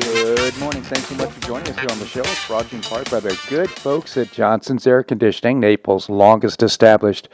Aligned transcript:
Good 0.00 0.58
morning. 0.58 0.82
Thanks 0.82 1.06
so 1.06 1.14
much 1.14 1.30
for 1.30 1.40
joining 1.46 1.68
us 1.68 1.78
here 1.78 1.88
on 1.88 2.00
the 2.00 2.06
show. 2.06 2.22
It's 2.22 2.48
brought 2.48 2.66
to 2.66 2.72
you 2.72 2.78
in 2.78 2.82
part 2.82 3.08
by 3.12 3.20
the 3.20 3.38
good 3.48 3.70
folks 3.70 4.16
at 4.16 4.32
Johnson's 4.32 4.88
Air 4.88 5.04
Conditioning, 5.04 5.60
Naples' 5.60 6.08
longest 6.08 6.64
established 6.64 7.28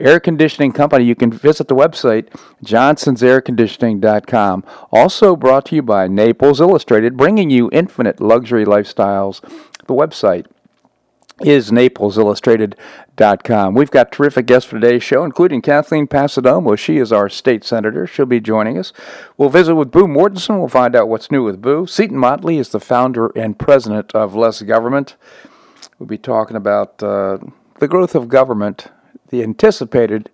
air 0.00 0.18
conditioning 0.18 0.72
company. 0.72 1.04
You 1.04 1.14
can 1.14 1.30
visit 1.30 1.68
the 1.68 1.74
website, 1.74 2.28
johnsonsairconditioning.com. 2.64 4.64
Also 4.90 5.36
brought 5.36 5.66
to 5.66 5.76
you 5.76 5.82
by 5.82 6.08
Naples 6.08 6.58
Illustrated, 6.58 7.18
bringing 7.18 7.50
you 7.50 7.68
infinite 7.70 8.18
luxury 8.18 8.64
lifestyles. 8.64 9.42
The 9.86 9.94
website, 9.94 10.46
is 11.42 11.70
NaplesIllustrated.com. 11.70 13.74
We've 13.74 13.90
got 13.90 14.10
terrific 14.10 14.46
guests 14.46 14.68
for 14.68 14.80
today's 14.80 15.02
show, 15.02 15.22
including 15.22 15.60
Kathleen 15.60 16.06
Passidomo. 16.06 16.78
She 16.78 16.96
is 16.96 17.12
our 17.12 17.28
state 17.28 17.62
senator. 17.62 18.06
She'll 18.06 18.24
be 18.24 18.40
joining 18.40 18.78
us. 18.78 18.94
We'll 19.36 19.50
visit 19.50 19.74
with 19.74 19.90
Boo 19.90 20.06
Mortenson. 20.06 20.58
We'll 20.58 20.68
find 20.68 20.96
out 20.96 21.08
what's 21.08 21.30
new 21.30 21.44
with 21.44 21.60
Boo. 21.60 21.86
Seton 21.86 22.16
Motley 22.16 22.58
is 22.58 22.70
the 22.70 22.80
founder 22.80 23.26
and 23.36 23.58
president 23.58 24.14
of 24.14 24.34
Less 24.34 24.62
Government. 24.62 25.16
We'll 25.98 26.06
be 26.06 26.18
talking 26.18 26.56
about 26.56 27.02
uh, 27.02 27.38
the 27.80 27.88
growth 27.88 28.14
of 28.14 28.28
government, 28.28 28.86
the 29.28 29.42
anticipated, 29.42 30.30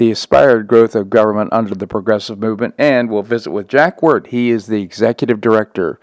the 0.00 0.10
aspired 0.10 0.66
growth 0.66 0.94
of 0.94 1.10
government 1.10 1.52
under 1.52 1.74
the 1.74 1.86
progressive 1.86 2.38
movement, 2.38 2.74
and 2.78 3.10
we'll 3.10 3.22
visit 3.22 3.50
with 3.50 3.68
Jack 3.68 4.02
Wert. 4.02 4.28
He 4.28 4.48
is 4.48 4.66
the 4.66 4.80
executive 4.80 5.42
director 5.42 6.00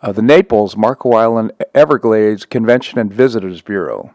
of 0.00 0.14
the 0.14 0.22
Naples 0.22 0.76
Marco 0.76 1.14
Island 1.14 1.50
Everglades 1.74 2.44
Convention 2.44 3.00
and 3.00 3.12
Visitors 3.12 3.60
Bureau. 3.60 4.14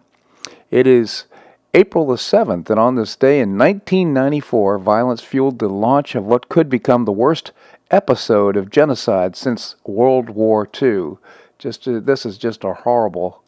It 0.72 0.88
is 0.88 1.26
April 1.74 2.08
the 2.08 2.16
7th, 2.16 2.70
and 2.70 2.80
on 2.80 2.96
this 2.96 3.18
day 3.18 3.42
in 3.42 3.58
1994, 3.58 4.80
violence 4.80 5.20
fueled 5.20 5.60
the 5.60 5.68
launch 5.68 6.16
of 6.16 6.24
what 6.24 6.48
could 6.48 6.70
become 6.70 7.04
the 7.04 7.12
worst 7.12 7.52
episode 7.92 8.56
of 8.56 8.70
genocide 8.70 9.36
since 9.36 9.76
World 9.84 10.30
War 10.30 10.66
II. 10.82 11.18
Just 11.60 11.86
uh, 11.90 12.00
this 12.00 12.26
is 12.26 12.38
just 12.38 12.64
a 12.64 12.74
horrible 12.74 13.44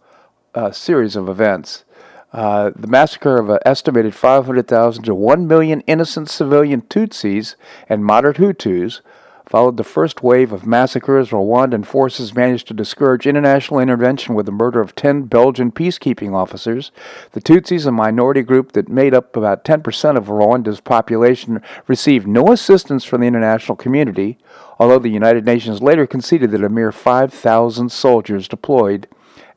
uh, 0.54 0.74
series 0.74 1.16
of 1.16 1.30
events. 1.30 1.86
Uh, 2.34 2.72
the 2.76 2.88
massacre 2.88 3.40
of 3.40 3.50
an 3.50 3.60
estimated 3.66 4.14
500,000 4.14 5.04
to 5.04 5.16
1 5.16 5.48
million 5.48 5.82
innocent 5.82 6.30
civilian 6.30 6.82
Tutsis 6.82 7.56
and 7.88 8.04
moderate 8.04 8.38
Hutus 8.38 9.02
followed 9.48 9.78
the 9.78 9.84
first 9.84 10.22
wave 10.22 10.52
of 10.52 10.66
massacres. 10.66 11.30
Rwandan 11.30 11.86
forces 11.86 12.36
managed 12.36 12.68
to 12.68 12.74
discourage 12.74 13.26
international 13.26 13.80
intervention 13.80 14.36
with 14.36 14.46
the 14.46 14.52
murder 14.52 14.82
of 14.82 14.94
10 14.94 15.24
Belgian 15.24 15.72
peacekeeping 15.72 16.34
officers. 16.34 16.92
The 17.32 17.42
Tutsis, 17.42 17.88
a 17.88 17.92
minority 17.92 18.42
group 18.42 18.74
that 18.74 18.90
made 18.90 19.14
up 19.14 19.36
about 19.38 19.64
10% 19.64 20.18
of 20.18 20.26
Rwanda's 20.26 20.82
population, 20.82 21.62
received 21.88 22.28
no 22.28 22.52
assistance 22.52 23.06
from 23.06 23.22
the 23.22 23.28
international 23.28 23.78
community, 23.78 24.38
although 24.80 25.00
the 25.00 25.10
United 25.10 25.46
Nations 25.46 25.82
later 25.82 26.06
conceded 26.06 26.52
that 26.52 26.64
a 26.64 26.70
mere 26.70 26.92
5,000 26.92 27.90
soldiers 27.90 28.50
deployed 28.50 29.08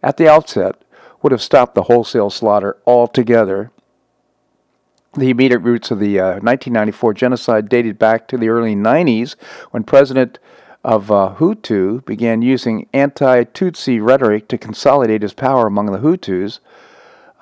at 0.03 0.17
the 0.17 0.29
outset 0.29 0.81
would 1.23 1.33
have 1.33 1.43
stopped 1.43 1.75
the 1.75 1.85
wholesale 1.85 2.31
slaughter 2.31 2.77
altogether. 2.87 3.71
The 5.15 5.31
immediate 5.31 5.59
roots 5.59 5.91
of 5.91 5.99
the 5.99 6.21
uh, 6.21 6.27
1994 6.41 7.15
genocide 7.15 7.69
dated 7.69 7.99
back 7.99 8.29
to 8.29 8.39
the 8.39 8.49
early 8.49 8.77
90s 8.77 9.35
when 9.73 9.83
President 9.83 10.39
of 10.85 11.11
uh, 11.11 11.35
Hutu 11.39 12.05
began 12.05 12.43
using 12.43 12.89
anti 12.93 13.45
Tutsi 13.45 14.01
rhetoric 14.01 14.49
to 14.49 14.59
consolidate 14.59 15.23
his 15.23 15.35
power 15.35 15.67
among 15.67 15.87
the 15.87 15.99
Hutus. 15.99 16.61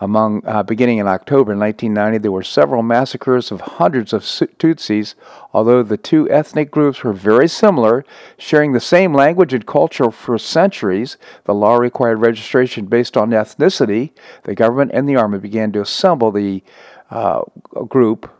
Among, 0.00 0.46
uh, 0.46 0.62
beginning 0.62 0.98
in 0.98 1.08
October 1.08 1.56
1990, 1.56 2.18
there 2.18 2.30
were 2.30 2.44
several 2.44 2.84
massacres 2.84 3.50
of 3.50 3.60
hundreds 3.60 4.12
of 4.12 4.22
Tutsis, 4.22 5.14
although 5.52 5.82
the 5.82 5.96
two 5.96 6.30
ethnic 6.30 6.70
groups 6.70 7.02
were 7.02 7.12
very 7.12 7.48
similar, 7.48 8.04
sharing 8.36 8.72
the 8.72 8.80
same 8.80 9.12
language 9.12 9.52
and 9.52 9.66
culture 9.66 10.12
for 10.12 10.38
centuries. 10.38 11.16
The 11.44 11.54
law 11.54 11.76
required 11.76 12.20
registration 12.20 12.86
based 12.86 13.16
on 13.16 13.30
ethnicity. 13.30 14.10
The 14.44 14.54
government 14.54 14.92
and 14.94 15.08
the 15.08 15.16
army 15.16 15.40
began 15.40 15.72
to 15.72 15.80
assemble 15.80 16.30
the 16.30 16.62
uh, 17.10 17.42
group, 17.88 18.30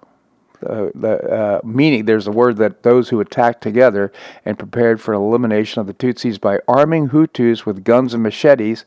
uh, 0.64 0.88
the, 0.94 1.19
uh, 1.30 1.60
meaning 1.64 2.04
there's 2.04 2.26
a 2.26 2.32
word 2.32 2.56
that 2.56 2.82
those 2.82 3.08
who 3.08 3.20
attacked 3.20 3.62
together 3.62 4.12
and 4.44 4.58
prepared 4.58 5.00
for 5.00 5.14
elimination 5.14 5.80
of 5.80 5.86
the 5.86 5.94
Tutsis 5.94 6.40
by 6.40 6.58
arming 6.66 7.10
Hutus 7.10 7.64
with 7.64 7.84
guns 7.84 8.14
and 8.14 8.22
machetes. 8.22 8.84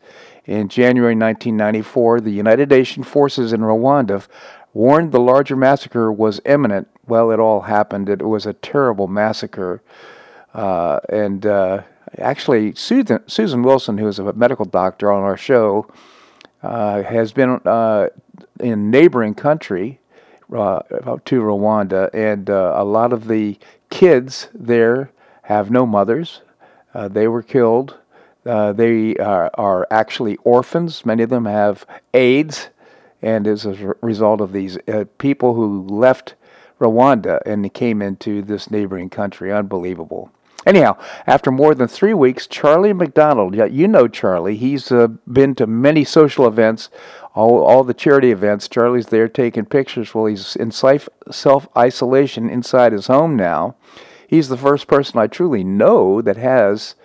In 0.51 0.67
January 0.67 1.16
1994, 1.16 2.19
the 2.19 2.29
United 2.29 2.69
Nations 2.69 3.07
forces 3.07 3.53
in 3.53 3.62
Rwanda 3.62 4.28
warned 4.73 5.13
the 5.13 5.19
larger 5.22 5.56
massacre 5.56 6.12
was 6.12 6.41
imminent. 6.44 6.89
Well, 7.07 7.31
it 7.31 7.39
all 7.39 7.62
happened. 7.62 8.09
It 8.09 8.22
was 8.22 8.45
a 8.45 8.51
terrible 8.51 9.07
massacre. 9.07 9.81
Uh, 10.53 11.00
and 11.07 11.45
uh, 11.45 11.84
actually, 12.17 12.75
Susan, 12.75 13.22
Susan 13.28 13.63
Wilson, 13.63 13.97
who 13.97 14.09
is 14.09 14.19
a 14.19 14.34
medical 14.34 14.66
doctor 14.66 15.09
on 15.09 15.23
our 15.23 15.38
show, 15.38 15.89
uh, 16.62 17.01
has 17.03 17.31
been 17.31 17.62
uh, 17.63 18.09
in 18.59 18.91
neighboring 18.91 19.35
country 19.35 20.01
uh, 20.53 20.81
to 21.23 21.41
Rwanda, 21.41 22.09
and 22.13 22.50
uh, 22.50 22.73
a 22.75 22.83
lot 22.83 23.13
of 23.13 23.29
the 23.29 23.57
kids 23.89 24.50
there 24.53 25.12
have 25.44 25.72
no 25.72 25.85
mothers. 25.85 26.41
They 26.94 27.29
were 27.29 27.41
killed. 27.41 28.00
Uh, 28.46 28.74
they 28.74 29.16
are, 29.18 29.52
are, 29.53 29.88
actually 29.91 30.35
orphans. 30.38 31.06
Many 31.06 31.24
of 31.24 31.29
them 31.29 31.46
have 31.46 31.85
AIDS, 32.13 32.69
and 33.22 33.47
as 33.47 33.66
a 33.66 33.96
result 34.02 34.41
of 34.41 34.52
these 34.52 34.78
uh, 34.88 35.06
people 35.19 35.53
who 35.53 35.85
left 35.88 36.34
Rwanda 36.80 37.40
and 37.46 37.72
came 37.74 38.01
into 38.01 38.41
this 38.41 38.72
neighboring 38.72 39.09
country. 39.09 39.53
Unbelievable. 39.53 40.31
Anyhow, 40.66 40.97
after 41.25 41.51
more 41.51 41.74
than 41.74 41.88
three 41.88 42.13
weeks, 42.13 42.46
Charlie 42.46 42.94
McDonald, 42.94 43.56
you 43.56 43.88
know 43.88 44.07
Charlie, 44.07 44.57
he's 44.57 44.91
uh, 44.91 45.07
been 45.07 45.56
to 45.56 45.66
many 45.66 46.03
social 46.03 46.46
events, 46.46 46.90
all, 47.34 47.63
all 47.63 47.84
the 47.84 47.96
charity 47.96 48.31
events. 48.31 48.68
Charlie's 48.68 49.07
there 49.07 49.28
taking 49.28 49.66
pictures 49.66 50.13
while 50.13 50.25
he's 50.25 50.56
in 50.56 50.72
self 50.72 51.68
isolation 51.75 52.50
inside 52.50 52.91
his 52.91 53.07
home 53.07 53.35
now. 53.35 53.75
He's 54.28 54.50
the 54.50 54.57
first 54.57 54.88
person 54.88 55.19
I 55.19 55.28
truly 55.28 55.63
know 55.63 56.22
that 56.22 56.38
has 56.38 56.96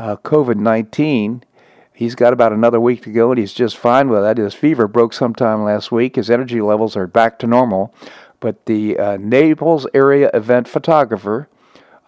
uh, 0.00 0.16
COVID 0.16 0.56
19. 0.56 1.44
He's 1.92 2.14
got 2.14 2.32
about 2.32 2.52
another 2.52 2.80
week 2.80 3.02
to 3.02 3.12
go, 3.12 3.30
and 3.30 3.38
he's 3.38 3.52
just 3.52 3.76
fine 3.76 4.08
with 4.08 4.22
that. 4.22 4.38
His 4.38 4.54
fever 4.54 4.88
broke 4.88 5.12
sometime 5.12 5.62
last 5.62 5.92
week. 5.92 6.16
His 6.16 6.30
energy 6.30 6.62
levels 6.62 6.96
are 6.96 7.06
back 7.06 7.38
to 7.40 7.46
normal. 7.46 7.94
But 8.40 8.64
the 8.64 8.98
uh, 8.98 9.16
Naples 9.18 9.86
area 9.92 10.30
event 10.32 10.66
photographer, 10.66 11.48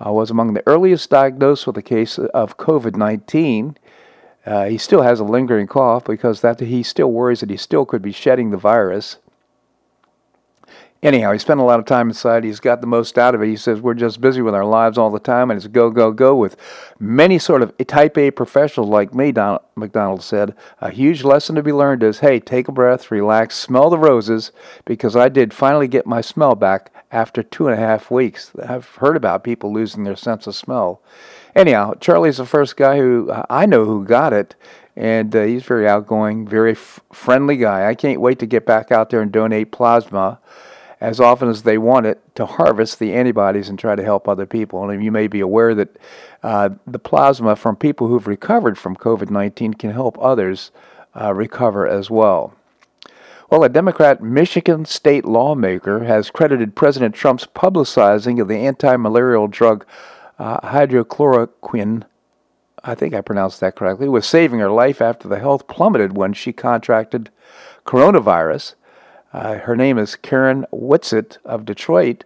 uh, 0.05 0.11
was 0.11 0.31
among 0.31 0.55
the 0.55 0.67
earliest 0.67 1.11
diagnosed 1.11 1.67
with 1.67 1.77
a 1.77 1.83
case 1.83 2.19
of 2.19 2.57
COVID 2.57 2.97
19. 2.97 3.77
Uh, 4.45 4.65
he 4.65 4.79
still 4.79 5.03
has 5.03 5.21
a 5.21 5.25
lingering 5.25 5.67
cough 5.67 6.05
because 6.05 6.41
that 6.41 6.59
he 6.59 6.83
still 6.83 7.13
worries 7.13 7.41
that 7.41 7.51
he 7.51 7.57
still 7.57 7.85
could 7.85 8.03
be 8.03 8.11
shedding 8.11 8.51
the 8.51 8.57
virus. 8.57 9.19
Anyhow, 11.03 11.33
he 11.33 11.39
spent 11.41 11.59
a 11.59 11.65
lot 11.65 11.81
of 11.81 11.85
time 11.85 12.11
inside. 12.11 12.45
He's 12.45 12.61
got 12.61 12.81
the 12.81 12.87
most 12.87 13.19
out 13.19 13.35
of 13.35 13.43
it. 13.43 13.49
He 13.49 13.57
says 13.57 13.81
we're 13.81 13.95
just 13.95 14.21
busy 14.21 14.41
with 14.41 14.55
our 14.55 14.65
lives 14.65 14.97
all 14.97 15.11
the 15.11 15.19
time, 15.19 15.51
and 15.51 15.59
it's 15.59 15.67
go, 15.67 15.91
go, 15.91 16.13
go 16.13 16.37
with 16.37 16.57
many 17.01 17.41
sort 17.41 17.61
of 17.61 17.77
type 17.89 18.17
A 18.17 18.31
professionals 18.31 18.89
like 18.89 19.13
me, 19.13 19.33
Don 19.33 19.59
McDonald 19.75 20.23
said. 20.23 20.55
A 20.81 20.91
huge 20.91 21.25
lesson 21.25 21.57
to 21.57 21.63
be 21.63 21.73
learned 21.73 22.05
is 22.05 22.21
hey, 22.21 22.39
take 22.39 22.69
a 22.69 22.73
breath, 22.73 23.11
relax, 23.11 23.57
smell 23.57 23.91
the 23.91 23.99
roses, 23.99 24.53
because 24.85 25.17
I 25.17 25.29
did 25.29 25.53
finally 25.53 25.89
get 25.89 26.07
my 26.07 26.21
smell 26.21 26.55
back 26.55 26.93
after 27.11 27.43
two 27.43 27.67
and 27.67 27.75
a 27.75 27.85
half 27.85 28.09
weeks. 28.09 28.53
I've 28.65 28.87
heard 28.87 29.17
about 29.17 29.43
people 29.43 29.73
losing 29.73 30.05
their 30.05 30.15
sense 30.15 30.47
of 30.47 30.55
smell. 30.55 31.03
Anyhow, 31.57 31.95
Charlie's 31.95 32.37
the 32.37 32.47
first 32.47 32.77
guy 32.77 32.99
who 32.99 33.29
I 33.51 33.67
know 33.67 33.87
who 33.87 34.05
got 34.05 34.33
it, 34.33 34.55
and 34.95 35.35
uh, 35.35 35.43
he's 35.43 35.65
very 35.65 35.89
outgoing, 35.89 36.47
very 36.47 36.73
f- 36.73 37.01
friendly 37.13 37.57
guy. 37.57 37.89
I 37.89 37.97
can't 37.97 38.21
wait 38.21 38.39
to 38.39 38.47
get 38.47 38.65
back 38.65 38.93
out 38.93 39.11
there 39.11 39.21
and 39.21 39.33
donate 39.33 39.73
plasma 39.73 40.39
as 41.03 41.19
often 41.19 41.49
as 41.49 41.65
they 41.65 41.77
want 41.77 42.07
it 42.07 42.23
to 42.37 42.47
harvest 42.47 43.01
the 43.01 43.13
antibodies 43.13 43.69
and 43.69 43.77
try 43.77 43.97
to 43.97 44.05
help 44.05 44.29
other 44.29 44.47
people. 44.47 44.89
And 44.89 45.03
you 45.03 45.11
may 45.11 45.27
be 45.27 45.41
aware 45.41 45.75
that 45.75 45.99
uh, 46.45 46.71
the 46.87 47.01
plasma 47.01 47.57
from 47.57 47.75
people 47.75 48.07
who've 48.07 48.29
recovered 48.29 48.79
from 48.79 48.95
COVID 48.95 49.29
19 49.29 49.75
can 49.75 49.91
help 49.91 50.17
others 50.21 50.71
uh, 51.21 51.35
recover 51.35 51.89
as 51.89 52.09
well. 52.09 52.55
Well, 53.51 53.65
a 53.65 53.69
Democrat 53.69 54.23
Michigan 54.23 54.85
state 54.85 55.25
lawmaker 55.25 56.05
has 56.05 56.31
credited 56.31 56.77
President 56.77 57.17
Trump's 57.17 57.47
publicizing 57.47 58.41
of 58.41 58.47
the 58.47 58.59
anti 58.59 58.97
malarial 58.97 59.49
drug 59.49 59.85
uh, 60.39 60.61
hydrochloroquine. 60.61 62.05
I 62.85 62.95
think 62.95 63.13
I 63.13 63.21
pronounced 63.21 63.59
that 63.59 63.75
correctly, 63.75 64.09
with 64.09 64.25
saving 64.25 64.61
her 64.61 64.71
life 64.71 65.03
after 65.03 65.27
the 65.27 65.41
health 65.41 65.67
plummeted 65.67 66.17
when 66.17 66.33
she 66.33 66.53
contracted 66.53 67.31
coronavirus. 67.85 68.75
Uh, 69.33 69.59
her 69.59 69.77
name 69.77 69.99
is 69.99 70.17
Karen 70.17 70.67
Whitsett 70.71 71.39
of 71.45 71.65
Detroit. 71.65 72.25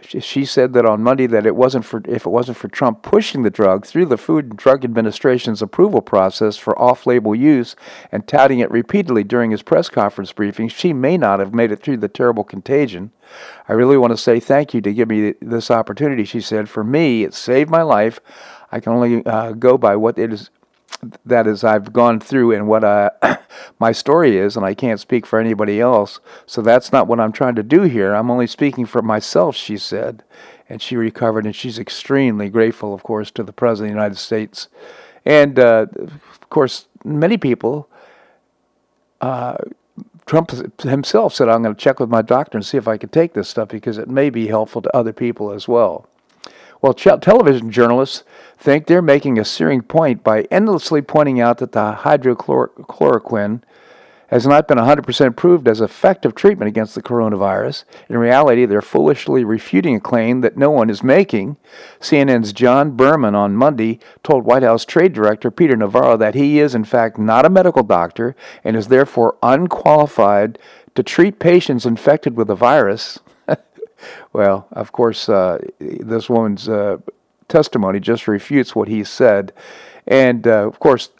she 0.00 0.44
said 0.44 0.72
that 0.72 0.86
on 0.86 1.02
Monday 1.02 1.26
that 1.26 1.44
it 1.44 1.56
wasn't 1.56 1.84
for 1.84 2.00
if 2.06 2.24
it 2.24 2.30
wasn't 2.30 2.56
for 2.56 2.68
Trump 2.68 3.02
pushing 3.02 3.42
the 3.42 3.50
drug 3.50 3.84
through 3.84 4.06
the 4.06 4.16
Food 4.16 4.46
and 4.46 4.56
Drug 4.56 4.84
Administration's 4.84 5.60
approval 5.60 6.00
process 6.00 6.56
for 6.56 6.78
off-label 6.78 7.34
use 7.34 7.74
and 8.12 8.26
touting 8.26 8.60
it 8.60 8.70
repeatedly 8.70 9.24
during 9.24 9.50
his 9.50 9.62
press 9.62 9.88
conference 9.88 10.32
briefing, 10.32 10.68
she 10.68 10.92
may 10.92 11.18
not 11.18 11.40
have 11.40 11.52
made 11.52 11.72
it 11.72 11.80
through 11.80 11.96
the 11.96 12.08
terrible 12.08 12.44
contagion. 12.44 13.10
I 13.68 13.72
really 13.72 13.98
want 13.98 14.12
to 14.12 14.16
say 14.16 14.40
thank 14.40 14.72
you 14.72 14.80
to 14.82 14.94
give 14.94 15.08
me 15.08 15.34
this 15.42 15.70
opportunity, 15.70 16.24
she 16.24 16.40
said. 16.40 16.68
For 16.68 16.84
me, 16.84 17.24
it 17.24 17.34
saved 17.34 17.68
my 17.68 17.82
life. 17.82 18.20
I 18.70 18.80
can 18.80 18.92
only 18.92 19.26
uh, 19.26 19.52
go 19.52 19.76
by 19.76 19.96
what 19.96 20.18
it 20.18 20.32
is 20.32 20.50
that 21.24 21.46
is 21.46 21.64
I've 21.64 21.92
gone 21.92 22.20
through 22.20 22.52
and 22.52 22.66
what 22.66 22.84
uh, 22.84 23.10
my 23.78 23.92
story 23.92 24.36
is, 24.36 24.56
and 24.56 24.64
I 24.64 24.74
can't 24.74 25.00
speak 25.00 25.26
for 25.26 25.38
anybody 25.38 25.80
else. 25.80 26.20
So 26.46 26.62
that's 26.62 26.92
not 26.92 27.06
what 27.06 27.20
I'm 27.20 27.32
trying 27.32 27.54
to 27.56 27.62
do 27.62 27.82
here. 27.82 28.14
I'm 28.14 28.30
only 28.30 28.46
speaking 28.46 28.86
for 28.86 29.02
myself, 29.02 29.56
she 29.56 29.76
said. 29.76 30.24
And 30.68 30.82
she 30.82 30.96
recovered, 30.96 31.46
and 31.46 31.56
she's 31.56 31.78
extremely 31.78 32.50
grateful, 32.50 32.92
of 32.92 33.02
course, 33.02 33.30
to 33.32 33.42
the 33.42 33.52
President 33.52 33.90
of 33.90 33.94
the 33.94 34.00
United 34.00 34.18
States. 34.18 34.68
And, 35.24 35.58
uh, 35.58 35.86
of 35.96 36.50
course, 36.50 36.88
many 37.04 37.38
people, 37.38 37.88
uh, 39.20 39.56
Trump 40.26 40.50
himself 40.82 41.34
said, 41.34 41.48
I'm 41.48 41.62
going 41.62 41.74
to 41.74 41.80
check 41.80 42.00
with 42.00 42.10
my 42.10 42.20
doctor 42.20 42.58
and 42.58 42.66
see 42.66 42.76
if 42.76 42.86
I 42.86 42.98
can 42.98 43.08
take 43.08 43.32
this 43.32 43.48
stuff 43.48 43.68
because 43.68 43.96
it 43.96 44.08
may 44.08 44.28
be 44.28 44.48
helpful 44.48 44.82
to 44.82 44.94
other 44.94 45.12
people 45.12 45.52
as 45.52 45.66
well. 45.66 46.06
Well, 46.80 46.94
ch- 46.94 47.20
television 47.20 47.70
journalists 47.70 48.24
think 48.56 48.86
they're 48.86 49.02
making 49.02 49.38
a 49.38 49.44
searing 49.44 49.82
point 49.82 50.22
by 50.22 50.42
endlessly 50.50 51.02
pointing 51.02 51.40
out 51.40 51.58
that 51.58 51.72
the 51.72 51.98
hydrochloroquine 52.00 53.62
has 54.28 54.46
not 54.46 54.68
been 54.68 54.78
100% 54.78 55.36
proved 55.36 55.66
as 55.66 55.80
effective 55.80 56.34
treatment 56.34 56.68
against 56.68 56.94
the 56.94 57.02
coronavirus. 57.02 57.84
In 58.08 58.18
reality, 58.18 58.66
they're 58.66 58.82
foolishly 58.82 59.42
refuting 59.42 59.96
a 59.96 60.00
claim 60.00 60.42
that 60.42 60.56
no 60.56 60.70
one 60.70 60.90
is 60.90 61.02
making. 61.02 61.56
CNN's 61.98 62.52
John 62.52 62.90
Berman 62.90 63.34
on 63.34 63.56
Monday 63.56 63.98
told 64.22 64.44
White 64.44 64.62
House 64.62 64.84
Trade 64.84 65.14
Director 65.14 65.50
Peter 65.50 65.76
Navarro 65.76 66.16
that 66.18 66.34
he 66.34 66.58
is, 66.60 66.74
in 66.74 66.84
fact, 66.84 67.18
not 67.18 67.46
a 67.46 67.50
medical 67.50 67.82
doctor 67.82 68.36
and 68.62 68.76
is 68.76 68.88
therefore 68.88 69.36
unqualified 69.42 70.58
to 70.94 71.02
treat 71.02 71.38
patients 71.38 71.86
infected 71.86 72.36
with 72.36 72.48
the 72.48 72.54
virus. 72.54 73.20
Well, 74.32 74.68
of 74.72 74.92
course, 74.92 75.28
uh, 75.28 75.58
this 75.78 76.28
woman's 76.28 76.68
uh, 76.68 76.98
testimony 77.48 78.00
just 78.00 78.28
refutes 78.28 78.74
what 78.74 78.88
he 78.88 79.04
said. 79.04 79.52
And 80.06 80.46
uh, 80.46 80.66
of 80.66 80.78
course, 80.78 81.10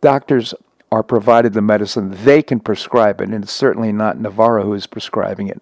doctors 0.00 0.54
are 0.92 1.02
provided 1.02 1.52
the 1.54 1.62
medicine, 1.62 2.14
they 2.24 2.42
can 2.42 2.60
prescribe 2.60 3.20
it, 3.20 3.28
and 3.28 3.42
it's 3.42 3.52
certainly 3.52 3.92
not 3.92 4.20
Navarro 4.20 4.62
who 4.64 4.74
is 4.74 4.86
prescribing 4.86 5.48
it. 5.48 5.60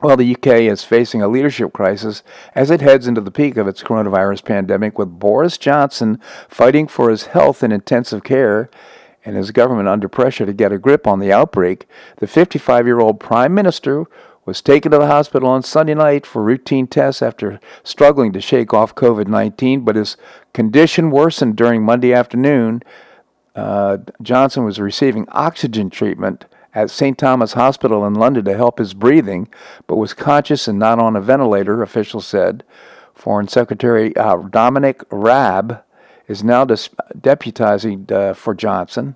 Well, 0.00 0.16
the 0.16 0.34
UK 0.34 0.48
is 0.62 0.84
facing 0.84 1.22
a 1.22 1.28
leadership 1.28 1.72
crisis 1.72 2.22
as 2.54 2.70
it 2.70 2.80
heads 2.80 3.06
into 3.06 3.20
the 3.20 3.30
peak 3.30 3.56
of 3.56 3.68
its 3.68 3.82
coronavirus 3.82 4.44
pandemic, 4.44 4.98
with 4.98 5.18
Boris 5.18 5.56
Johnson 5.56 6.20
fighting 6.48 6.88
for 6.88 7.08
his 7.08 7.26
health 7.26 7.62
in 7.62 7.72
intensive 7.72 8.24
care 8.24 8.68
and 9.24 9.36
his 9.36 9.50
government 9.50 9.88
under 9.88 10.08
pressure 10.08 10.44
to 10.44 10.52
get 10.52 10.72
a 10.72 10.78
grip 10.78 11.06
on 11.06 11.20
the 11.20 11.32
outbreak. 11.32 11.86
The 12.18 12.26
55 12.26 12.86
year 12.86 13.00
old 13.00 13.20
Prime 13.20 13.54
Minister 13.54 14.04
was 14.44 14.60
taken 14.60 14.92
to 14.92 14.98
the 14.98 15.06
hospital 15.06 15.48
on 15.48 15.62
Sunday 15.62 15.94
night 15.94 16.26
for 16.26 16.42
routine 16.42 16.86
tests 16.86 17.22
after 17.22 17.60
struggling 17.82 18.32
to 18.32 18.40
shake 18.40 18.74
off 18.74 18.94
COVID 18.94 19.26
19, 19.26 19.80
but 19.80 19.96
his 19.96 20.16
condition 20.52 21.10
worsened 21.10 21.56
during 21.56 21.82
Monday 21.82 22.12
afternoon. 22.12 22.82
Uh, 23.54 23.98
Johnson 24.20 24.64
was 24.64 24.80
receiving 24.80 25.26
oxygen 25.30 25.88
treatment 25.88 26.46
at 26.74 26.90
St. 26.90 27.16
Thomas 27.16 27.52
Hospital 27.52 28.04
in 28.04 28.14
London 28.14 28.44
to 28.44 28.56
help 28.56 28.78
his 28.78 28.94
breathing, 28.94 29.48
but 29.86 29.96
was 29.96 30.12
conscious 30.12 30.66
and 30.66 30.78
not 30.78 30.98
on 30.98 31.14
a 31.14 31.20
ventilator, 31.20 31.82
officials 31.82 32.26
said. 32.26 32.64
Foreign 33.14 33.46
Secretary 33.46 34.14
uh, 34.16 34.36
Dominic 34.36 35.02
Raab 35.10 35.82
is 36.26 36.42
now 36.42 36.64
dis- 36.64 36.90
deputizing 37.16 38.10
uh, 38.10 38.34
for 38.34 38.54
Johnson. 38.54 39.14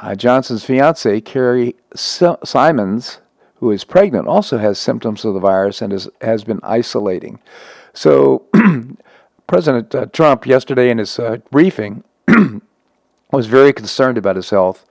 Uh, 0.00 0.14
Johnson's 0.14 0.64
fiancee, 0.64 1.20
Carrie 1.20 1.76
Symonds, 1.94 3.20
who 3.64 3.70
is 3.70 3.82
pregnant 3.82 4.28
also 4.28 4.58
has 4.58 4.78
symptoms 4.78 5.24
of 5.24 5.32
the 5.32 5.40
virus 5.40 5.80
and 5.80 5.90
is, 5.90 6.06
has 6.20 6.44
been 6.44 6.60
isolating. 6.62 7.38
So, 7.94 8.44
President 9.46 9.94
uh, 9.94 10.04
Trump, 10.06 10.46
yesterday 10.46 10.90
in 10.90 10.98
his 10.98 11.18
uh, 11.18 11.38
briefing, 11.50 12.04
was 13.32 13.46
very 13.46 13.72
concerned 13.72 14.18
about 14.18 14.36
his 14.36 14.50
health. 14.50 14.84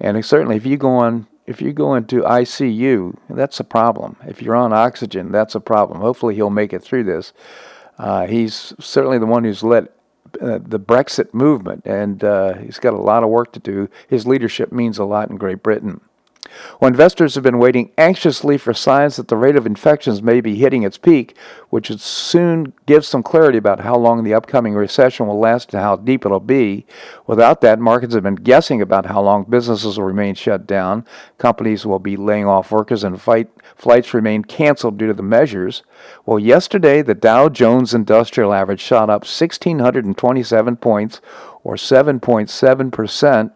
And 0.00 0.24
certainly, 0.24 0.56
if 0.56 0.64
you 0.64 0.78
go 0.78 0.96
on, 0.96 1.26
if 1.46 1.60
you 1.60 1.74
go 1.74 1.94
into 1.94 2.22
ICU, 2.22 3.18
that's 3.28 3.60
a 3.60 3.64
problem. 3.64 4.16
If 4.26 4.40
you're 4.40 4.56
on 4.56 4.72
oxygen, 4.72 5.30
that's 5.30 5.54
a 5.54 5.60
problem. 5.60 6.00
Hopefully, 6.00 6.34
he'll 6.34 6.48
make 6.48 6.72
it 6.72 6.82
through 6.82 7.04
this. 7.04 7.34
Uh, 7.98 8.26
he's 8.26 8.72
certainly 8.80 9.18
the 9.18 9.26
one 9.26 9.44
who's 9.44 9.62
led 9.62 9.88
uh, 10.40 10.60
the 10.62 10.80
Brexit 10.80 11.34
movement, 11.34 11.84
and 11.84 12.24
uh, 12.24 12.54
he's 12.54 12.78
got 12.78 12.94
a 12.94 12.98
lot 12.98 13.22
of 13.22 13.28
work 13.28 13.52
to 13.52 13.60
do. 13.60 13.90
His 14.08 14.26
leadership 14.26 14.72
means 14.72 14.96
a 14.96 15.04
lot 15.04 15.28
in 15.28 15.36
Great 15.36 15.62
Britain. 15.62 16.00
Well, 16.80 16.88
investors 16.88 17.34
have 17.34 17.44
been 17.44 17.58
waiting 17.58 17.90
anxiously 17.96 18.58
for 18.58 18.74
signs 18.74 19.16
that 19.16 19.28
the 19.28 19.36
rate 19.36 19.56
of 19.56 19.66
infections 19.66 20.22
may 20.22 20.40
be 20.40 20.56
hitting 20.56 20.82
its 20.82 20.98
peak, 20.98 21.36
which 21.70 21.88
would 21.88 22.00
soon 22.00 22.72
give 22.86 23.04
some 23.04 23.22
clarity 23.22 23.58
about 23.58 23.80
how 23.80 23.96
long 23.96 24.22
the 24.22 24.34
upcoming 24.34 24.74
recession 24.74 25.26
will 25.26 25.38
last 25.38 25.72
and 25.72 25.82
how 25.82 25.96
deep 25.96 26.24
it'll 26.24 26.40
be. 26.40 26.86
Without 27.26 27.60
that, 27.62 27.78
markets 27.78 28.14
have 28.14 28.22
been 28.22 28.34
guessing 28.34 28.82
about 28.82 29.06
how 29.06 29.22
long 29.22 29.44
businesses 29.44 29.98
will 29.98 30.04
remain 30.04 30.34
shut 30.34 30.66
down, 30.66 31.06
companies 31.38 31.86
will 31.86 31.98
be 31.98 32.16
laying 32.16 32.46
off 32.46 32.70
workers, 32.70 33.04
and 33.04 33.20
fight, 33.20 33.48
flights 33.74 34.12
remain 34.12 34.44
canceled 34.44 34.98
due 34.98 35.06
to 35.06 35.14
the 35.14 35.22
measures. 35.22 35.82
Well, 36.26 36.38
yesterday, 36.38 37.02
the 37.02 37.14
Dow 37.14 37.48
Jones 37.48 37.94
Industrial 37.94 38.52
Average 38.52 38.80
shot 38.80 39.10
up 39.10 39.22
1,627 39.22 40.76
points, 40.76 41.20
or 41.62 41.76
7.7 41.76 42.92
percent 42.92 43.52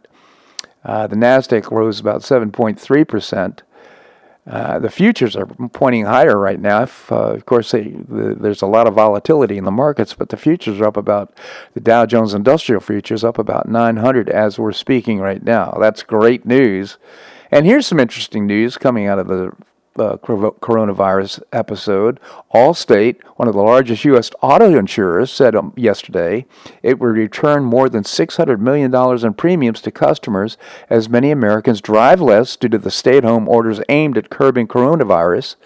uh, 0.85 1.07
the 1.07 1.17
Nasdaq 1.17 1.71
rose 1.71 2.01
about 2.01 2.23
7.3 2.23 3.63
Uh, 4.47 4.79
the 4.79 4.89
futures 4.89 5.37
are 5.37 5.47
pointing 5.73 6.07
higher 6.07 6.39
right 6.39 6.61
now. 6.61 6.83
If, 6.83 7.13
uh, 7.13 7.35
of 7.35 7.45
course, 7.45 7.73
they, 7.73 7.89
the, 7.89 8.35
there's 8.39 8.63
a 8.63 8.67
lot 8.67 8.87
of 8.87 8.95
volatility 8.95 9.59
in 9.59 9.65
the 9.65 9.71
markets, 9.71 10.15
but 10.15 10.31
the 10.31 10.37
futures 10.37 10.81
are 10.81 10.87
up 10.87 10.97
about 10.97 11.35
the 11.75 11.81
Dow 11.81 12.07
Jones 12.07 12.33
Industrial 12.33 12.81
Futures 12.81 13.25
up 13.25 13.39
about 13.39 13.69
900 13.69 14.31
as 14.31 14.59
we're 14.59 14.73
speaking 14.73 15.21
right 15.21 15.43
now. 15.43 15.77
That's 15.79 16.03
great 16.03 16.47
news. 16.47 16.97
And 17.51 17.67
here's 17.67 17.87
some 17.87 18.01
interesting 18.01 18.47
news 18.47 18.79
coming 18.79 19.07
out 19.07 19.19
of 19.19 19.29
the 19.29 19.53
uh, 19.97 20.17
coronavirus 20.17 21.43
episode, 21.53 22.21
Allstate, 22.55 23.23
one 23.37 23.49
of 23.49 23.55
the 23.55 23.63
largest 23.63 24.05
U.S. 24.05 24.31
auto 24.41 24.77
insurers, 24.77 25.31
said 25.33 25.55
um, 25.55 25.73
yesterday 25.77 26.47
it 26.83 26.99
would 26.99 27.17
return 27.17 27.65
more 27.65 27.89
than 27.89 28.05
$600 28.05 28.59
million 28.61 28.95
in 29.25 29.35
premiums 29.35 29.81
to 29.83 29.91
customers 29.91 30.57
as 30.89 31.09
many 31.09 31.31
Americans 31.31 31.81
drive 31.81 32.21
less 32.21 32.57
due 32.57 32.69
to 32.69 32.79
the 32.79 32.91
stay 32.91 33.19
at 33.19 33.25
home 33.25 33.49
orders 33.49 33.81
aimed 33.89 34.17
at 34.17 34.31
curbing 34.31 34.69
coronavirus. 34.69 35.57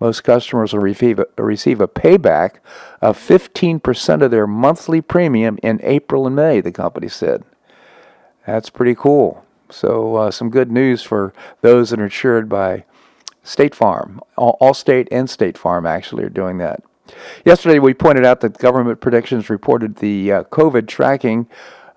Most 0.00 0.22
customers 0.22 0.72
will 0.72 0.80
receive 0.80 1.18
a, 1.18 1.26
receive 1.36 1.80
a 1.80 1.88
payback 1.88 2.56
of 3.00 3.18
15% 3.18 4.22
of 4.22 4.30
their 4.30 4.46
monthly 4.46 5.00
premium 5.00 5.58
in 5.62 5.80
April 5.82 6.26
and 6.26 6.36
May, 6.36 6.60
the 6.60 6.72
company 6.72 7.08
said. 7.08 7.44
That's 8.46 8.70
pretty 8.70 8.94
cool. 8.94 9.44
So, 9.70 10.16
uh, 10.16 10.30
some 10.30 10.50
good 10.50 10.70
news 10.70 11.02
for 11.02 11.32
those 11.62 11.90
that 11.90 12.00
are 12.00 12.04
insured 12.04 12.48
by 12.48 12.84
State 13.42 13.74
Farm, 13.74 14.20
all, 14.36 14.56
Allstate 14.60 15.08
and 15.10 15.28
State 15.28 15.58
Farm 15.58 15.86
actually 15.86 16.24
are 16.24 16.30
doing 16.30 16.58
that. 16.58 16.82
Yesterday, 17.44 17.78
we 17.78 17.94
pointed 17.94 18.24
out 18.24 18.40
that 18.40 18.58
government 18.58 19.00
predictions 19.00 19.50
reported 19.50 19.96
the 19.96 20.32
uh, 20.32 20.44
COVID 20.44 20.86
tracking 20.86 21.48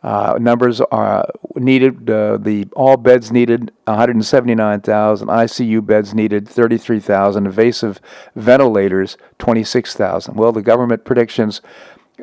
uh, 0.05 0.37
numbers 0.39 0.81
are 0.81 1.27
needed. 1.55 2.07
Uh, 2.07 2.37
the 2.37 2.67
all 2.75 2.95
beds 2.95 3.31
needed 3.31 3.71
179,000, 3.85 5.27
ICU 5.27 5.83
beds 5.83 6.13
needed 6.13 6.47
33,000, 6.47 7.47
invasive 7.47 7.99
ventilators 8.35 9.17
26,000. 9.39 10.35
Well, 10.35 10.51
the 10.51 10.61
government 10.61 11.05
predictions 11.05 11.59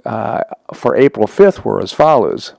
uh, 0.05 0.43
for 0.73 0.95
April 0.95 1.27
5th 1.27 1.65
were 1.65 1.83
as 1.83 1.93
follows. 1.93 2.55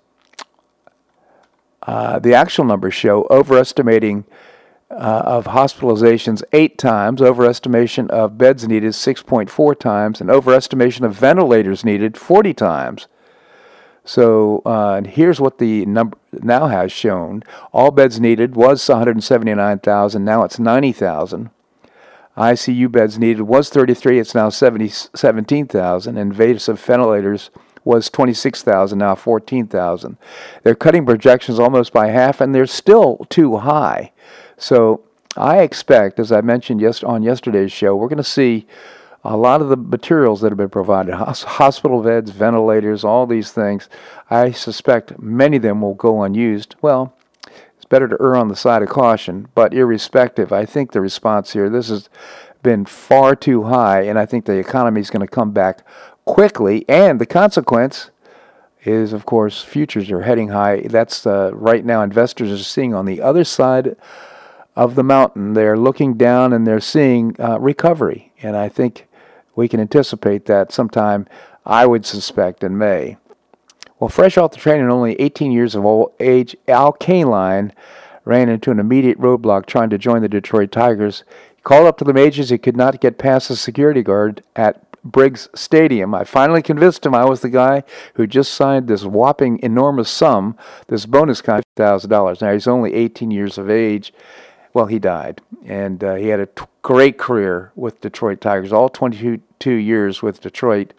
Uh, 1.84 2.20
the 2.20 2.34
actual 2.34 2.66
numbers 2.66 2.94
show 2.94 3.26
overestimating 3.30 4.26
uh, 4.94 5.24
of 5.26 5.46
hospitalizations 5.46 6.44
eight 6.54 6.78
times, 6.78 7.22
overestimation 7.22 8.10
of 8.10 8.38
beds 8.38 8.68
needed 8.68 8.92
6.4 8.92 9.80
times, 9.80 10.22
and 10.22 10.30
overestimation 10.30 11.02
of 11.06 11.16
ventilators 11.16 11.84
needed 11.84 12.18
40 12.18 12.54
times. 12.54 13.08
So 14.06 14.62
uh, 14.66 15.02
here's 15.04 15.40
what 15.40 15.60
the 15.60 15.86
number 15.86 16.18
now 16.32 16.68
has 16.68 16.92
shown: 16.92 17.44
all 17.72 17.92
beds 17.92 18.20
needed 18.20 18.56
was 18.56 18.88
179,000. 18.88 20.26
Now 20.26 20.44
it's 20.44 20.60
90,000. 20.60 21.50
ICU 22.36 22.92
beds 22.92 23.20
needed 23.20 23.44
was 23.44 23.70
33. 23.70 24.20
It's 24.20 24.34
now 24.36 24.50
70, 24.50 24.90
17,000. 24.90 26.18
Invasive 26.18 26.80
ventilators 26.80 27.52
was 27.86 28.10
26,000. 28.10 28.98
Now 28.98 29.16
14,000. 29.16 30.18
They're 30.64 30.76
cutting 30.76 31.06
projections 31.06 31.60
almost 31.60 31.94
by 31.94 32.08
half, 32.08 32.42
and 32.42 32.54
they're 32.54 32.66
still 32.66 33.26
too 33.30 33.58
high. 33.58 34.12
So 34.58 35.04
I 35.36 35.62
expect, 35.62 36.20
as 36.20 36.32
I 36.32 36.42
mentioned 36.42 36.82
yes, 36.82 37.04
on 37.04 37.24
yesterday's 37.24 37.72
show, 37.72 37.96
we're 37.96 38.08
going 38.08 38.18
to 38.18 38.24
see 38.24 38.68
a 39.24 39.38
lot 39.38 39.62
of 39.62 39.70
the 39.70 39.78
materials 39.78 40.42
that 40.42 40.52
have 40.52 40.58
been 40.58 40.70
provided, 40.70 41.14
hospital 41.14 42.04
beds, 42.04 42.32
ventilators, 42.32 43.04
all 43.04 43.26
these 43.26 43.52
things, 43.52 43.90
I 44.30 44.52
suspect 44.52 45.18
many 45.20 45.58
of 45.58 45.64
them 45.64 45.82
will 45.82 45.94
go 45.94 46.24
unused. 46.24 46.76
Well, 46.82 47.16
it's 47.78 47.86
better 47.88 48.08
to 48.10 48.18
err 48.20 48.36
on 48.36 48.50
the 48.50 48.56
side 48.56 48.82
of 48.82 48.90
caution, 48.90 49.48
but 49.56 49.74
irrespective, 49.74 50.52
I 50.52 50.66
think 50.66 50.92
the 50.92 51.02
response 51.02 51.54
here, 51.54 51.70
this 51.70 51.88
has 51.88 52.10
been 52.64 52.86
far 52.86 53.36
too 53.36 53.64
high, 53.64 54.02
and 54.02 54.20
I 54.20 54.26
think 54.26 54.46
the 54.46 54.58
economy 54.58 55.02
is 55.02 55.10
going 55.10 55.26
to 55.26 55.28
come 55.28 55.52
back 55.52 55.86
quickly, 56.26 56.84
and 56.90 57.20
the 57.20 57.26
consequence 57.26 58.12
is, 58.84 59.14
of 59.14 59.26
course, 59.26 59.62
futures 59.62 60.12
are 60.12 60.24
heading 60.24 60.50
high. 60.50 60.82
That's 60.82 61.26
uh, 61.26 61.52
right 61.54 61.86
now, 61.86 62.02
investors 62.02 62.52
are 62.52 62.64
seeing 62.64 62.94
on 62.94 63.06
the 63.06 63.22
other 63.22 63.46
side 63.46 63.96
of 64.76 64.96
the 64.96 65.04
mountain, 65.04 65.54
they're 65.54 65.78
looking 65.78 66.16
down 66.16 66.54
and 66.54 66.66
they're 66.66 66.80
seeing 66.80 67.36
uh, 67.40 67.60
recovery, 67.60 68.32
and 68.42 68.56
I 68.56 68.70
think 68.70 69.08
we 69.56 69.68
can 69.68 69.80
anticipate 69.80 70.46
that 70.46 70.72
sometime, 70.72 71.28
I 71.66 71.86
would 71.86 72.06
suspect, 72.06 72.64
in 72.64 72.78
May. 72.78 73.18
Well, 74.00 74.10
fresh 74.10 74.38
off 74.38 74.52
the 74.52 74.58
train 74.58 74.82
and 74.82 74.92
only 74.92 75.14
18 75.22 75.52
years 75.52 75.76
of 75.76 75.86
old 75.86 76.14
age, 76.20 76.58
Al 76.68 76.94
Kaline 76.94 77.72
ran 78.26 78.50
into 78.50 78.72
an 78.72 78.80
immediate 78.80 79.20
roadblock 79.20 79.66
trying 79.66 79.90
to 79.92 79.98
join 79.98 80.22
the 80.22 80.30
Detroit 80.30 80.72
Tigers. 80.72 81.24
He 81.56 81.62
called 81.62 81.88
up 81.88 81.98
to 82.00 82.04
the 82.04 82.14
majors. 82.14 82.50
He 82.50 82.58
could 82.58 82.78
not 82.78 83.00
get 83.00 83.18
past 83.18 83.50
the 83.50 83.56
security 83.56 84.02
guard 84.02 84.44
at 84.56 84.84
Briggs 85.04 85.50
Stadium. 85.54 86.16
I 86.16 86.24
finally 86.24 86.62
convinced 86.62 87.06
him 87.06 87.14
I 87.14 87.26
was 87.26 87.42
the 87.42 87.50
guy 87.50 87.84
who 88.16 88.26
just 88.26 88.54
signed 88.54 88.88
this 88.88 89.04
whopping 89.04 89.60
enormous 89.60 90.10
sum, 90.10 90.58
this 90.88 91.06
bonus 91.06 91.42
contract, 91.42 91.68
$1,000. 91.78 92.42
Now, 92.42 92.54
he's 92.54 92.68
only 92.68 92.94
18 92.94 93.32
years 93.32 93.58
of 93.58 93.70
age. 93.70 94.14
Well, 94.74 94.88
he 94.88 94.98
died, 94.98 95.42
and 95.66 96.04
uh, 96.04 96.16
he 96.16 96.30
had 96.30 96.40
a 96.40 96.48
t- 96.48 96.66
great 96.82 97.20
career 97.20 97.72
with 97.76 98.02
Detroit 98.02 98.42
Tigers, 98.42 98.74
all 98.74 98.90
22 98.90 99.72
years 99.72 100.24
with 100.24 100.42
Detroit. 100.42 100.94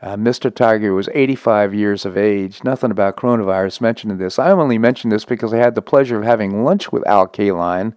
Uh, 0.00 0.16
Mr. 0.16 0.52
Tiger 0.52 0.92
was 0.92 1.08
85 1.14 1.74
years 1.74 2.04
of 2.04 2.16
age. 2.16 2.64
Nothing 2.64 2.90
about 2.90 3.16
coronavirus 3.16 3.80
mentioned 3.80 4.10
in 4.10 4.18
this. 4.18 4.36
I 4.36 4.50
only 4.50 4.78
mentioned 4.78 5.12
this 5.12 5.24
because 5.24 5.54
I 5.54 5.58
had 5.58 5.76
the 5.76 5.82
pleasure 5.82 6.18
of 6.18 6.24
having 6.24 6.64
lunch 6.64 6.90
with 6.90 7.06
Al 7.06 7.28
Kaline 7.28 7.94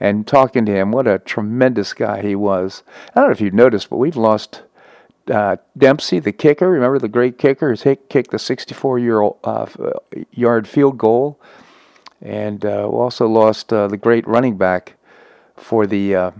and 0.00 0.26
talking 0.26 0.64
to 0.64 0.72
him. 0.72 0.90
What 0.90 1.06
a 1.06 1.18
tremendous 1.18 1.92
guy 1.92 2.22
he 2.22 2.34
was. 2.34 2.82
I 3.10 3.20
don't 3.20 3.28
know 3.28 3.32
if 3.32 3.42
you've 3.42 3.52
noticed, 3.52 3.90
but 3.90 3.98
we've 3.98 4.16
lost 4.16 4.62
uh, 5.30 5.56
Dempsey, 5.76 6.18
the 6.18 6.32
kicker. 6.32 6.70
Remember 6.70 6.98
the 6.98 7.08
great 7.08 7.36
kicker? 7.36 7.74
who 7.74 7.96
kicked 7.96 8.30
the 8.30 8.38
64 8.38 8.98
year 8.98 9.20
old 9.20 9.38
uh, 9.44 9.66
yard 10.32 10.66
field 10.66 10.96
goal 10.96 11.38
and 12.24 12.64
uh, 12.64 12.88
we 12.90 12.96
also 12.96 13.28
lost 13.28 13.72
uh, 13.72 13.86
the 13.86 13.96
great 13.96 14.26
running 14.26 14.56
back 14.56 14.94
for 15.56 15.86
the 15.86 16.14
uh, 16.14 16.30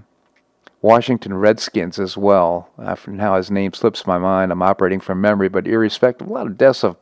Washington 0.83 1.35
Redskins 1.35 1.99
as 1.99 2.17
well. 2.17 2.71
now 3.07 3.37
his 3.37 3.51
name 3.51 3.73
slips 3.73 4.07
my 4.07 4.19
mind. 4.19 4.51
I'm 4.51 4.63
operating 4.63 5.01
from 5.01 5.21
memory, 5.21 5.49
but 5.49 5.67
irrespective, 5.67 6.27
a 6.27 6.33
lot 6.33 6.47
of 6.47 6.59
deaths 6.59 6.83
of 6.83 6.97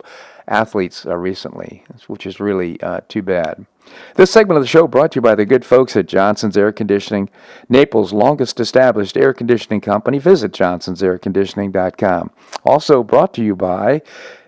athletes 0.47 1.07
uh, 1.07 1.17
recently, 1.17 1.85
which 2.07 2.27
is 2.27 2.41
really 2.41 2.81
uh, 2.83 3.01
too 3.09 3.23
bad. 3.23 3.67
This 4.15 4.31
segment 4.31 4.57
of 4.57 4.63
the 4.63 4.69
show 4.69 4.87
brought 4.87 5.13
to 5.13 5.17
you 5.17 5.21
by 5.23 5.35
the 5.35 5.45
good 5.45 5.65
folks 5.65 5.97
at 5.97 6.07
Johnson's 6.07 6.57
Air 6.57 6.73
Conditioning, 6.73 7.31
Naples' 7.69 8.13
longest 8.13 8.61
established 8.61 9.17
air 9.17 9.35
conditioning 9.35 9.81
company. 9.81 10.19
Visit 10.19 10.53
johnsonsairconditioning.com. 10.53 12.31
Also 12.65 13.03
brought 13.03 13.35
to 13.35 13.45
you 13.45 13.57
by 13.57 14.03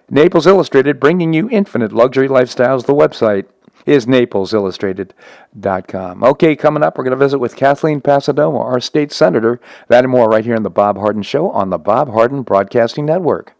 Naples 0.08 0.46
Illustrated, 0.46 1.00
bringing 1.00 1.32
you 1.32 1.48
infinite 1.50 1.92
luxury 1.92 2.28
lifestyles. 2.28 2.86
The 2.86 2.94
website 2.94 3.46
is 3.86 4.06
NaplesIllustrated.com. 4.06 6.24
Okay, 6.24 6.56
coming 6.56 6.82
up, 6.82 6.96
we're 6.96 7.04
going 7.04 7.10
to 7.12 7.16
visit 7.16 7.38
with 7.38 7.54
Kathleen 7.56 8.00
Passidomo, 8.00 8.58
our 8.58 8.80
state 8.80 9.12
senator. 9.12 9.60
That 9.88 10.04
and 10.04 10.10
more 10.10 10.26
right 10.28 10.44
here 10.44 10.56
on 10.56 10.62
The 10.62 10.70
Bob 10.70 10.96
Harden 10.98 11.22
Show 11.22 11.50
on 11.50 11.70
the 11.70 11.78
Bob 11.78 12.10
Harden 12.10 12.42
Broadcasting 12.42 13.06
Network. 13.06 13.54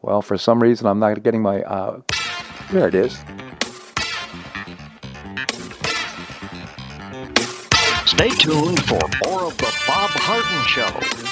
Well, 0.00 0.20
for 0.20 0.36
some 0.36 0.60
reason, 0.60 0.88
I'm 0.88 0.98
not 0.98 1.22
getting 1.22 1.42
my. 1.42 1.62
Uh, 1.62 2.00
there 2.72 2.88
it 2.88 2.96
is. 2.96 3.12
Stay 8.06 8.30
tuned 8.30 8.82
for 8.84 8.98
more 9.24 9.44
of 9.44 9.56
The 9.58 9.72
Bob 9.86 10.10
Harden 10.10 10.66
Show 10.66 11.31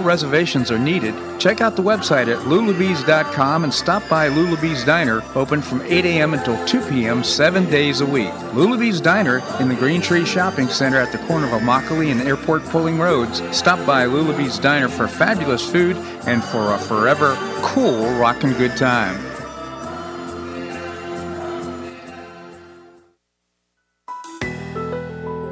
reservations 0.00 0.70
are 0.72 0.78
needed. 0.78 1.14
Check 1.38 1.60
out 1.60 1.76
the 1.76 1.82
website 1.82 2.26
at 2.26 2.44
lulabees.com 2.44 3.64
and 3.64 3.72
stop 3.72 4.02
by 4.08 4.28
Lulabee's 4.28 4.84
Diner, 4.84 5.22
open 5.36 5.62
from 5.62 5.82
8 5.82 6.04
a.m. 6.04 6.34
until 6.34 6.62
2 6.66 6.80
p.m. 6.88 7.22
seven 7.22 7.66
days 7.70 8.00
a 8.00 8.06
week 8.06 8.16
week. 8.16 8.32
Lulabee's 8.54 8.98
Diner 8.98 9.42
in 9.60 9.68
the 9.68 9.74
Green 9.74 10.00
Tree 10.00 10.24
Shopping 10.24 10.68
Center 10.68 10.96
at 10.96 11.12
the 11.12 11.18
corner 11.26 11.46
of 11.46 11.60
Immokalee 11.60 12.10
and 12.10 12.22
Airport 12.22 12.64
Pulling 12.64 12.98
Roads. 12.98 13.42
Stop 13.54 13.84
by 13.86 14.06
Lulabee's 14.06 14.58
Diner 14.58 14.88
for 14.88 15.06
fabulous 15.06 15.70
food 15.70 15.96
and 16.26 16.42
for 16.42 16.72
a 16.72 16.78
forever 16.78 17.36
cool 17.62 18.08
rockin' 18.18 18.54
good 18.54 18.74
time. 18.76 19.35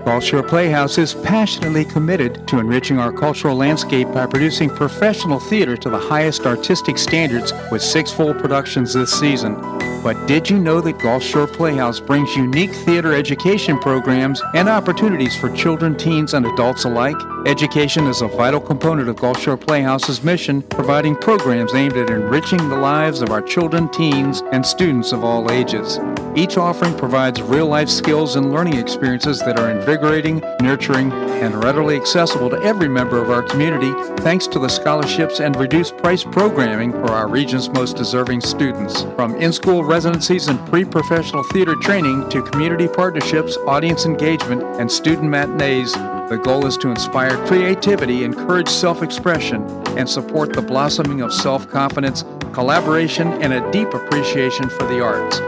Gulf 0.04 0.22
Shore 0.22 0.42
Playhouse 0.42 0.98
is 0.98 1.14
passionately 1.14 1.82
committed 1.82 2.46
to 2.48 2.58
enriching 2.58 2.98
our 2.98 3.10
cultural 3.10 3.56
landscape 3.56 4.06
by 4.12 4.26
producing 4.26 4.68
professional 4.68 5.40
theater 5.40 5.78
to 5.78 5.88
the 5.88 5.98
highest 5.98 6.44
artistic 6.44 6.98
standards 6.98 7.54
with 7.72 7.80
six 7.80 8.12
full 8.12 8.34
productions 8.34 8.92
this 8.92 9.18
season. 9.18 9.54
But 10.02 10.26
did 10.26 10.50
you 10.50 10.58
know 10.58 10.82
that 10.82 10.98
Gulf 10.98 11.22
Shore 11.22 11.46
Playhouse 11.46 12.00
brings 12.00 12.36
unique 12.36 12.74
theater 12.84 13.14
education 13.14 13.78
programs 13.78 14.42
and 14.54 14.68
opportunities 14.68 15.34
for 15.36 15.48
children, 15.56 15.96
teens, 15.96 16.34
and 16.34 16.44
adults 16.44 16.84
alike? 16.84 17.16
Education 17.46 18.06
is 18.06 18.22
a 18.22 18.26
vital 18.26 18.58
component 18.58 19.06
of 19.06 19.16
Gulf 19.16 19.38
Shore 19.38 19.58
Playhouse's 19.58 20.24
mission, 20.24 20.62
providing 20.62 21.14
programs 21.14 21.74
aimed 21.74 21.94
at 21.94 22.08
enriching 22.08 22.70
the 22.70 22.76
lives 22.76 23.20
of 23.20 23.28
our 23.28 23.42
children, 23.42 23.90
teens, 23.90 24.42
and 24.52 24.64
students 24.64 25.12
of 25.12 25.24
all 25.24 25.50
ages. 25.50 26.00
Each 26.34 26.56
offering 26.56 26.96
provides 26.96 27.42
real 27.42 27.66
life 27.66 27.90
skills 27.90 28.36
and 28.36 28.50
learning 28.50 28.78
experiences 28.78 29.40
that 29.40 29.58
are 29.58 29.70
invigorating, 29.70 30.40
nurturing, 30.62 31.12
and 31.12 31.62
readily 31.62 31.96
accessible 31.96 32.48
to 32.48 32.62
every 32.62 32.88
member 32.88 33.22
of 33.22 33.30
our 33.30 33.42
community 33.42 33.92
thanks 34.22 34.46
to 34.46 34.58
the 34.58 34.68
scholarships 34.68 35.40
and 35.40 35.54
reduced 35.56 35.98
price 35.98 36.24
programming 36.24 36.92
for 36.92 37.10
our 37.10 37.28
region's 37.28 37.68
most 37.68 37.94
deserving 37.94 38.40
students. 38.40 39.02
From 39.16 39.36
in 39.36 39.52
school 39.52 39.84
residencies 39.84 40.48
and 40.48 40.58
pre 40.70 40.86
professional 40.86 41.42
theater 41.44 41.74
training 41.76 42.26
to 42.30 42.42
community 42.42 42.88
partnerships, 42.88 43.58
audience 43.66 44.06
engagement, 44.06 44.62
and 44.80 44.90
student 44.90 45.28
matinees, 45.28 45.94
the 46.28 46.38
goal 46.38 46.64
is 46.64 46.78
to 46.78 46.88
inspire 46.88 47.33
creativity, 47.46 48.24
encourage 48.24 48.68
self 48.68 49.02
expression, 49.02 49.62
and 49.98 50.08
support 50.08 50.52
the 50.52 50.62
blossoming 50.62 51.20
of 51.20 51.32
self 51.32 51.68
confidence, 51.68 52.24
collaboration, 52.52 53.28
and 53.42 53.52
a 53.52 53.70
deep 53.70 53.94
appreciation 53.94 54.68
for 54.68 54.86
the 54.86 55.00
arts. 55.02 55.40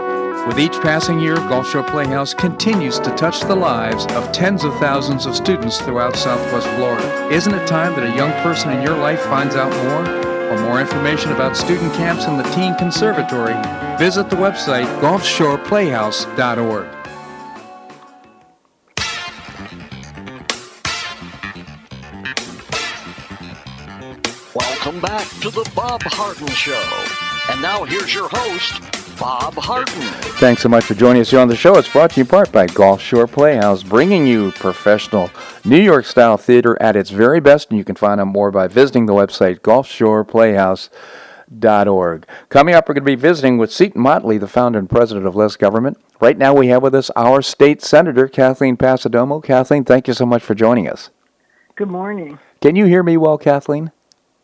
With 0.47 0.59
each 0.61 0.81
passing 0.81 1.19
year, 1.19 1.35
Gulf 1.35 1.69
Shore 1.69 1.83
Playhouse 1.83 2.33
continues 2.33 3.01
to 3.01 3.11
touch 3.17 3.41
the 3.41 3.57
lives 3.57 4.07
of 4.13 4.31
tens 4.31 4.63
of 4.63 4.73
thousands 4.79 5.27
of 5.27 5.35
students 5.35 5.81
throughout 5.81 6.15
Southwest 6.15 6.69
Florida. 6.77 7.29
Isn't 7.33 7.55
it 7.55 7.67
time 7.67 7.95
that 7.97 8.05
a 8.05 8.17
young 8.17 8.31
person 8.45 8.71
in 8.71 8.81
your 8.83 8.97
life 8.97 9.23
finds 9.23 9.57
out 9.57 9.73
more? 9.85 10.07
For 10.49 10.63
more 10.63 10.81
information 10.81 11.33
about 11.33 11.57
student 11.57 11.93
camps 11.95 12.27
and 12.27 12.39
the 12.39 12.49
Teen 12.51 12.77
Conservatory, 12.77 13.57
visit 13.99 14.31
the 14.31 14.37
website 14.37 14.87
gulfshoreplayhouse.org. 15.01 16.96
Welcome 24.97 25.17
back 25.17 25.29
to 25.43 25.51
the 25.51 25.69
Bob 25.75 26.01
Harden 26.05 26.47
Show. 26.49 26.83
And 27.53 27.61
now 27.61 27.85
here's 27.85 28.15
your 28.15 28.31
host, 28.31 28.81
Bob 29.21 29.53
Harden. 29.53 30.01
Thanks 30.39 30.63
so 30.63 30.71
much 30.71 30.85
for 30.85 30.95
joining 30.95 31.21
us 31.21 31.31
here 31.31 31.41
on 31.41 31.49
the 31.49 31.57
show. 31.57 31.77
It's 31.77 31.93
brought 31.93 32.13
to 32.13 32.17
you 32.17 32.23
in 32.23 32.29
part 32.29 32.51
by 32.51 32.67
Gulf 32.67 33.03
Shore 33.03 33.27
Playhouse, 33.27 33.83
bringing 33.83 34.27
you 34.27 34.53
professional 34.53 35.31
New 35.67 35.81
York 35.81 36.07
style 36.07 36.39
theater 36.39 36.81
at 36.81 36.97
its 36.97 37.11
very 37.11 37.41
best. 37.41 37.69
And 37.69 37.77
you 37.77 37.85
can 37.85 37.95
find 37.95 38.23
out 38.23 38.29
more 38.29 38.51
by 38.51 38.69
visiting 38.69 39.05
the 39.05 39.13
website 39.13 39.61
gulfshoreplayhouse.org. 39.61 42.27
Coming 42.49 42.75
up, 42.75 42.89
we're 42.89 42.95
going 42.95 43.05
to 43.05 43.07
be 43.07 43.17
visiting 43.17 43.59
with 43.59 43.71
Seton 43.71 44.01
Motley, 44.01 44.39
the 44.39 44.49
founder 44.49 44.79
and 44.79 44.89
president 44.89 45.27
of 45.27 45.37
Less 45.37 45.57
Government. 45.57 45.99
Right 46.21 46.39
now, 46.39 46.55
we 46.55 46.69
have 46.69 46.83
with 46.83 46.95
us 46.95 47.11
our 47.17 47.43
state 47.43 47.83
senator, 47.83 48.29
Kathleen 48.29 48.79
Passidomo. 48.79 49.45
Kathleen, 49.45 49.85
thank 49.85 50.09
you 50.09 50.15
so 50.15 50.25
much 50.25 50.43
for 50.43 50.55
joining 50.55 50.89
us. 50.89 51.11
Good 51.75 51.91
morning. 51.91 52.39
Can 52.63 52.77
you 52.77 52.87
hear 52.87 53.03
me 53.03 53.19
well, 53.19 53.37
Kathleen? 53.37 53.93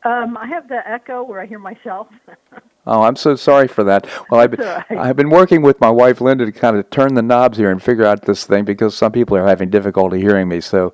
Um, 0.04 0.36
I 0.36 0.46
have 0.46 0.68
the 0.68 0.86
echo 0.88 1.22
where 1.22 1.40
I 1.40 1.46
hear 1.46 1.58
myself. 1.58 2.08
Oh, 2.84 3.02
I'm 3.02 3.14
so 3.14 3.36
sorry 3.36 3.68
for 3.68 3.84
that. 3.84 4.08
Well, 4.28 4.40
I've 4.40 4.50
been, 4.50 4.60
right. 4.60 4.84
I've 4.90 5.14
been 5.14 5.30
working 5.30 5.62
with 5.62 5.80
my 5.80 5.88
wife 5.88 6.20
Linda 6.20 6.44
to 6.44 6.50
kind 6.50 6.76
of 6.76 6.90
turn 6.90 7.14
the 7.14 7.22
knobs 7.22 7.56
here 7.56 7.70
and 7.70 7.80
figure 7.80 8.04
out 8.04 8.22
this 8.22 8.44
thing 8.44 8.64
because 8.64 8.96
some 8.96 9.12
people 9.12 9.36
are 9.36 9.46
having 9.46 9.70
difficulty 9.70 10.18
hearing 10.18 10.48
me. 10.48 10.60
So, 10.60 10.92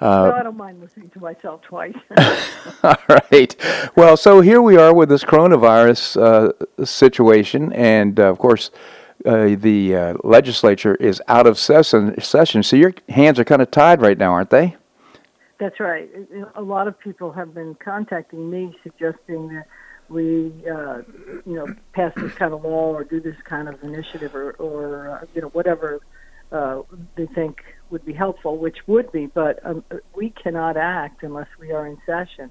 uh, 0.00 0.26
no, 0.26 0.32
I 0.32 0.42
don't 0.42 0.56
mind 0.56 0.80
listening 0.80 1.10
to 1.10 1.20
myself 1.20 1.62
twice. 1.62 1.94
all 2.82 2.96
right. 3.08 3.54
Well, 3.94 4.16
so 4.16 4.40
here 4.40 4.60
we 4.60 4.76
are 4.76 4.92
with 4.92 5.10
this 5.10 5.22
coronavirus 5.22 6.56
uh, 6.80 6.84
situation, 6.84 7.72
and 7.72 8.18
uh, 8.18 8.24
of 8.24 8.38
course, 8.38 8.72
uh, 9.24 9.54
the 9.56 9.94
uh, 9.94 10.14
legislature 10.24 10.96
is 10.96 11.22
out 11.28 11.46
of 11.46 11.56
session. 11.56 12.20
Session. 12.20 12.64
So 12.64 12.74
your 12.74 12.94
hands 13.10 13.38
are 13.38 13.44
kind 13.44 13.62
of 13.62 13.70
tied 13.70 14.00
right 14.02 14.18
now, 14.18 14.32
aren't 14.32 14.50
they? 14.50 14.74
That's 15.62 15.78
right. 15.78 16.10
A 16.56 16.60
lot 16.60 16.88
of 16.88 16.98
people 16.98 17.30
have 17.30 17.54
been 17.54 17.76
contacting 17.76 18.50
me 18.50 18.76
suggesting 18.82 19.46
that 19.50 19.66
we, 20.08 20.52
uh, 20.68 21.02
you 21.46 21.54
know, 21.54 21.72
pass 21.92 22.12
this 22.16 22.32
kind 22.32 22.52
of 22.52 22.64
law 22.64 22.92
or 22.92 23.04
do 23.04 23.20
this 23.20 23.36
kind 23.44 23.68
of 23.68 23.80
initiative 23.84 24.34
or, 24.34 24.54
or 24.54 25.08
uh, 25.08 25.26
you 25.36 25.40
know, 25.40 25.50
whatever 25.50 26.00
uh, 26.50 26.82
they 27.14 27.26
think 27.26 27.62
would 27.90 28.04
be 28.04 28.12
helpful, 28.12 28.58
which 28.58 28.78
would 28.88 29.12
be. 29.12 29.26
But 29.26 29.64
um, 29.64 29.84
we 30.16 30.30
cannot 30.30 30.76
act 30.76 31.22
unless 31.22 31.46
we 31.60 31.70
are 31.70 31.86
in 31.86 31.96
session, 32.06 32.50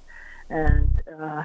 and 0.50 0.90
uh, 1.22 1.44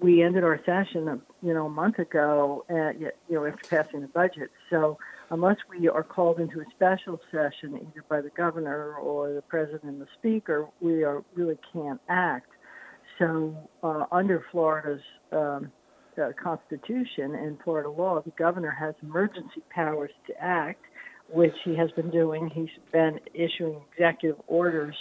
we 0.00 0.24
ended 0.24 0.42
our 0.42 0.60
session, 0.66 1.22
you 1.40 1.54
know, 1.54 1.66
a 1.66 1.70
month 1.70 2.00
ago, 2.00 2.64
at, 2.68 2.98
you 2.98 3.12
know, 3.30 3.46
after 3.46 3.64
passing 3.76 4.00
the 4.00 4.08
budget. 4.08 4.50
So 4.70 4.98
unless 5.30 5.56
we 5.68 5.88
are 5.88 6.02
called 6.02 6.40
into 6.40 6.60
a 6.60 6.64
special 6.74 7.20
session, 7.30 7.76
either 7.76 8.04
by 8.08 8.20
the 8.20 8.30
governor 8.30 8.94
or 8.94 9.32
the 9.34 9.42
president 9.42 9.84
and 9.84 10.00
the 10.00 10.06
speaker, 10.18 10.66
we 10.80 11.04
are 11.04 11.22
really 11.34 11.58
can't 11.72 12.00
act. 12.08 12.50
So 13.18 13.54
uh, 13.82 14.04
under 14.12 14.44
Florida's 14.50 15.02
um, 15.32 15.70
uh, 16.20 16.30
constitution 16.42 17.34
and 17.34 17.58
Florida 17.62 17.90
law, 17.90 18.20
the 18.20 18.32
governor 18.38 18.70
has 18.70 18.94
emergency 19.02 19.62
powers 19.70 20.10
to 20.26 20.34
act, 20.40 20.84
which 21.30 21.54
he 21.64 21.76
has 21.76 21.90
been 21.92 22.10
doing. 22.10 22.50
He's 22.54 22.68
been 22.92 23.20
issuing 23.34 23.80
executive 23.92 24.40
orders 24.46 24.96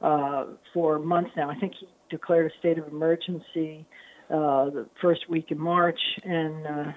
uh, 0.00 0.46
for 0.74 0.98
months 0.98 1.30
now. 1.36 1.50
I 1.50 1.58
think 1.58 1.72
he 1.78 1.88
declared 2.10 2.50
a 2.50 2.58
state 2.58 2.78
of 2.78 2.88
emergency 2.88 3.86
uh, 4.28 4.70
the 4.70 4.86
first 5.00 5.28
week 5.28 5.46
in 5.50 5.58
March, 5.58 5.98
and 6.24 6.66
uh, 6.66 6.92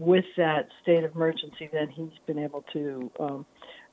with 0.00 0.24
that 0.38 0.68
state 0.82 1.04
of 1.04 1.14
emergency, 1.14 1.68
then 1.72 1.88
he's 1.90 2.16
been 2.26 2.38
able 2.38 2.64
to 2.72 3.10
um, 3.20 3.46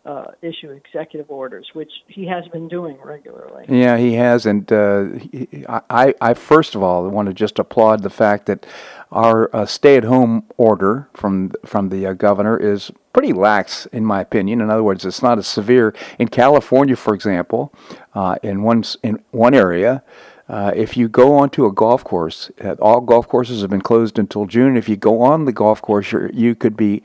uh, 0.05 0.27
issue 0.41 0.69
executive 0.71 1.29
orders, 1.29 1.67
which 1.73 1.91
he 2.07 2.25
has 2.25 2.47
been 2.47 2.69
doing 2.69 2.97
regularly. 3.03 3.65
Yeah, 3.67 3.97
he 3.97 4.13
has, 4.13 4.45
and 4.45 4.71
uh, 4.71 5.03
he- 5.31 5.65
I, 5.67 6.15
I 6.21 6.33
first 6.33 6.75
of 6.75 6.81
all 6.81 7.09
want 7.09 7.27
to 7.27 7.33
just 7.33 7.59
applaud 7.59 8.03
the 8.03 8.09
fact 8.09 8.45
that 8.45 8.65
our 9.11 9.53
uh, 9.53 9.65
stay-at-home 9.65 10.45
order 10.55 11.09
from 11.13 11.51
from 11.65 11.89
the 11.89 12.05
uh, 12.05 12.13
governor 12.13 12.57
is 12.57 12.89
pretty 13.11 13.33
lax, 13.33 13.85
in 13.87 14.05
my 14.05 14.21
opinion. 14.21 14.61
In 14.61 14.69
other 14.69 14.83
words, 14.83 15.03
it's 15.03 15.21
not 15.21 15.37
as 15.37 15.47
severe 15.47 15.93
in 16.17 16.29
California, 16.29 16.95
for 16.95 17.13
example, 17.13 17.73
uh, 18.15 18.37
in 18.41 18.63
one 18.63 18.85
in 19.03 19.21
one 19.31 19.53
area. 19.53 20.03
Uh, 20.49 20.71
if 20.75 20.95
you 20.95 21.09
go 21.09 21.35
onto 21.35 21.65
a 21.65 21.71
golf 21.73 22.03
course, 22.03 22.49
uh, 22.63 22.75
all 22.79 23.01
golf 23.01 23.27
courses 23.27 23.61
have 23.61 23.69
been 23.69 23.81
closed 23.81 24.17
until 24.17 24.45
June. 24.45 24.77
If 24.77 24.87
you 24.87 24.95
go 24.95 25.21
on 25.21 25.45
the 25.45 25.51
golf 25.51 25.81
course, 25.81 26.11
you're, 26.11 26.29
you 26.31 26.55
could 26.55 26.77
be 26.77 27.03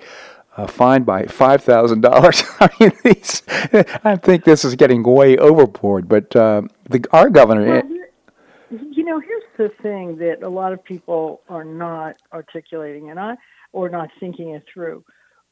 uh, 0.57 0.67
fined 0.67 1.05
by 1.07 1.25
five 1.27 1.63
thousand 1.65 2.03
dollars. 2.03 2.43
I 2.61 2.69
mean, 2.79 2.93
these, 3.05 3.43
I 4.05 4.17
think 4.17 4.45
this 4.45 4.65
is 4.65 4.77
getting 4.77 5.03
way 5.03 5.37
overboard. 5.39 6.09
But 6.09 6.35
uh, 6.37 6.63
the 6.89 7.05
our 7.13 7.31
governor, 7.31 7.67
Well, 7.67 7.83
here- 7.89 8.09
you 8.91 9.05
know, 9.05 9.21
here's 9.21 9.43
the 9.59 9.71
thing 9.83 10.17
that 10.19 10.43
a 10.43 10.49
lot 10.49 10.73
of 10.73 10.83
people 10.83 11.43
are 11.49 11.65
not 11.65 12.17
articulating, 12.33 13.11
and 13.11 13.19
I 13.19 13.35
or 13.73 13.89
not 13.89 14.09
thinking 14.21 14.51
it 14.51 14.63
through. 14.73 15.05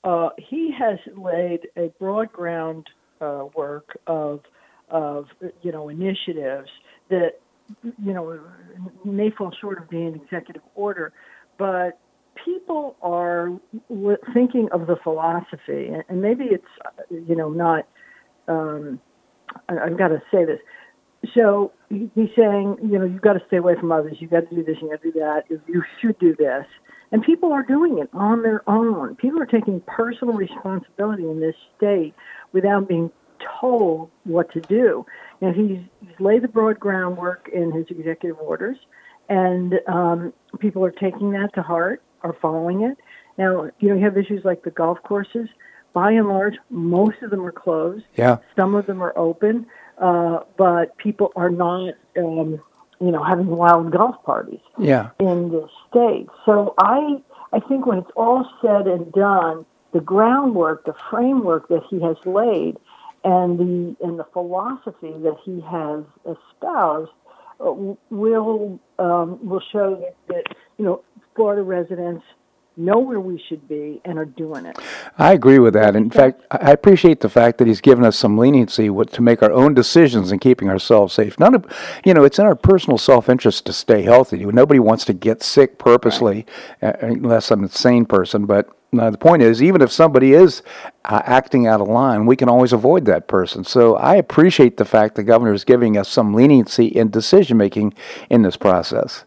Uh, 0.05 0.31
he 0.38 0.72
has 0.79 0.98
laid 1.16 1.68
a 1.76 1.88
broad 1.98 2.33
ground 2.33 2.88
uh, 3.20 3.46
work 3.55 3.98
of 4.07 4.40
of 4.90 5.26
you 5.62 5.72
know 5.72 5.88
initiatives 5.88 6.70
that 7.11 7.40
you 7.83 8.12
know 8.12 8.40
may 9.04 9.30
fall 9.30 9.52
short 9.61 9.80
of 9.80 9.88
being 9.88 10.09
an 10.09 10.14
executive 10.14 10.62
order, 10.74 11.12
but 11.59 11.98
people 12.44 12.96
are 13.02 13.50
thinking 14.35 14.68
of 14.72 14.87
the 14.87 14.96
philosophy, 15.02 15.90
and, 16.09 16.22
maybe 16.22 16.44
it's 16.44 16.64
you 17.11 17.37
know 17.37 17.50
not. 17.50 17.87
Um, 18.48 19.00
I've 19.68 19.98
got 19.98 20.09
to 20.09 20.22
say 20.33 20.44
this. 20.44 20.61
So 21.35 21.72
he's 21.88 22.30
saying, 22.37 22.76
you 22.83 22.98
know, 22.98 23.04
you've 23.04 23.20
got 23.20 23.35
to 23.35 23.42
stay 23.46 23.59
away 23.59 23.74
from 23.78 23.92
others. 23.92 24.16
You've 24.20 24.30
got 24.30 24.48
to 24.48 24.54
do 24.54 24.64
this. 24.64 24.76
You've 24.80 24.90
got 24.90 25.02
to 25.02 25.12
do 25.12 25.18
that. 25.18 25.44
You 25.66 25.83
should 26.00 26.18
do 26.18 26.35
this. 26.37 26.64
And 27.12 27.22
people 27.22 27.52
are 27.52 27.62
doing 27.62 27.98
it 27.98 28.09
on 28.12 28.42
their 28.42 28.68
own. 28.68 29.16
People 29.16 29.42
are 29.42 29.46
taking 29.46 29.80
personal 29.87 30.35
responsibility 30.35 31.24
in 31.24 31.40
this 31.40 31.56
state 31.76 32.14
without 32.52 32.88
being 32.88 33.11
told 33.61 34.11
what 34.24 34.50
to 34.52 34.61
do. 34.61 35.04
And 35.40 35.55
he's, 35.55 35.81
he's 36.00 36.20
laid 36.20 36.42
the 36.42 36.48
broad 36.48 36.79
groundwork 36.79 37.48
in 37.53 37.72
his 37.72 37.87
executive 37.88 38.38
orders, 38.38 38.76
and 39.29 39.81
um, 39.87 40.33
people 40.59 40.85
are 40.85 40.90
taking 40.90 41.31
that 41.33 41.55
to 41.55 41.62
heart, 41.62 42.03
are 42.22 42.37
following 42.42 42.83
it. 42.83 42.98
Now, 43.38 43.70
you 43.79 43.88
know, 43.88 43.94
you 43.94 44.05
have 44.05 44.18
issues 44.18 44.44
like 44.44 44.62
the 44.64 44.70
golf 44.70 44.98
courses. 45.03 45.48
By 45.92 46.12
and 46.12 46.29
large, 46.29 46.55
most 46.68 47.16
of 47.22 47.31
them 47.31 47.44
are 47.44 47.53
closed. 47.53 48.05
yeah, 48.16 48.37
Some 48.55 48.74
of 48.74 48.87
them 48.87 49.03
are 49.03 49.16
open, 49.18 49.66
uh, 49.98 50.40
but 50.57 50.96
people 50.98 51.33
are 51.35 51.50
not, 51.50 51.94
um, 52.16 52.61
you 53.00 53.11
know, 53.11 53.24
having 53.24 53.46
wild 53.48 53.90
golf 53.90 54.22
parties 54.24 54.61
yeah, 54.79 55.11
in 55.18 55.50
the 55.50 55.68
state. 55.88 56.29
So 56.44 56.74
I, 56.79 57.20
I 57.53 57.61
think 57.61 57.87
when 57.87 57.98
it's 57.98 58.11
all 58.14 58.48
said 58.62 58.87
and 58.87 59.11
done, 59.12 59.66
the 59.92 60.00
groundwork, 60.00 60.85
the 60.85 60.94
framework 61.11 61.68
that 61.68 61.83
he 61.90 62.00
has 62.03 62.16
laid, 62.24 62.76
and 63.24 63.59
the 63.59 63.96
and 64.04 64.18
the 64.18 64.26
philosophy 64.33 65.12
that 65.22 65.37
he 65.44 65.61
has 65.61 66.04
espoused 66.24 67.11
uh, 67.61 67.72
will 68.11 68.80
um, 68.98 69.46
will 69.46 69.62
show 69.72 69.96
that, 69.96 70.16
that 70.28 70.56
you 70.78 70.85
know 70.85 71.02
Florida 71.35 71.62
residents 71.62 72.24
know 72.76 72.98
where 72.98 73.20
we 73.20 73.42
should 73.48 73.68
be 73.68 74.00
and 74.04 74.18
are 74.18 74.24
doing 74.24 74.64
it. 74.64 74.78
I 75.18 75.33
agree 75.33 75.59
with 75.59 75.74
that. 75.74 75.94
In 75.94 76.11
fact, 76.11 76.42
I 76.50 76.70
appreciate 76.70 77.20
the 77.20 77.28
fact 77.28 77.59
that 77.59 77.66
he's 77.66 77.80
given 77.80 78.04
us 78.04 78.16
some 78.16 78.38
leniency 78.38 78.88
to 78.88 79.22
make 79.22 79.42
our 79.42 79.52
own 79.52 79.74
decisions 79.74 80.33
in 80.33 80.38
keeping 80.38 80.70
ourselves 80.70 81.12
safe. 81.12 81.38
None 81.38 81.54
of, 81.54 81.66
you 82.04 82.14
know, 82.14 82.24
it's 82.24 82.38
in 82.38 82.46
our 82.46 82.54
personal 82.54 82.96
self-interest 82.96 83.66
to 83.66 83.72
stay 83.72 84.02
healthy. 84.02 84.44
Nobody 84.46 84.80
wants 84.80 85.04
to 85.06 85.12
get 85.12 85.42
sick 85.42 85.78
purposely, 85.78 86.46
uh, 86.80 86.92
unless 87.00 87.50
I'm 87.50 87.64
a 87.64 87.68
sane 87.68 88.06
person. 88.06 88.46
But 88.46 88.70
uh, 88.98 89.11
the 89.11 89.18
point 89.18 89.42
is, 89.42 89.62
even 89.62 89.83
if 89.83 89.92
somebody 89.92 90.33
is 90.33 90.62
uh, 91.05 91.22
acting 91.24 91.66
out 91.66 91.81
of 91.81 91.88
line, 91.88 92.26
we 92.26 92.37
can 92.37 92.48
always 92.48 92.72
avoid 92.72 93.05
that 93.05 93.29
person. 93.29 93.64
So 93.64 93.96
I 93.96 94.16
appreciate 94.16 94.76
the 94.76 94.85
fact 94.85 95.14
the 95.14 95.22
governor 95.22 95.53
is 95.53 95.64
giving 95.64 95.96
us 95.96 96.09
some 96.09 96.35
leniency 96.35 96.87
in 96.87 97.11
decision 97.11 97.57
making 97.57 97.94
in 98.29 98.42
this 98.42 98.57
process. 98.57 99.24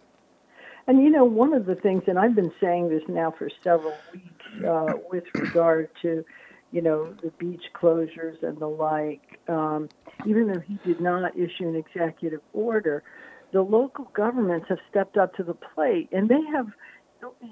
And 0.88 1.02
you 1.02 1.10
know, 1.10 1.24
one 1.24 1.54
of 1.54 1.66
the 1.66 1.76
things, 1.76 2.04
and 2.08 2.20
I've 2.20 2.36
been 2.36 2.52
saying 2.60 2.90
this 2.90 3.04
now 3.08 3.32
for 3.32 3.50
several 3.64 3.94
weeks, 4.12 4.66
uh, 4.68 4.94
with 5.10 5.24
regard 5.36 5.90
to, 6.02 6.26
you 6.72 6.82
know, 6.82 7.14
the 7.24 7.30
beach 7.32 7.64
closures 7.74 8.44
and 8.44 8.58
the 8.60 8.68
like. 8.68 9.40
Um, 9.48 9.90
even 10.26 10.48
though 10.48 10.60
he 10.60 10.78
did 10.86 11.00
not 11.00 11.38
issue 11.38 11.68
an 11.70 11.76
executive 11.76 12.42
order, 12.54 13.04
the 13.54 13.62
local 13.62 14.06
governments 14.14 14.66
have 14.70 14.80
stepped 14.90 15.16
up 15.16 15.36
to 15.36 15.44
the 15.44 15.54
plate, 15.54 16.10
and 16.12 16.28
they 16.28 16.42
have, 16.52 16.68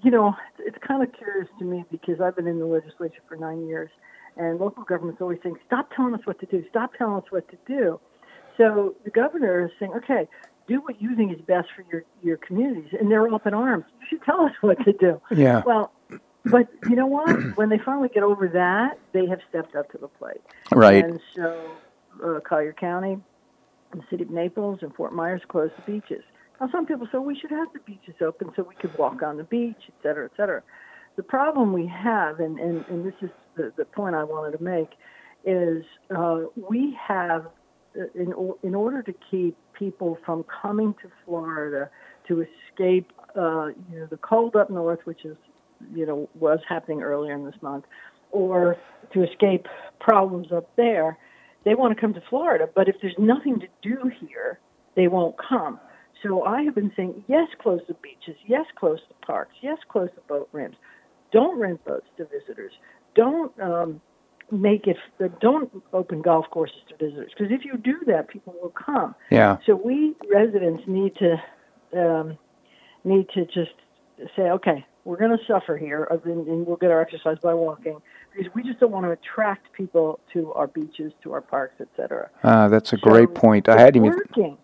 you 0.04 0.12
know, 0.12 0.36
it's 0.60 0.78
kind 0.86 1.04
of 1.04 1.14
curious 1.14 1.48
to 1.60 1.66
me 1.66 1.86
because 1.92 2.20
I've 2.22 2.36
been 2.36 2.48
in 2.48 2.60
the 2.60 2.66
legislature 2.66 3.22
for 3.28 3.36
nine 3.36 3.68
years, 3.68 3.90
and 4.38 4.60
local 4.60 4.84
governments 4.84 5.22
always 5.22 5.40
saying, 5.44 5.58
"Stop 5.66 5.90
telling 5.96 6.14
us 6.14 6.22
what 6.26 6.40
to 6.40 6.46
do. 6.46 6.64
Stop 6.70 6.94
telling 6.98 7.22
us 7.22 7.32
what 7.32 7.48
to 7.50 7.58
do." 7.68 8.00
So 8.58 8.96
the 9.04 9.12
governor 9.12 9.66
is 9.66 9.72
saying, 9.80 9.94
"Okay." 9.94 10.28
do 10.68 10.80
what 10.82 11.02
you 11.02 11.16
think 11.16 11.34
is 11.34 11.42
best 11.42 11.68
for 11.76 11.84
your, 11.92 12.04
your 12.22 12.38
communities. 12.38 12.90
And 12.98 13.12
they're 13.12 13.32
up 13.34 13.48
in 13.48 13.54
arms. 13.54 13.86
You 14.00 14.08
should 14.10 14.24
tell 14.24 14.42
us 14.42 14.52
what 14.62 14.78
to 14.86 14.94
do. 14.94 15.22
Yeah. 15.32 15.64
Well, 15.66 15.92
but 16.46 16.68
you 16.90 16.96
know 16.96 17.08
what? 17.08 17.58
when 17.58 17.70
they 17.70 17.78
finally 17.78 18.10
get 18.10 18.24
over 18.24 18.48
that, 18.48 19.00
they 19.14 19.26
have 19.28 19.40
stepped 19.50 19.76
up 19.76 19.92
to 19.92 19.98
the 19.98 20.08
plate. 20.08 20.42
Right. 20.72 21.04
And 21.04 21.20
so 21.36 21.72
uh, 22.24 22.40
Collier 22.40 22.74
County, 22.74 23.18
the 23.94 24.02
city 24.10 24.24
of 24.24 24.30
Naples, 24.30 24.80
and 24.82 24.94
Fort 24.96 25.14
Myers 25.14 25.42
closed 25.48 25.74
the 25.78 25.92
beaches. 25.92 26.24
Now, 26.62 26.70
some 26.72 26.86
people 26.86 27.08
say 27.12 27.18
we 27.18 27.36
should 27.38 27.50
have 27.50 27.70
the 27.74 27.80
beaches 27.80 28.14
open 28.22 28.52
so 28.56 28.62
we 28.62 28.76
could 28.76 28.96
walk 28.96 29.24
on 29.24 29.38
the 29.38 29.44
beach, 29.44 29.82
et 29.88 29.96
cetera, 30.04 30.26
et 30.26 30.32
cetera. 30.38 30.62
the 31.16 31.24
problem 31.24 31.74
we 31.74 31.88
have, 31.88 32.40
and, 32.40 32.60
and, 32.60 32.86
and 32.88 33.06
this 33.06 33.16
is 33.22 33.30
the, 33.56 33.74
the 33.78 33.86
point 33.86 34.16
I 34.16 34.24
wanted 34.24 34.58
to 34.58 34.64
make, 34.64 34.90
is 35.44 35.84
uh, 36.16 36.42
we 36.56 36.98
have, 37.08 37.48
uh, 38.00 38.04
in, 38.16 38.34
in 38.64 38.76
order 38.76 39.02
to 39.02 39.14
keep 39.30 39.58
people 39.74 40.18
from 40.26 40.46
coming 40.62 40.94
to 41.02 41.10
Florida 41.26 41.90
to 42.28 42.42
escape, 42.42 43.12
uh, 43.36 43.68
you 43.92 44.00
know, 44.00 44.08
the 44.10 44.18
cold 44.18 44.56
up 44.56 44.70
north, 44.70 45.00
which 45.06 45.26
is, 45.26 45.36
you 45.94 46.06
know, 46.06 46.30
was 46.40 46.60
happening 46.70 47.02
earlier 47.02 47.34
in 47.34 47.44
this 47.44 47.60
month, 47.62 47.86
or 48.30 48.78
to 49.14 49.24
escape 49.24 49.66
problems 50.00 50.52
up 50.52 50.70
there, 50.78 51.18
they 51.66 51.74
want 51.76 51.94
to 51.96 52.00
come 52.00 52.14
to 52.14 52.22
Florida. 52.30 52.70
But 52.74 52.88
if 52.88 52.96
there's 53.02 53.16
nothing 53.18 53.60
to 53.60 53.68
do 53.82 54.12
here, 54.22 54.60
they 54.96 55.08
won't 55.08 55.36
come. 55.38 55.80
So 56.24 56.44
I 56.44 56.62
have 56.64 56.76
been 56.76 56.92
saying, 56.96 57.24
yes, 57.28 57.48
close 57.60 57.82
the 57.88 57.96
beaches. 57.96 58.36
Yes, 58.46 58.66
close 58.76 59.00
the 59.08 59.26
parks. 59.26 59.56
Yes, 59.62 59.78
close 59.90 60.10
the 60.16 60.22
boat 60.22 60.50
ramps. 60.52 60.78
Don't 61.32 61.60
rent 61.60 61.84
boats 61.86 62.08
to 62.18 62.26
visitors. 62.26 62.74
Don't 63.16 63.58
um, 63.60 64.02
make 64.52 64.88
it. 64.88 64.98
Don't 65.40 65.72
open 65.94 66.22
golf 66.22 66.46
courses 66.52 66.78
to 66.90 66.98
visitors 66.98 67.32
because 67.36 67.52
if 67.52 67.66
you 67.66 67.78
do 67.78 68.00
that, 68.08 68.28
people 68.28 68.56
will 68.62 68.70
come. 68.70 69.16
Yeah. 69.30 69.58
So 69.66 69.76
we 69.76 70.16
residents 70.30 70.84
need 70.88 71.16
to 71.18 71.42
um, 71.98 72.38
need 73.04 73.30
to 73.34 73.46
just 73.46 73.74
say, 74.36 74.44
okay, 74.44 74.86
we're 75.04 75.18
going 75.18 75.36
to 75.36 75.44
suffer 75.46 75.78
here, 75.78 76.04
and 76.04 76.68
we'll 76.68 76.78
get 76.78 76.92
our 76.92 77.02
exercise 77.02 77.38
by 77.42 77.54
walking 77.54 78.02
because 78.36 78.54
we 78.54 78.64
just 78.64 78.80
don't 78.80 78.92
want 78.92 79.06
to 79.06 79.12
attract 79.12 79.74
people 79.74 80.20
to 80.34 80.54
our 80.54 80.68
beaches, 80.68 81.12
to 81.24 81.34
our 81.34 81.42
parks, 81.42 81.82
etc. 81.82 82.30
Uh, 82.44 82.68
that's 82.68 82.94
a 82.94 82.98
great 82.98 83.34
point. 83.34 83.68
I 83.68 83.80
had 83.80 83.96
even 83.96 84.10
working. 84.10 84.58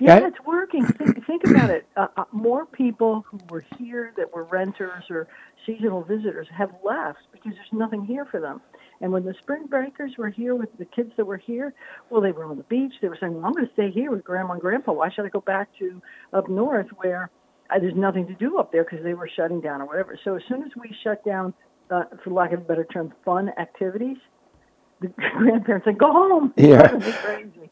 Yeah, 0.00 0.18
yeah, 0.18 0.26
it's 0.28 0.40
working. 0.46 0.86
Think, 0.86 1.26
think 1.26 1.42
about 1.44 1.70
it. 1.70 1.86
Uh, 1.96 2.08
uh, 2.16 2.24
more 2.32 2.66
people 2.66 3.24
who 3.30 3.38
were 3.48 3.64
here 3.78 4.12
that 4.16 4.32
were 4.34 4.44
renters 4.44 5.04
or 5.10 5.28
seasonal 5.66 6.02
visitors 6.02 6.46
have 6.56 6.70
left 6.84 7.18
because 7.32 7.52
there's 7.54 7.72
nothing 7.72 8.04
here 8.04 8.26
for 8.30 8.40
them. 8.40 8.60
And 9.00 9.12
when 9.12 9.24
the 9.24 9.34
spring 9.42 9.66
breakers 9.66 10.12
were 10.16 10.30
here 10.30 10.54
with 10.54 10.70
the 10.78 10.84
kids 10.84 11.12
that 11.16 11.24
were 11.24 11.36
here, 11.36 11.74
well, 12.10 12.20
they 12.20 12.32
were 12.32 12.44
on 12.44 12.56
the 12.56 12.62
beach. 12.64 12.92
They 13.02 13.08
were 13.08 13.18
saying, 13.20 13.34
"Well, 13.34 13.44
I'm 13.44 13.52
going 13.52 13.66
to 13.66 13.72
stay 13.72 13.90
here 13.90 14.10
with 14.10 14.24
grandma 14.24 14.52
and 14.52 14.60
grandpa. 14.60 14.92
Why 14.92 15.10
should 15.10 15.24
I 15.24 15.28
go 15.28 15.40
back 15.40 15.68
to 15.78 16.00
up 16.32 16.48
north 16.48 16.88
where 16.96 17.30
uh, 17.70 17.78
there's 17.78 17.94
nothing 17.94 18.26
to 18.28 18.34
do 18.34 18.58
up 18.58 18.72
there 18.72 18.84
because 18.84 19.02
they 19.04 19.14
were 19.14 19.28
shutting 19.36 19.60
down 19.60 19.80
or 19.82 19.86
whatever?" 19.86 20.18
So 20.24 20.36
as 20.36 20.42
soon 20.48 20.62
as 20.62 20.70
we 20.76 20.94
shut 21.02 21.24
down, 21.24 21.54
uh, 21.90 22.04
for 22.22 22.30
lack 22.30 22.52
of 22.52 22.60
a 22.60 22.64
better 22.64 22.84
term, 22.84 23.12
fun 23.24 23.50
activities, 23.58 24.16
the 25.00 25.08
grandparents 25.38 25.84
said, 25.86 25.98
"Go 25.98 26.12
home." 26.12 26.52
Yeah. 26.56 26.88
crazy. 26.88 27.70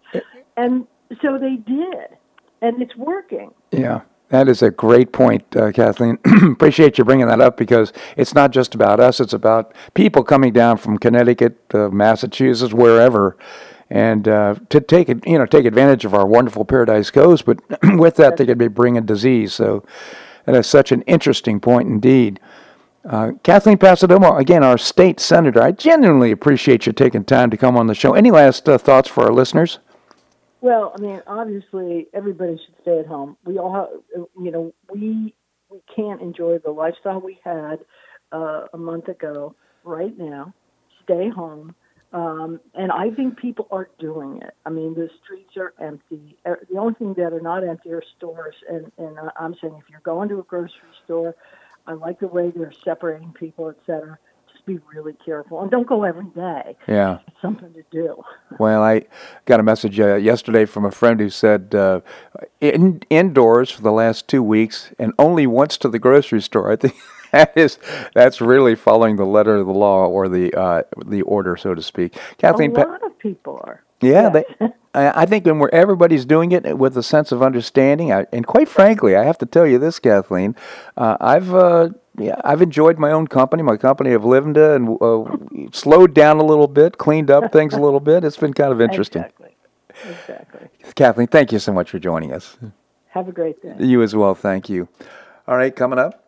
And 0.56 0.86
so 1.20 1.38
they 1.38 1.56
did, 1.56 2.16
and 2.60 2.80
it's 2.82 2.96
working. 2.96 3.52
Yeah. 3.70 4.02
That 4.32 4.48
is 4.48 4.62
a 4.62 4.70
great 4.70 5.12
point, 5.12 5.44
uh, 5.54 5.72
Kathleen. 5.72 6.18
Appreciate 6.42 6.96
you 6.96 7.04
bringing 7.04 7.26
that 7.26 7.42
up 7.42 7.58
because 7.58 7.92
it's 8.16 8.34
not 8.34 8.50
just 8.50 8.74
about 8.74 8.98
us; 8.98 9.20
it's 9.20 9.34
about 9.34 9.74
people 9.92 10.24
coming 10.24 10.54
down 10.54 10.78
from 10.78 10.96
Connecticut, 10.96 11.58
uh, 11.74 11.90
Massachusetts, 11.90 12.72
wherever, 12.72 13.36
and 13.90 14.26
uh, 14.26 14.54
to 14.70 14.80
take 14.80 15.08
you 15.08 15.38
know, 15.38 15.44
take 15.44 15.66
advantage 15.66 16.06
of 16.06 16.14
our 16.14 16.26
wonderful 16.26 16.64
Paradise 16.64 17.10
Coast. 17.10 17.44
But 17.44 17.60
with 17.98 18.16
that, 18.16 18.38
they 18.38 18.46
could 18.46 18.56
be 18.56 18.68
bringing 18.68 19.04
disease. 19.04 19.52
So 19.52 19.84
that 20.46 20.54
is 20.54 20.66
such 20.66 20.92
an 20.92 21.02
interesting 21.02 21.60
point 21.60 21.88
indeed. 21.90 22.40
Uh, 23.04 23.32
Kathleen 23.42 23.76
Passidomo, 23.76 24.38
again, 24.40 24.64
our 24.64 24.78
state 24.78 25.20
senator. 25.20 25.62
I 25.62 25.72
genuinely 25.72 26.30
appreciate 26.30 26.86
you 26.86 26.92
taking 26.92 27.24
time 27.24 27.50
to 27.50 27.58
come 27.58 27.76
on 27.76 27.86
the 27.86 27.94
show. 27.94 28.14
Any 28.14 28.30
last 28.30 28.66
uh, 28.66 28.78
thoughts 28.78 29.10
for 29.10 29.24
our 29.24 29.32
listeners? 29.32 29.78
Well, 30.62 30.94
I 30.96 31.00
mean, 31.02 31.22
obviously, 31.26 32.06
everybody 32.14 32.56
should 32.56 32.76
stay 32.82 33.00
at 33.00 33.06
home. 33.06 33.36
We 33.44 33.58
all, 33.58 33.74
have, 33.74 34.26
you 34.40 34.52
know, 34.52 34.72
we 34.92 35.34
we 35.68 35.80
can't 35.94 36.22
enjoy 36.22 36.58
the 36.58 36.70
lifestyle 36.70 37.20
we 37.20 37.40
had 37.44 37.80
uh, 38.30 38.66
a 38.72 38.78
month 38.78 39.08
ago. 39.08 39.56
Right 39.84 40.16
now, 40.16 40.54
stay 41.02 41.28
home, 41.28 41.74
um, 42.12 42.60
and 42.74 42.92
I 42.92 43.10
think 43.10 43.38
people 43.38 43.66
are 43.72 43.88
doing 43.98 44.40
it. 44.40 44.54
I 44.64 44.70
mean, 44.70 44.94
the 44.94 45.10
streets 45.24 45.56
are 45.56 45.74
empty. 45.80 46.38
Uh, 46.46 46.54
the 46.70 46.78
only 46.78 46.94
thing 46.94 47.14
that 47.14 47.32
are 47.32 47.40
not 47.40 47.64
empty 47.66 47.90
are 47.90 48.02
stores, 48.16 48.54
and 48.70 48.92
and 48.98 49.18
I'm 49.36 49.56
saying 49.60 49.74
if 49.82 49.90
you're 49.90 50.00
going 50.04 50.28
to 50.28 50.38
a 50.38 50.44
grocery 50.44 50.94
store, 51.04 51.34
I 51.88 51.94
like 51.94 52.20
the 52.20 52.28
way 52.28 52.52
they're 52.54 52.72
separating 52.84 53.32
people, 53.32 53.70
et 53.70 53.78
cetera 53.84 54.18
be 54.66 54.78
really 54.94 55.14
careful 55.24 55.60
and 55.60 55.70
don't 55.70 55.86
go 55.86 56.04
every 56.04 56.26
day. 56.26 56.76
Yeah, 56.86 57.18
it's 57.26 57.40
something 57.40 57.72
to 57.74 57.82
do. 57.90 58.22
well, 58.58 58.82
I 58.82 59.06
got 59.44 59.60
a 59.60 59.62
message 59.62 59.98
uh, 59.98 60.16
yesterday 60.16 60.64
from 60.64 60.84
a 60.84 60.90
friend 60.90 61.20
who 61.20 61.30
said 61.30 61.74
uh, 61.74 62.00
in, 62.60 63.02
indoors 63.10 63.70
for 63.70 63.82
the 63.82 63.92
last 63.92 64.28
two 64.28 64.42
weeks 64.42 64.92
and 64.98 65.12
only 65.18 65.46
once 65.46 65.76
to 65.78 65.88
the 65.88 65.98
grocery 65.98 66.40
store. 66.40 66.70
I 66.70 66.76
think 66.76 66.94
that 67.32 67.52
is 67.56 67.78
that's 68.14 68.40
really 68.40 68.74
following 68.74 69.16
the 69.16 69.26
letter 69.26 69.56
of 69.56 69.66
the 69.66 69.72
law 69.72 70.06
or 70.06 70.28
the 70.28 70.52
uh, 70.54 70.82
the 71.04 71.22
order, 71.22 71.56
so 71.56 71.74
to 71.74 71.82
speak. 71.82 72.16
Kathleen, 72.38 72.74
a 72.76 72.86
lot 72.86 73.04
of 73.04 73.18
people 73.18 73.60
are. 73.64 73.81
Yeah, 74.02 74.30
yes. 74.32 74.44
they, 74.60 74.72
I 74.94 75.24
think 75.24 75.46
when 75.46 75.58
we're, 75.58 75.70
everybody's 75.70 76.26
doing 76.26 76.52
it 76.52 76.76
with 76.76 76.96
a 76.98 77.02
sense 77.02 77.32
of 77.32 77.42
understanding, 77.42 78.12
I, 78.12 78.26
and 78.32 78.46
quite 78.46 78.68
frankly, 78.68 79.16
I 79.16 79.24
have 79.24 79.38
to 79.38 79.46
tell 79.46 79.66
you 79.66 79.78
this, 79.78 79.98
Kathleen, 79.98 80.54
uh, 80.96 81.16
I've 81.20 81.54
uh, 81.54 81.90
yeah, 82.18 82.36
I've 82.44 82.60
enjoyed 82.60 82.98
my 82.98 83.10
own 83.10 83.26
company, 83.26 83.62
my 83.62 83.76
company 83.78 84.12
of 84.12 84.24
Linda, 84.24 84.74
and 84.74 84.98
uh, 85.00 85.24
slowed 85.72 86.14
down 86.14 86.38
a 86.38 86.44
little 86.44 86.68
bit, 86.68 86.98
cleaned 86.98 87.30
up 87.30 87.52
things 87.52 87.72
a 87.72 87.80
little 87.80 88.00
bit. 88.00 88.22
It's 88.24 88.36
been 88.36 88.52
kind 88.52 88.72
of 88.72 88.80
interesting. 88.80 89.22
Exactly. 89.22 89.56
Exactly. 90.04 90.68
Kathleen, 90.94 91.28
thank 91.28 91.52
you 91.52 91.58
so 91.58 91.72
much 91.72 91.90
for 91.90 91.98
joining 91.98 92.32
us. 92.32 92.58
Have 93.08 93.28
a 93.28 93.32
great 93.32 93.62
day. 93.62 93.74
You 93.78 94.02
as 94.02 94.14
well. 94.14 94.34
Thank 94.34 94.68
you. 94.68 94.88
All 95.46 95.56
right, 95.56 95.74
coming 95.74 95.98
up, 95.98 96.24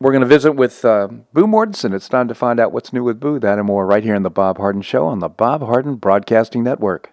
we're 0.00 0.12
going 0.12 0.22
to 0.22 0.26
visit 0.28 0.52
with 0.52 0.84
uh, 0.84 1.08
Boo 1.32 1.46
Mortenson. 1.46 1.94
It's 1.94 2.08
time 2.08 2.28
to 2.28 2.34
find 2.34 2.60
out 2.60 2.72
what's 2.72 2.92
new 2.92 3.02
with 3.02 3.20
Boo. 3.20 3.38
That 3.38 3.58
and 3.58 3.66
more 3.66 3.86
right 3.86 4.04
here 4.04 4.14
in 4.14 4.22
the 4.22 4.30
Bob 4.30 4.58
Harden 4.58 4.82
Show 4.82 5.06
on 5.06 5.18
the 5.18 5.28
Bob 5.28 5.62
Harden 5.62 5.96
Broadcasting 5.96 6.62
Network. 6.62 7.12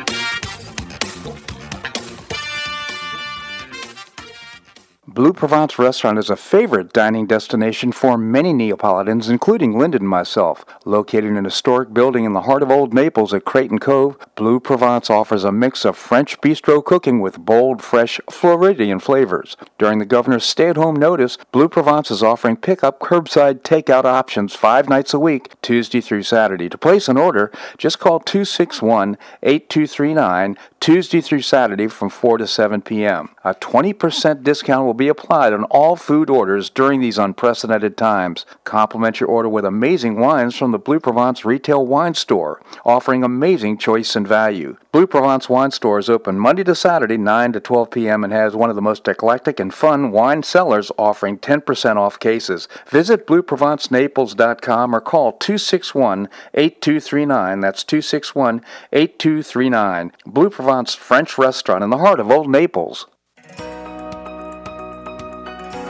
Blue 5.13 5.33
Provence 5.33 5.77
Restaurant 5.77 6.17
is 6.17 6.29
a 6.29 6.37
favorite 6.37 6.93
dining 6.93 7.25
destination 7.25 7.91
for 7.91 8.17
many 8.17 8.53
Neapolitans, 8.53 9.27
including 9.27 9.77
Linda 9.77 9.97
and 9.97 10.07
myself. 10.07 10.63
Located 10.85 11.25
in 11.25 11.35
a 11.35 11.43
historic 11.43 11.93
building 11.93 12.23
in 12.23 12.31
the 12.31 12.43
heart 12.43 12.63
of 12.63 12.71
Old 12.71 12.93
Naples 12.93 13.33
at 13.33 13.43
Crayton 13.43 13.79
Cove, 13.79 14.17
Blue 14.35 14.61
Provence 14.61 15.09
offers 15.09 15.43
a 15.43 15.51
mix 15.51 15.83
of 15.83 15.97
French 15.97 16.39
bistro 16.39 16.81
cooking 16.81 17.19
with 17.19 17.37
bold, 17.37 17.81
fresh 17.81 18.21
Floridian 18.29 18.99
flavors. 18.99 19.57
During 19.77 19.99
the 19.99 20.05
governor's 20.05 20.45
stay-at-home 20.45 20.95
notice, 20.95 21.37
Blue 21.51 21.67
Provence 21.67 22.09
is 22.09 22.23
offering 22.23 22.55
pickup 22.55 23.01
curbside 23.01 23.63
takeout 23.63 24.05
options 24.05 24.55
five 24.55 24.87
nights 24.87 25.13
a 25.13 25.19
week, 25.19 25.61
Tuesday 25.61 25.99
through 25.99 26.23
Saturday. 26.23 26.69
To 26.69 26.77
place 26.77 27.09
an 27.09 27.17
order, 27.17 27.51
just 27.77 27.99
call 27.99 28.21
261-8239 28.21 30.55
Tuesday 30.79 31.19
through 31.21 31.41
Saturday 31.41 31.87
from 31.87 32.09
4 32.09 32.37
to 32.39 32.47
7 32.47 32.81
p.m. 32.81 33.29
A 33.43 33.53
20% 33.53 34.43
discount 34.43 34.85
will 34.85 34.95
be 34.95 35.00
applied 35.07 35.53
on 35.53 35.63
all 35.65 35.95
food 35.95 36.29
orders 36.29 36.69
during 36.69 36.99
these 36.99 37.17
unprecedented 37.17 37.97
times. 37.97 38.45
Complement 38.63 39.19
your 39.19 39.29
order 39.29 39.49
with 39.49 39.65
amazing 39.65 40.19
wines 40.19 40.55
from 40.55 40.71
the 40.71 40.79
Blue 40.79 40.99
Provence 40.99 41.45
Retail 41.45 41.85
Wine 41.85 42.13
Store, 42.13 42.61
offering 42.85 43.23
amazing 43.23 43.77
choice 43.77 44.15
and 44.15 44.27
value. 44.27 44.77
Blue 44.91 45.07
Provence 45.07 45.47
Wine 45.47 45.71
Store 45.71 45.99
is 45.99 46.09
open 46.09 46.37
Monday 46.37 46.63
to 46.65 46.75
Saturday, 46.75 47.17
9 47.17 47.53
to 47.53 47.59
12 47.59 47.91
p.m., 47.91 48.23
and 48.23 48.33
has 48.33 48.55
one 48.55 48.69
of 48.69 48.75
the 48.75 48.81
most 48.81 49.07
eclectic 49.07 49.59
and 49.59 49.73
fun 49.73 50.11
wine 50.11 50.43
cellars 50.43 50.91
offering 50.97 51.37
10% 51.37 51.95
off 51.95 52.19
cases. 52.19 52.67
Visit 52.87 53.25
BlueProvenceNaples.com 53.25 54.95
or 54.95 55.01
call 55.01 55.31
261 55.33 56.27
8239. 56.53 57.59
That's 57.61 57.83
261 57.83 58.61
8239. 58.91 60.11
Blue 60.25 60.49
Provence 60.49 60.93
French 60.95 61.37
restaurant 61.37 61.83
in 61.83 61.89
the 61.89 61.97
heart 61.97 62.19
of 62.19 62.29
Old 62.29 62.49
Naples. 62.49 63.07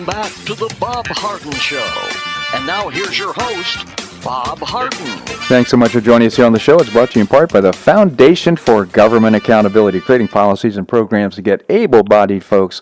Welcome 0.00 0.22
back 0.22 0.32
to 0.46 0.54
the 0.54 0.74
Bob 0.80 1.06
Harden 1.08 1.52
Show. 1.52 2.56
And 2.56 2.66
now 2.66 2.88
here's 2.88 3.18
your 3.18 3.34
host, 3.34 3.84
Bob 4.24 4.58
Harden. 4.60 5.06
Thanks 5.46 5.70
so 5.70 5.76
much 5.76 5.90
for 5.90 6.00
joining 6.00 6.26
us 6.26 6.36
here 6.36 6.46
on 6.46 6.52
the 6.52 6.58
show. 6.58 6.78
It's 6.78 6.88
brought 6.88 7.10
to 7.10 7.18
you 7.18 7.22
in 7.22 7.26
part 7.26 7.52
by 7.52 7.60
the 7.60 7.74
Foundation 7.74 8.56
for 8.56 8.86
Government 8.86 9.36
Accountability, 9.36 10.00
creating 10.00 10.28
policies 10.28 10.78
and 10.78 10.88
programs 10.88 11.34
to 11.34 11.42
get 11.42 11.66
able 11.68 12.02
bodied 12.02 12.42
folks 12.42 12.80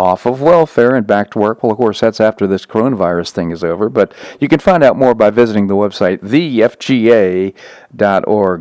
off 0.00 0.24
of 0.24 0.40
welfare 0.40 0.96
and 0.96 1.06
back 1.06 1.30
to 1.30 1.38
work. 1.38 1.62
Well, 1.62 1.72
of 1.72 1.76
course, 1.76 2.00
that's 2.00 2.22
after 2.22 2.46
this 2.46 2.64
coronavirus 2.64 3.32
thing 3.32 3.50
is 3.50 3.62
over, 3.62 3.90
but 3.90 4.14
you 4.40 4.48
can 4.48 4.58
find 4.58 4.82
out 4.82 4.96
more 4.96 5.14
by 5.14 5.28
visiting 5.28 5.66
the 5.66 5.74
website, 5.74 6.20
thefga.org. 6.20 7.54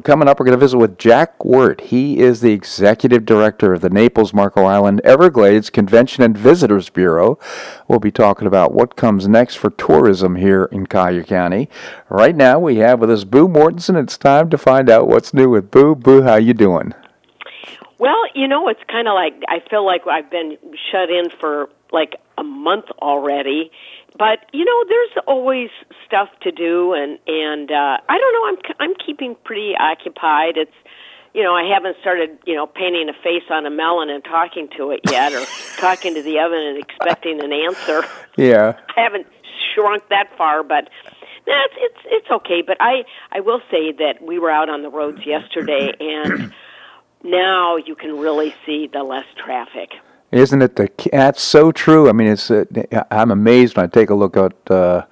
Coming 0.03 0.27
up, 0.27 0.37
we're 0.37 0.45
going 0.45 0.57
to 0.57 0.65
visit 0.65 0.77
with 0.77 0.97
Jack 0.97 1.45
Wert. 1.45 1.79
He 1.79 2.19
is 2.19 2.41
the 2.41 2.51
executive 2.51 3.25
director 3.25 3.71
of 3.73 3.79
the 3.79 3.89
Naples 3.89 4.33
Marco 4.33 4.65
Island 4.65 4.99
Everglades 5.05 5.69
Convention 5.69 6.25
and 6.25 6.37
Visitors 6.37 6.89
Bureau. 6.89 7.39
We'll 7.87 7.99
be 7.99 8.11
talking 8.11 8.45
about 8.45 8.73
what 8.73 8.97
comes 8.97 9.25
next 9.29 9.55
for 9.55 9.69
tourism 9.69 10.35
here 10.35 10.65
in 10.73 10.87
Collier 10.87 11.23
County. 11.23 11.69
Right 12.09 12.35
now, 12.35 12.59
we 12.59 12.75
have 12.79 12.99
with 12.99 13.09
us 13.09 13.23
Boo 13.23 13.47
Mortenson. 13.47 13.95
It's 14.01 14.17
time 14.17 14.49
to 14.49 14.57
find 14.57 14.89
out 14.89 15.07
what's 15.07 15.33
new 15.33 15.49
with 15.49 15.71
Boo. 15.71 15.95
Boo, 15.95 16.23
how 16.23 16.35
you 16.35 16.53
doing? 16.53 16.93
Well, 17.99 18.23
you 18.33 18.47
know, 18.47 18.69
it's 18.69 18.79
kind 18.89 19.07
of 19.07 19.13
like 19.13 19.33
I 19.47 19.59
feel 19.69 19.85
like 19.85 20.07
I've 20.07 20.31
been 20.31 20.57
shut 20.91 21.09
in 21.09 21.29
for 21.29 21.69
like 21.91 22.15
a 22.37 22.43
month 22.43 22.85
already. 23.01 23.71
But 24.17 24.39
you 24.53 24.65
know, 24.65 24.83
there's 24.87 25.23
always 25.27 25.69
stuff 26.07 26.29
to 26.41 26.51
do, 26.51 26.93
and 26.93 27.19
and 27.27 27.69
uh, 27.69 27.97
I 28.07 28.17
don't 28.17 28.33
know. 28.33 28.47
I'm 28.47 28.89
I'm 28.89 28.95
keeping 29.05 29.35
pretty 29.43 29.75
occupied. 29.77 30.57
It's 30.57 30.73
you 31.33 31.43
know, 31.43 31.53
I 31.53 31.63
haven't 31.71 31.95
started, 32.01 32.39
you 32.45 32.55
know, 32.55 32.65
painting 32.65 33.07
a 33.07 33.13
face 33.13 33.43
on 33.51 33.65
a 33.65 33.69
melon 33.69 34.09
and 34.09 34.23
talking 34.23 34.67
to 34.77 34.91
it 34.91 35.01
yet, 35.09 35.31
or 35.31 35.45
talking 35.77 36.15
to 36.15 36.23
the 36.23 36.39
oven 36.39 36.59
and 36.59 36.77
expecting 36.77 37.43
an 37.43 37.53
answer. 37.53 38.03
Yeah, 38.35 38.79
I 38.97 39.01
haven't 39.01 39.27
shrunk 39.73 40.07
that 40.09 40.35
far, 40.37 40.63
but 40.63 40.89
no, 41.47 41.53
it's 41.65 41.75
it's 41.77 41.99
it's 42.05 42.31
okay. 42.31 42.61
But 42.65 42.77
I 42.79 43.03
I 43.31 43.41
will 43.41 43.61
say 43.69 43.91
that 43.91 44.21
we 44.21 44.39
were 44.39 44.49
out 44.49 44.69
on 44.69 44.81
the 44.81 44.89
roads 44.89 45.25
yesterday, 45.25 45.93
and 45.99 46.53
now 47.23 47.77
you 47.77 47.95
can 47.95 48.17
really 48.17 48.53
see 48.65 48.87
the 48.91 49.03
less 49.03 49.25
traffic. 49.35 49.91
Isn't 50.31 50.61
it? 50.61 50.75
The 50.75 50.89
that's 51.11 51.41
so 51.41 51.71
true. 51.71 52.07
I 52.07 52.11
mean, 52.11 52.27
it's. 52.27 52.51
Uh, 52.51 52.65
I'm 53.09 53.31
amazed 53.31 53.77
when 53.77 53.85
I 53.85 53.87
take 53.87 54.09
a 54.09 54.15
look 54.15 54.37
at. 54.37 54.71
Uh, 54.71 55.05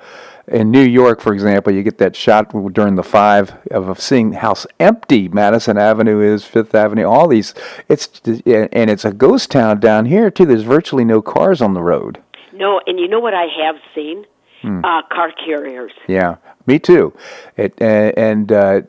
in 0.48 0.72
New 0.72 0.84
York, 0.84 1.20
for 1.20 1.34
example, 1.34 1.74
you 1.74 1.84
get 1.84 1.98
that 1.98 2.16
shot 2.16 2.52
during 2.74 2.96
the 2.96 3.04
five 3.04 3.58
of 3.70 4.00
seeing 4.00 4.32
how 4.32 4.56
empty 4.80 5.28
Madison 5.28 5.78
Avenue 5.78 6.22
is, 6.22 6.46
Fifth 6.46 6.74
Avenue, 6.74 7.04
all 7.04 7.28
these. 7.28 7.54
It's 7.90 8.22
and 8.26 8.90
it's 8.90 9.04
a 9.04 9.12
ghost 9.12 9.52
town 9.52 9.80
down 9.80 10.06
here 10.06 10.32
too. 10.32 10.46
There's 10.46 10.64
virtually 10.64 11.04
no 11.04 11.22
cars 11.22 11.62
on 11.62 11.74
the 11.74 11.82
road. 11.82 12.24
No, 12.54 12.80
and 12.88 13.00
you 13.00 13.08
know 13.08 13.20
what 13.20 13.34
I 13.34 13.48
have 13.62 13.76
seen? 13.94 14.26
Hmm. 14.62 14.84
Uh, 14.84 15.02
car 15.12 15.32
carriers. 15.34 15.92
Yeah, 16.08 16.38
me 16.66 16.80
too. 16.80 17.14
It 17.58 17.74
uh, 17.82 18.14
and 18.16 18.52
uh, 18.52 18.82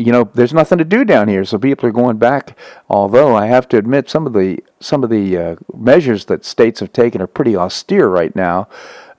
you 0.00 0.12
know, 0.12 0.30
there's 0.34 0.54
nothing 0.54 0.78
to 0.78 0.84
do 0.84 1.04
down 1.04 1.28
here, 1.28 1.44
so 1.44 1.58
people 1.58 1.88
are 1.88 1.92
going 1.92 2.18
back. 2.18 2.58
Although 2.88 3.36
I 3.36 3.46
have 3.46 3.68
to 3.68 3.78
admit, 3.78 4.10
some 4.10 4.26
of 4.26 4.32
the 4.32 4.62
some 4.80 5.04
of 5.04 5.10
the 5.10 5.36
uh, 5.36 5.56
measures 5.74 6.24
that 6.26 6.44
states 6.44 6.80
have 6.80 6.92
taken 6.92 7.20
are 7.20 7.26
pretty 7.26 7.56
austere 7.56 8.08
right 8.08 8.34
now. 8.34 8.68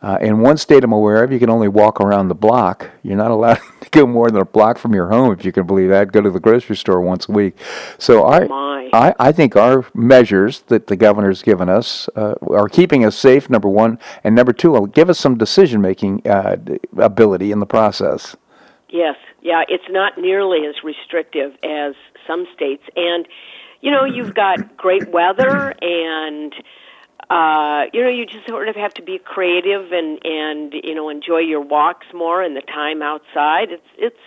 Uh, 0.02 0.18
in 0.20 0.40
one 0.40 0.58
state 0.58 0.84
I'm 0.84 0.92
aware 0.92 1.24
of, 1.24 1.32
you 1.32 1.38
can 1.38 1.52
only 1.52 1.68
walk 1.68 2.02
around 2.02 2.28
the 2.28 2.36
block. 2.36 2.90
You're 3.04 3.18
not 3.18 3.30
allowed 3.30 3.60
to 3.82 3.90
go 3.92 4.08
more 4.08 4.32
than 4.32 4.42
a 4.42 4.46
block 4.46 4.80
from 4.80 4.96
your 4.96 5.10
home, 5.10 5.32
if 5.32 5.46
you 5.46 5.52
can 5.52 5.68
believe 5.68 5.90
that. 5.90 6.12
Go 6.12 6.22
to 6.22 6.32
the 6.32 6.40
grocery 6.40 6.76
store 6.76 7.02
once 7.02 7.30
a 7.30 7.32
week. 7.32 7.56
So 8.00 8.26
I, 8.26 8.48
oh 8.50 8.72
I, 8.94 9.14
I 9.20 9.32
think 9.32 9.56
our 9.56 9.86
measures 9.94 10.62
that 10.68 10.88
the 10.88 10.96
governor's 10.96 11.44
given 11.44 11.70
us 11.70 12.10
uh, 12.16 12.34
are 12.48 12.68
keeping 12.68 13.06
us 13.06 13.16
safe. 13.16 13.50
Number 13.50 13.70
one, 13.70 14.00
and 14.24 14.36
number 14.36 14.54
two, 14.54 14.72
will 14.72 14.88
give 14.88 15.10
us 15.10 15.20
some 15.20 15.38
decision 15.38 15.82
making 15.82 16.28
uh, 16.28 16.58
ability 16.98 17.52
in 17.52 17.60
the 17.60 17.66
process. 17.66 18.36
Yes, 18.90 19.16
yeah, 19.42 19.64
it's 19.68 19.90
not 19.90 20.18
nearly 20.18 20.66
as 20.68 20.76
restrictive 20.84 21.54
as 21.64 21.94
some 22.28 22.46
states. 22.54 22.84
And, 22.96 23.28
you 23.82 23.92
know, 23.92 24.06
you've 24.06 24.34
got 24.34 24.78
great 24.78 25.10
weather 25.10 25.74
and, 25.82 26.54
uh, 27.30 27.86
you 27.94 28.04
know, 28.04 28.10
you 28.10 28.26
just 28.26 28.48
sort 28.48 28.70
of 28.70 28.76
have 28.76 28.94
to 28.96 29.02
be 29.02 29.18
creative 29.18 29.92
and, 29.92 30.20
and, 30.24 30.74
you 30.84 30.94
know, 30.94 31.10
enjoy 31.10 31.40
your 31.40 31.62
walks 31.62 32.08
more 32.14 32.44
and 32.44 32.56
the 32.56 32.62
time 32.62 33.02
outside. 33.02 33.72
It's, 33.72 33.88
it's, 33.98 34.20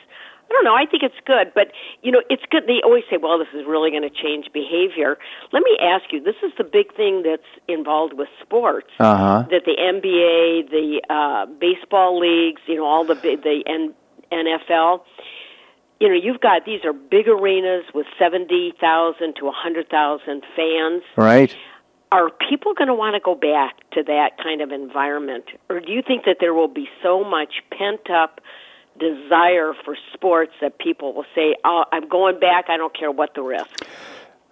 I 0.44 0.52
don't 0.52 0.64
know. 0.64 0.74
I 0.74 0.84
think 0.86 1.02
it's 1.02 1.18
good, 1.26 1.52
but 1.54 1.72
you 2.02 2.12
know, 2.12 2.22
it's 2.28 2.42
good. 2.50 2.64
They 2.66 2.80
always 2.84 3.04
say, 3.10 3.16
"Well, 3.16 3.38
this 3.38 3.48
is 3.54 3.66
really 3.66 3.90
going 3.90 4.02
to 4.02 4.10
change 4.10 4.52
behavior." 4.52 5.16
Let 5.52 5.62
me 5.62 5.76
ask 5.80 6.12
you: 6.12 6.22
This 6.22 6.36
is 6.44 6.52
the 6.58 6.64
big 6.64 6.94
thing 6.94 7.22
that's 7.22 7.48
involved 7.66 8.12
with 8.12 8.28
sports. 8.42 8.90
Uh-huh. 9.00 9.46
That 9.50 9.64
the 9.64 9.74
NBA, 9.74 10.70
the 10.70 11.00
uh, 11.08 11.46
baseball 11.46 12.20
leagues, 12.20 12.60
you 12.66 12.76
know, 12.76 12.84
all 12.84 13.06
the 13.06 13.14
the 13.14 13.64
N- 13.66 13.94
NFL, 14.32 15.00
you 16.00 16.08
know, 16.08 16.14
you've 16.14 16.40
got 16.40 16.64
these 16.64 16.84
are 16.84 16.92
big 16.92 17.28
arenas 17.28 17.84
with 17.94 18.06
70,000 18.18 19.36
to 19.36 19.44
100,000 19.44 20.42
fans. 20.56 21.02
Right. 21.16 21.56
Are 22.12 22.30
people 22.48 22.74
going 22.74 22.88
to 22.88 22.94
want 22.94 23.14
to 23.14 23.20
go 23.20 23.34
back 23.34 23.78
to 23.92 24.02
that 24.04 24.38
kind 24.42 24.60
of 24.60 24.70
environment? 24.70 25.44
Or 25.68 25.80
do 25.80 25.90
you 25.90 26.02
think 26.06 26.24
that 26.26 26.36
there 26.40 26.54
will 26.54 26.68
be 26.68 26.88
so 27.02 27.24
much 27.24 27.54
pent 27.76 28.08
up 28.10 28.40
desire 28.98 29.72
for 29.84 29.96
sports 30.12 30.52
that 30.60 30.78
people 30.78 31.12
will 31.12 31.26
say, 31.34 31.56
oh, 31.64 31.84
I'm 31.90 32.08
going 32.08 32.38
back, 32.38 32.66
I 32.68 32.76
don't 32.76 32.96
care 32.96 33.10
what 33.10 33.34
the 33.34 33.42
risk? 33.42 33.84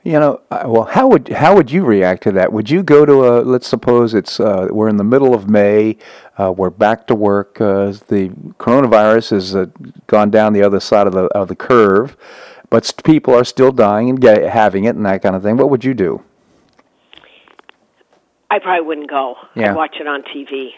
You 0.04 0.18
know, 0.18 0.40
well, 0.50 0.84
how 0.84 1.06
would 1.06 1.28
how 1.28 1.54
would 1.54 1.70
you 1.70 1.84
react 1.84 2.24
to 2.24 2.32
that? 2.32 2.52
Would 2.52 2.68
you 2.68 2.82
go 2.82 3.06
to 3.06 3.24
a? 3.24 3.42
Let's 3.42 3.68
suppose 3.68 4.14
it's 4.14 4.40
uh, 4.40 4.66
we're 4.70 4.88
in 4.88 4.96
the 4.96 5.04
middle 5.04 5.32
of 5.32 5.48
May, 5.48 5.96
uh, 6.38 6.50
we're 6.50 6.70
back 6.70 7.06
to 7.06 7.14
work. 7.14 7.60
Uh, 7.60 7.92
the 8.08 8.30
coronavirus 8.58 9.30
has 9.30 9.54
uh, 9.54 9.66
gone 10.08 10.30
down 10.30 10.54
the 10.54 10.62
other 10.62 10.80
side 10.80 11.06
of 11.06 11.12
the 11.12 11.26
of 11.26 11.46
the 11.46 11.54
curve, 11.54 12.16
but 12.68 12.92
people 13.04 13.32
are 13.32 13.44
still 13.44 13.70
dying 13.70 14.10
and 14.10 14.24
having 14.24 14.84
it 14.84 14.96
and 14.96 15.06
that 15.06 15.22
kind 15.22 15.36
of 15.36 15.42
thing. 15.44 15.56
What 15.56 15.70
would 15.70 15.84
you 15.84 15.94
do? 15.94 16.24
I 18.52 18.58
probably 18.58 18.86
wouldn't 18.86 19.08
go. 19.08 19.36
Yeah. 19.54 19.70
I'd 19.70 19.76
watch 19.76 19.96
it 19.98 20.06
on 20.06 20.22
TV. 20.24 20.72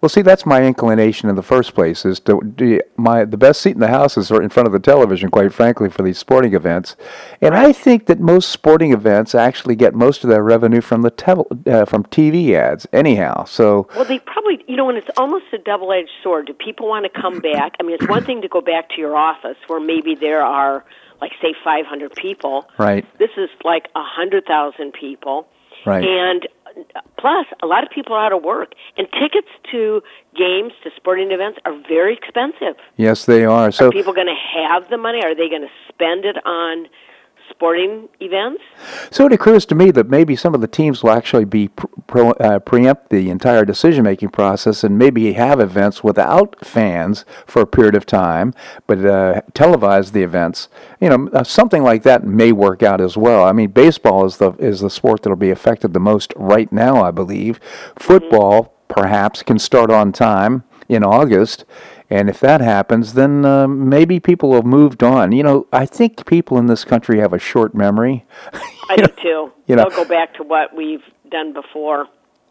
Well, 0.00 0.08
see, 0.08 0.20
that's 0.20 0.44
my 0.44 0.64
inclination 0.64 1.28
in 1.28 1.36
the 1.36 1.44
first 1.44 1.74
place. 1.76 2.04
Is 2.04 2.18
to 2.20 2.40
do 2.42 2.80
my 2.96 3.24
the 3.24 3.36
best 3.36 3.62
seat 3.62 3.74
in 3.74 3.78
the 3.78 3.86
house 3.86 4.16
is 4.16 4.32
in 4.32 4.48
front 4.48 4.66
of 4.66 4.72
the 4.72 4.80
television, 4.80 5.30
quite 5.30 5.54
frankly, 5.54 5.88
for 5.88 6.02
these 6.02 6.18
sporting 6.18 6.54
events. 6.54 6.96
And 7.40 7.54
I 7.54 7.72
think 7.72 8.06
that 8.06 8.18
most 8.18 8.50
sporting 8.50 8.92
events 8.92 9.32
actually 9.36 9.76
get 9.76 9.94
most 9.94 10.24
of 10.24 10.30
their 10.30 10.42
revenue 10.42 10.80
from 10.80 11.02
the 11.02 11.12
uh, 11.68 11.84
from 11.84 12.02
TV 12.06 12.54
ads, 12.54 12.88
anyhow. 12.92 13.44
So 13.44 13.86
well, 13.94 14.04
they 14.04 14.18
probably 14.18 14.64
you 14.66 14.74
know, 14.74 14.88
and 14.88 14.98
it's 14.98 15.10
almost 15.16 15.44
a 15.52 15.58
double-edged 15.58 16.10
sword. 16.24 16.46
Do 16.46 16.52
people 16.52 16.88
want 16.88 17.04
to 17.04 17.20
come 17.20 17.38
back? 17.38 17.76
I 17.78 17.84
mean, 17.84 17.94
it's 17.94 18.08
one 18.08 18.24
thing 18.24 18.42
to 18.42 18.48
go 18.48 18.60
back 18.60 18.88
to 18.90 18.96
your 18.96 19.16
office 19.16 19.56
where 19.68 19.78
maybe 19.78 20.16
there 20.16 20.42
are 20.42 20.84
like 21.20 21.30
say 21.40 21.54
500 21.62 22.12
people. 22.16 22.68
Right. 22.76 23.06
This 23.20 23.30
is 23.36 23.50
like 23.62 23.86
a 23.94 24.00
100,000 24.00 24.92
people. 24.92 25.46
Right. 25.86 26.04
And 26.04 26.48
plus 27.18 27.46
a 27.62 27.66
lot 27.66 27.84
of 27.84 27.90
people 27.90 28.14
are 28.14 28.26
out 28.26 28.32
of 28.32 28.42
work 28.42 28.72
and 28.96 29.06
tickets 29.12 29.48
to 29.70 30.02
games 30.36 30.72
to 30.82 30.90
sporting 30.96 31.30
events 31.30 31.58
are 31.64 31.74
very 31.88 32.14
expensive. 32.14 32.76
Yes 32.96 33.26
they 33.26 33.44
are. 33.44 33.70
So 33.70 33.88
are 33.88 33.90
people 33.90 34.12
going 34.12 34.26
to 34.26 34.58
have 34.58 34.88
the 34.90 34.96
money? 34.96 35.22
Are 35.22 35.34
they 35.34 35.48
going 35.48 35.62
to 35.62 35.74
spend 35.88 36.24
it 36.24 36.36
on 36.46 36.86
sporting 37.50 38.08
events. 38.20 38.62
So 39.10 39.26
it 39.26 39.32
occurs 39.32 39.66
to 39.66 39.74
me 39.74 39.90
that 39.90 40.08
maybe 40.08 40.36
some 40.36 40.54
of 40.54 40.60
the 40.60 40.68
teams 40.68 41.02
will 41.02 41.10
actually 41.10 41.44
be 41.44 41.68
pro, 41.68 42.30
uh, 42.32 42.58
preempt 42.60 43.10
the 43.10 43.30
entire 43.30 43.64
decision 43.64 44.04
making 44.04 44.30
process 44.30 44.82
and 44.84 44.98
maybe 44.98 45.32
have 45.34 45.60
events 45.60 46.02
without 46.02 46.64
fans 46.64 47.24
for 47.46 47.62
a 47.62 47.66
period 47.66 47.94
of 47.94 48.06
time, 48.06 48.54
but 48.86 48.98
uh, 48.98 49.42
televise 49.52 50.12
the 50.12 50.22
events. 50.22 50.68
You 51.00 51.08
know, 51.10 51.28
uh, 51.32 51.44
something 51.44 51.82
like 51.82 52.02
that 52.04 52.24
may 52.24 52.52
work 52.52 52.82
out 52.82 53.00
as 53.00 53.16
well. 53.16 53.44
I 53.44 53.52
mean, 53.52 53.70
baseball 53.70 54.24
is 54.24 54.38
the 54.38 54.52
is 54.52 54.80
the 54.80 54.90
sport 54.90 55.22
that'll 55.22 55.36
be 55.36 55.50
affected 55.50 55.92
the 55.92 56.00
most 56.00 56.32
right 56.36 56.70
now, 56.72 57.02
I 57.02 57.10
believe. 57.10 57.60
Football. 57.96 58.62
Mm-hmm. 58.62 58.74
Perhaps 58.90 59.44
can 59.44 59.60
start 59.60 59.88
on 59.88 60.10
time 60.10 60.64
in 60.88 61.04
August, 61.04 61.64
And 62.10 62.28
if 62.28 62.40
that 62.40 62.60
happens, 62.60 63.14
then 63.14 63.44
uh, 63.44 63.68
maybe 63.68 64.18
people 64.18 64.52
have 64.54 64.64
moved 64.66 65.02
on. 65.04 65.30
You 65.32 65.44
know, 65.44 65.66
I 65.72 65.86
think 65.86 66.26
people 66.26 66.58
in 66.58 66.66
this 66.66 66.84
country 66.84 67.20
have 67.20 67.32
a 67.32 67.38
short 67.38 67.72
memory. 67.74 68.26
I 68.88 68.96
do 68.98 69.06
too. 69.06 69.52
you 69.66 69.76
know- 69.76 69.88
They'll 69.88 70.04
go 70.04 70.08
back 70.08 70.34
to 70.34 70.42
what 70.42 70.74
we've 70.76 71.04
done 71.30 71.52
before. 71.52 72.06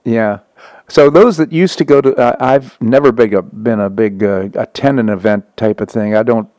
Yeah. 0.05 0.39
So 0.87 1.09
those 1.09 1.35
that 1.37 1.51
used 1.51 1.77
to 1.79 1.83
go 1.83 1.99
to, 1.99 2.15
uh, 2.15 2.35
I've 2.39 2.81
never 2.81 3.11
big 3.11 3.33
a, 3.33 3.41
been 3.41 3.81
a 3.81 3.89
big 3.89 4.23
uh, 4.23 4.47
attend 4.55 4.99
an 4.99 5.09
event 5.09 5.45
type 5.57 5.81
of 5.81 5.89
thing. 5.89 6.15
I 6.15 6.23
don't 6.23 6.49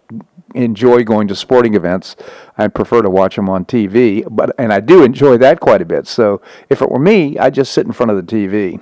enjoy 0.54 1.02
going 1.04 1.26
to 1.28 1.34
sporting 1.34 1.74
events. 1.74 2.16
I 2.58 2.68
prefer 2.68 3.00
to 3.02 3.08
watch 3.10 3.36
them 3.36 3.48
on 3.48 3.64
TV, 3.64 4.24
but 4.30 4.54
and 4.58 4.72
I 4.72 4.80
do 4.80 5.02
enjoy 5.02 5.38
that 5.38 5.58
quite 5.58 5.80
a 5.80 5.84
bit. 5.86 6.06
So 6.06 6.42
if 6.68 6.82
it 6.82 6.90
were 6.90 6.98
me, 6.98 7.38
I'd 7.38 7.54
just 7.54 7.72
sit 7.72 7.86
in 7.86 7.92
front 7.92 8.10
of 8.10 8.16
the 8.16 8.22
TV. 8.22 8.80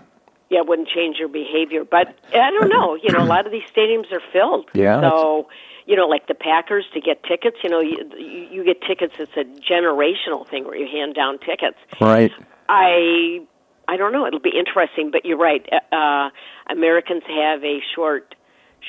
Yeah, 0.51 0.61
it 0.61 0.67
wouldn't 0.67 0.89
change 0.89 1.17
your 1.19 1.29
behavior. 1.29 1.85
But 1.85 2.19
I 2.33 2.51
don't 2.51 2.69
know. 2.69 2.95
You 2.95 3.13
know, 3.13 3.23
a 3.23 3.27
lot 3.27 3.47
of 3.47 3.53
these 3.53 3.69
stadiums 3.75 4.11
are 4.13 4.23
filled. 4.33 4.71
Yeah, 4.73 5.01
So, 5.01 5.49
you 5.87 5.97
know, 5.97 6.07
like 6.07 6.27
the 6.27 6.35
Packers 6.35 6.85
to 6.95 7.01
get 7.01 7.23
tickets. 7.25 7.59
You 7.63 7.71
know, 7.71 7.81
you 7.81 7.99
you 8.17 8.49
you 8.51 8.65
get 8.65 8.81
tickets. 8.83 9.15
It's 9.19 9.37
a 9.37 9.45
generational 9.45 10.49
thing 10.49 10.65
where 10.65 10.77
you 10.77 10.87
hand 10.87 11.15
down 11.15 11.39
tickets. 11.39 11.79
Right. 12.01 12.33
I 12.69 13.41
I 13.89 13.97
don't 13.97 14.13
know. 14.13 14.27
It'll 14.27 14.41
be 14.41 14.57
interesting, 14.57 15.11
but 15.11 15.25
you're 15.25 15.39
right. 15.39 15.67
Uh, 15.93 16.29
Americans 16.71 17.23
have 17.27 17.65
a 17.65 17.81
short 17.95 18.35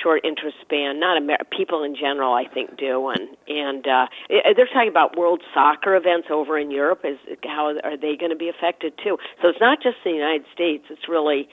short 0.04 0.24
interest 0.24 0.58
span. 0.62 1.00
Not 1.00 1.18
Amer- 1.18 1.46
people 1.56 1.84
in 1.84 1.96
general, 1.96 2.34
I 2.34 2.46
think, 2.46 2.78
do. 2.78 3.10
And 3.10 3.30
and 3.48 3.88
uh, 3.88 4.08
they're 4.56 4.68
talking 4.68 4.90
about 4.90 5.18
World 5.18 5.42
Soccer 5.54 5.96
events 5.96 6.28
over 6.32 6.58
in 6.58 6.72
Europe. 6.72 7.02
Is 7.04 7.18
how 7.44 7.74
are 7.84 7.98
they 7.98 8.16
going 8.16 8.32
to 8.32 8.38
be 8.38 8.50
affected 8.50 8.94
too? 9.04 9.18
So 9.42 9.50
it's 9.50 9.60
not 9.60 9.82
just 9.82 9.98
the 10.04 10.12
United 10.12 10.46
States. 10.54 10.86
It's 10.90 11.08
really 11.10 11.50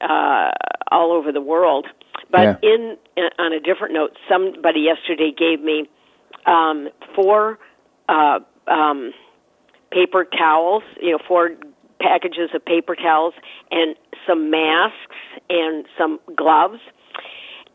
uh, 0.00 0.50
all 0.90 1.12
over 1.12 1.32
the 1.32 1.40
world. 1.40 1.86
But 2.30 2.62
Yeah. 2.62 2.70
in 2.70 2.96
on 3.38 3.52
a 3.52 3.60
different 3.60 3.94
note, 3.94 4.16
somebody 4.28 4.80
yesterday 4.80 5.32
gave 5.36 5.60
me 5.60 5.88
um, 6.46 6.88
four 7.14 7.58
uh, 8.08 8.40
um, 8.66 9.12
paper 9.90 10.24
towels. 10.24 10.84
You 11.00 11.12
know, 11.12 11.18
four 11.26 11.50
packages 12.00 12.50
of 12.54 12.64
paper 12.64 12.94
towels 12.96 13.34
and 13.70 13.94
some 14.26 14.50
masks 14.50 15.16
and 15.50 15.84
some 15.98 16.18
gloves. 16.34 16.80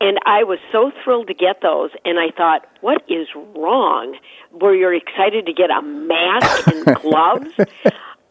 And 0.00 0.18
I 0.26 0.44
was 0.44 0.58
so 0.72 0.92
thrilled 1.02 1.28
to 1.28 1.34
get 1.34 1.62
those. 1.62 1.90
And 2.04 2.18
I 2.18 2.30
thought, 2.36 2.66
what 2.80 3.02
is 3.08 3.28
wrong? 3.34 4.16
Were 4.52 4.74
you 4.74 4.90
excited 4.90 5.46
to 5.46 5.52
get 5.52 5.70
a 5.70 5.82
mask 5.82 6.66
and 6.68 6.84
gloves? 7.02 7.54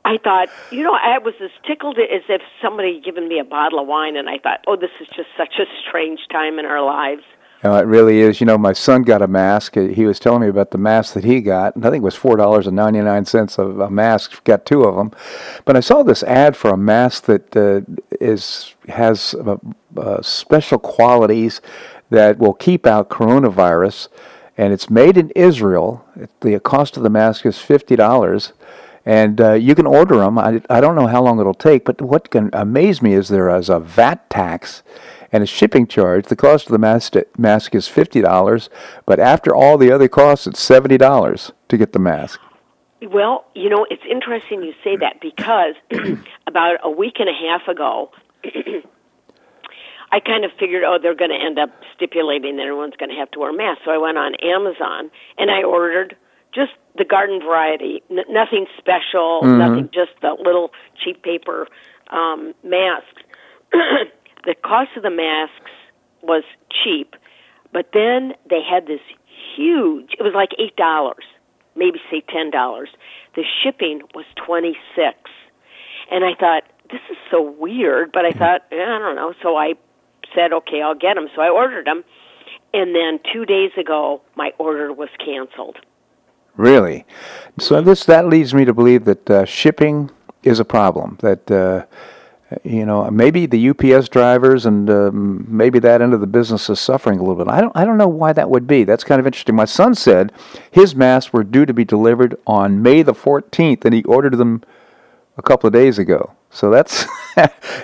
I 0.06 0.17
thought, 0.23 0.49
you 0.71 0.84
know, 0.84 0.93
I 0.93 1.17
was 1.17 1.34
as 1.41 1.49
tickled 1.65 1.97
as 1.97 2.21
if 2.30 2.41
somebody 2.62 2.95
had 2.95 3.04
given 3.04 3.28
me 3.28 3.39
a 3.39 3.43
bottle 3.43 3.80
of 3.80 3.88
wine. 3.88 4.15
And 4.15 4.30
I 4.30 4.38
thought, 4.38 4.60
oh, 4.67 4.75
this 4.75 4.91
is 5.01 5.08
just 5.15 5.30
such 5.36 5.56
a 5.60 5.65
strange 5.88 6.19
time 6.32 6.60
in 6.60 6.65
our 6.65 6.84
lives. 6.86 7.23
Uh, 7.63 7.82
it 7.82 7.88
really 7.88 8.20
is. 8.20 8.39
You 8.39 8.46
know, 8.46 8.58
my 8.58 8.74
son 8.74 9.02
got 9.02 9.22
a 9.22 9.28
mask. 9.28 9.76
He 9.76 10.06
was 10.06 10.20
telling 10.20 10.41
me 10.41 10.50
about 10.50 10.72
the 10.72 10.78
mask 10.78 11.13
that 11.13 11.24
he 11.24 11.41
got. 11.41 11.76
and 11.76 11.86
I 11.86 11.89
think 11.89 12.02
it 12.02 12.06
was 12.06 12.15
four 12.15 12.36
dollars 12.36 12.68
and 12.68 12.76
ninety 12.76 13.02
nine 13.02 13.26
cents 13.26 13.58
of 13.58 13.80
a 13.80 13.89
mask. 13.89 14.44
Got 14.44 14.65
two 14.65 14.84
of 14.84 14.96
them, 14.96 15.12
but 15.63 15.76
I 15.76 15.80
saw 15.80 16.04
this 16.04 16.22
ad 16.24 16.56
for 16.56 16.70
a 16.70 16.78
mask 16.78 17.26
that 17.26 17.56
uh, 17.56 17.82
is 18.20 18.76
has 18.89 19.34
uh, 19.34 19.58
uh, 19.98 20.22
special 20.22 20.78
qualities 20.78 21.62
that 22.12 22.38
will 22.38 22.54
keep 22.54 22.86
out 22.86 23.10
coronavirus, 23.10 24.10
and 24.58 24.72
it's 24.72 24.89
made 24.89 25.18
in 25.18 25.32
Israel. 25.32 26.06
The 26.41 26.60
cost 26.60 26.98
of 26.98 27.04
the 27.04 27.10
mask 27.10 27.46
is 27.46 27.58
fifty 27.60 27.96
dollars. 27.96 28.54
And 29.08 29.39
uh, 29.39 29.54
you 29.54 29.76
can 29.76 29.86
order 29.86 30.18
them. 30.18 30.39
I, 30.39 30.63
I 30.68 30.82
don't 30.82 30.96
know 30.96 31.06
how 31.06 31.22
long 31.22 31.39
it'll 31.39 31.54
take, 31.54 31.86
but 31.86 32.02
what 32.02 32.32
can 32.32 32.50
amaze 32.54 33.04
me 33.04 33.13
is 33.13 33.28
there 33.28 33.56
is 33.56 33.70
a 33.70 33.80
VAT 33.80 34.28
tax 34.32 34.82
and 35.36 35.43
a 35.43 35.48
shipping 35.48 35.86
charge. 35.86 36.28
The 36.28 36.36
cost 36.36 36.67
of 36.67 36.71
the 36.71 36.78
mask, 36.78 37.15
mask 37.38 37.76
is 37.76 37.89
fifty 37.89 38.21
dollars, 38.21 38.69
but 39.06 39.19
after 39.19 39.54
all 39.54 39.78
the 39.78 39.91
other 39.91 40.08
costs, 40.08 40.48
it's 40.48 40.62
seventy 40.62 40.98
dollars 40.98 41.52
to 41.67 41.78
get 41.78 41.91
the 41.91 42.00
mask. 42.00 42.39
Well, 43.02 43.45
you 43.54 43.69
know, 43.69 43.86
it's 43.89 44.04
interesting 44.10 44.63
you 44.63 44.74
say 44.82 44.95
that 44.95 45.19
because 45.19 45.76
about 46.48 46.78
a 46.84 46.89
week 46.89 47.15
and 47.19 47.28
a 47.28 47.34
half 47.34 47.67
ago, 47.67 48.12
I 50.12 50.21
kind 50.21 50.45
of 50.45 50.52
figured, 50.58 50.84
oh, 50.86 50.98
they're 51.02 51.13
going 51.13 51.32
to 51.32 51.45
end 51.45 51.60
up 51.60 51.69
stipulating 51.93 52.56
that 52.56 52.63
everyone's 52.63 52.95
going 52.95 53.10
to 53.10 53.17
have 53.17 53.30
to 53.32 53.39
wear 53.39 53.52
masks. 53.52 53.84
So 53.84 53.91
I 53.91 53.98
went 53.98 54.17
on 54.17 54.36
Amazon 54.36 55.12
and 55.38 55.52
I 55.52 55.63
ordered 55.63 56.15
just 56.54 56.71
the 56.98 57.04
garden 57.04 57.41
variety, 57.41 58.02
n- 58.10 58.24
nothing 58.30 58.65
special, 58.78 59.41
nothing, 59.43 59.89
just 59.93 60.12
the 60.21 60.36
little 60.41 60.71
cheap 61.04 61.21
paper 61.21 61.67
um, 62.10 62.54
masks. 62.63 63.21
the 64.46 64.56
cost 64.56 64.92
of 64.96 65.04
the 65.04 65.10
masks 65.10 65.72
was 66.22 66.44
cheap, 66.84 67.16
but 67.74 67.90
then 67.94 68.34
they 68.50 68.62
had 68.62 68.88
this 68.88 69.02
huge. 69.56 70.12
It 70.18 70.24
was 70.24 70.34
like 70.34 70.50
eight 70.60 70.76
dollars, 70.76 71.26
maybe 71.76 72.00
say 72.10 72.22
ten 72.30 72.52
dollars. 72.52 72.90
The 73.36 73.44
shipping 73.64 74.02
was 74.14 74.26
twenty 74.36 74.78
six, 74.96 75.18
and 76.12 76.24
I 76.24 76.36
thought 76.40 76.64
this 76.92 77.02
is 77.10 77.18
so 77.30 77.42
weird. 77.42 78.12
But 78.12 78.26
I 78.26 78.32
thought 78.32 78.62
eh, 78.72 78.76
I 78.76 79.00
don't 79.00 79.16
know, 79.16 79.34
so 79.42 79.56
I 79.58 79.74
said 80.34 80.54
okay, 80.54 80.82
I'll 80.82 80.96
get 80.96 81.16
them. 81.16 81.28
So 81.36 81.42
I 81.42 81.50
ordered 81.50 81.86
them, 81.86 82.04
and 82.74 82.96
then 82.96 83.20
two 83.34 83.46
days 83.46 83.72
ago 83.78 84.22
my 84.36 84.52
order 84.58 84.94
was 84.94 85.10
canceled. 85.24 85.78
Really, 86.56 87.06
so 87.60 87.82
this 87.82 88.06
that 88.06 88.28
leads 88.28 88.54
me 88.54 88.64
to 88.64 88.74
believe 88.74 89.06
that 89.06 89.30
uh, 89.30 89.46
shipping 89.46 90.12
is 90.44 90.60
a 90.60 90.66
problem. 90.66 91.18
That 91.22 91.52
uh, 91.52 91.86
you 92.64 92.86
know 92.86 93.10
maybe 93.10 93.46
the 93.46 93.70
UPS 93.70 94.10
drivers 94.10 94.66
and 94.66 94.90
um, 94.90 95.46
maybe 95.48 95.80
that 95.80 96.02
end 96.02 96.14
of 96.14 96.22
the 96.22 96.28
business 96.28 96.70
is 96.70 96.80
suffering 96.80 97.20
a 97.20 97.24
little 97.24 97.44
bit. 97.44 97.52
I 97.52 97.62
don't 97.62 97.76
I 97.76 97.86
don't 97.86 97.98
know 97.98 98.08
why 98.08 98.34
that 98.34 98.50
would 98.50 98.68
be. 98.68 98.84
That's 98.84 99.04
kind 99.04 99.20
of 99.20 99.26
interesting. 99.26 99.56
My 99.56 99.66
son 99.66 99.96
said 99.96 100.32
his 100.70 100.96
masks 100.96 101.34
were 101.34 101.44
due 101.44 101.66
to 101.66 101.74
be 101.74 101.86
delivered 101.86 102.38
on 102.46 102.82
May 102.82 103.02
the 103.02 103.14
14th, 103.14 103.86
and 103.86 103.94
he 103.94 104.04
ordered 104.04 104.38
them 104.38 104.64
a 105.38 105.42
couple 105.42 105.68
of 105.68 105.74
days 105.74 105.98
ago. 105.98 106.34
So 106.50 106.70
that's 106.70 107.06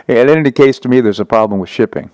it 0.07 0.29
indicates 0.29 0.79
to 0.79 0.89
me 0.89 1.01
there's 1.01 1.19
a 1.19 1.25
problem 1.25 1.59
with 1.59 1.69
shipping. 1.69 2.11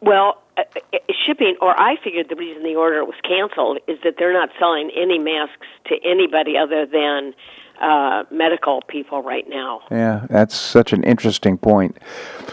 Well, 0.00 0.42
uh, 0.56 0.62
uh, 0.92 0.98
shipping, 1.26 1.56
or 1.60 1.78
I 1.78 1.96
figured 2.02 2.28
the 2.28 2.36
reason 2.36 2.62
the 2.62 2.74
order 2.74 3.04
was 3.04 3.14
canceled 3.22 3.78
is 3.86 3.98
that 4.04 4.14
they're 4.18 4.32
not 4.32 4.50
selling 4.58 4.90
any 4.96 5.18
masks 5.18 5.66
to 5.86 5.96
anybody 6.04 6.56
other 6.56 6.86
than 6.86 7.34
uh, 7.80 8.24
medical 8.30 8.82
people 8.82 9.22
right 9.22 9.48
now. 9.48 9.80
Yeah, 9.90 10.26
that's 10.28 10.54
such 10.54 10.92
an 10.92 11.02
interesting 11.02 11.58
point. 11.58 11.96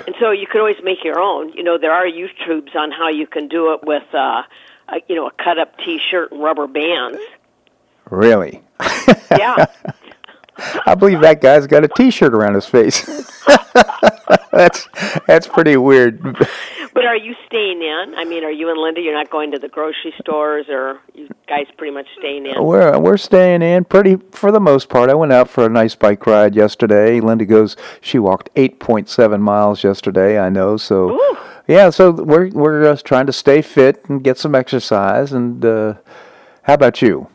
And 0.05 0.15
so 0.19 0.31
you 0.31 0.47
can 0.47 0.61
always 0.61 0.77
make 0.83 1.03
your 1.03 1.19
own. 1.19 1.51
You 1.53 1.63
know, 1.63 1.77
there 1.77 1.91
are 1.91 2.05
YouTubes 2.05 2.75
on 2.75 2.91
how 2.91 3.09
you 3.09 3.27
can 3.27 3.47
do 3.47 3.73
it 3.73 3.81
with, 3.83 4.03
uh, 4.13 4.43
a, 4.89 4.95
you 5.07 5.15
know, 5.15 5.27
a 5.27 5.31
cut-up 5.31 5.77
T-shirt 5.79 6.31
and 6.31 6.41
rubber 6.41 6.67
bands. 6.67 7.19
Really. 8.09 8.63
Yeah. 9.31 9.65
I 10.85 10.95
believe 10.95 11.21
that 11.21 11.41
guy's 11.41 11.67
got 11.67 11.83
a 11.83 11.87
T-shirt 11.87 12.33
around 12.33 12.55
his 12.55 12.65
face. 12.65 13.05
that's 14.57 14.87
that's 15.27 15.47
pretty 15.47 15.77
weird. 15.77 16.21
but 16.93 17.05
are 17.05 17.15
you 17.15 17.35
staying 17.45 17.81
in? 17.81 18.13
I 18.15 18.25
mean, 18.25 18.43
are 18.43 18.51
you 18.51 18.69
and 18.69 18.79
Linda? 18.79 19.01
You're 19.01 19.13
not 19.13 19.29
going 19.29 19.51
to 19.51 19.59
the 19.59 19.67
grocery 19.67 20.13
stores, 20.19 20.65
or 20.69 20.99
you 21.13 21.29
guys 21.47 21.65
pretty 21.77 21.93
much 21.93 22.07
staying 22.17 22.45
in? 22.45 22.63
We're 22.63 22.97
we're 22.99 23.17
staying 23.17 23.61
in 23.61 23.85
pretty 23.85 24.17
for 24.31 24.51
the 24.51 24.59
most 24.59 24.89
part. 24.89 25.09
I 25.09 25.13
went 25.13 25.31
out 25.31 25.49
for 25.49 25.65
a 25.65 25.69
nice 25.69 25.95
bike 25.95 26.25
ride 26.25 26.55
yesterday. 26.55 27.19
Linda 27.19 27.45
goes. 27.45 27.77
She 28.01 28.19
walked 28.19 28.49
eight 28.55 28.79
point 28.79 29.09
seven 29.09 29.41
miles 29.41 29.83
yesterday. 29.83 30.39
I 30.39 30.49
know. 30.49 30.77
So 30.77 31.11
Ooh. 31.11 31.37
yeah. 31.67 31.89
So 31.89 32.11
we're 32.11 32.49
we're 32.49 32.83
just 32.83 33.05
trying 33.05 33.27
to 33.27 33.33
stay 33.33 33.61
fit 33.61 34.03
and 34.09 34.23
get 34.23 34.37
some 34.37 34.55
exercise. 34.55 35.31
And 35.31 35.63
uh, 35.63 35.95
how 36.63 36.73
about 36.73 37.01
you? 37.01 37.29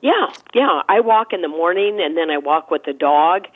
Yeah, 0.00 0.26
yeah. 0.54 0.82
I 0.88 1.00
walk 1.00 1.32
in 1.32 1.42
the 1.42 1.48
morning, 1.48 2.00
and 2.00 2.16
then 2.16 2.30
I 2.30 2.38
walk 2.38 2.70
with 2.70 2.84
the 2.84 2.92
dog, 2.92 3.46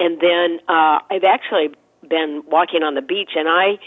and 0.00 0.20
then 0.20 0.58
uh, 0.68 0.98
I've 1.08 1.22
actually 1.22 1.74
been 2.12 2.42
walking 2.46 2.82
on 2.82 2.94
the 2.94 3.02
beach, 3.02 3.30
and 3.34 3.48
I. 3.48 3.78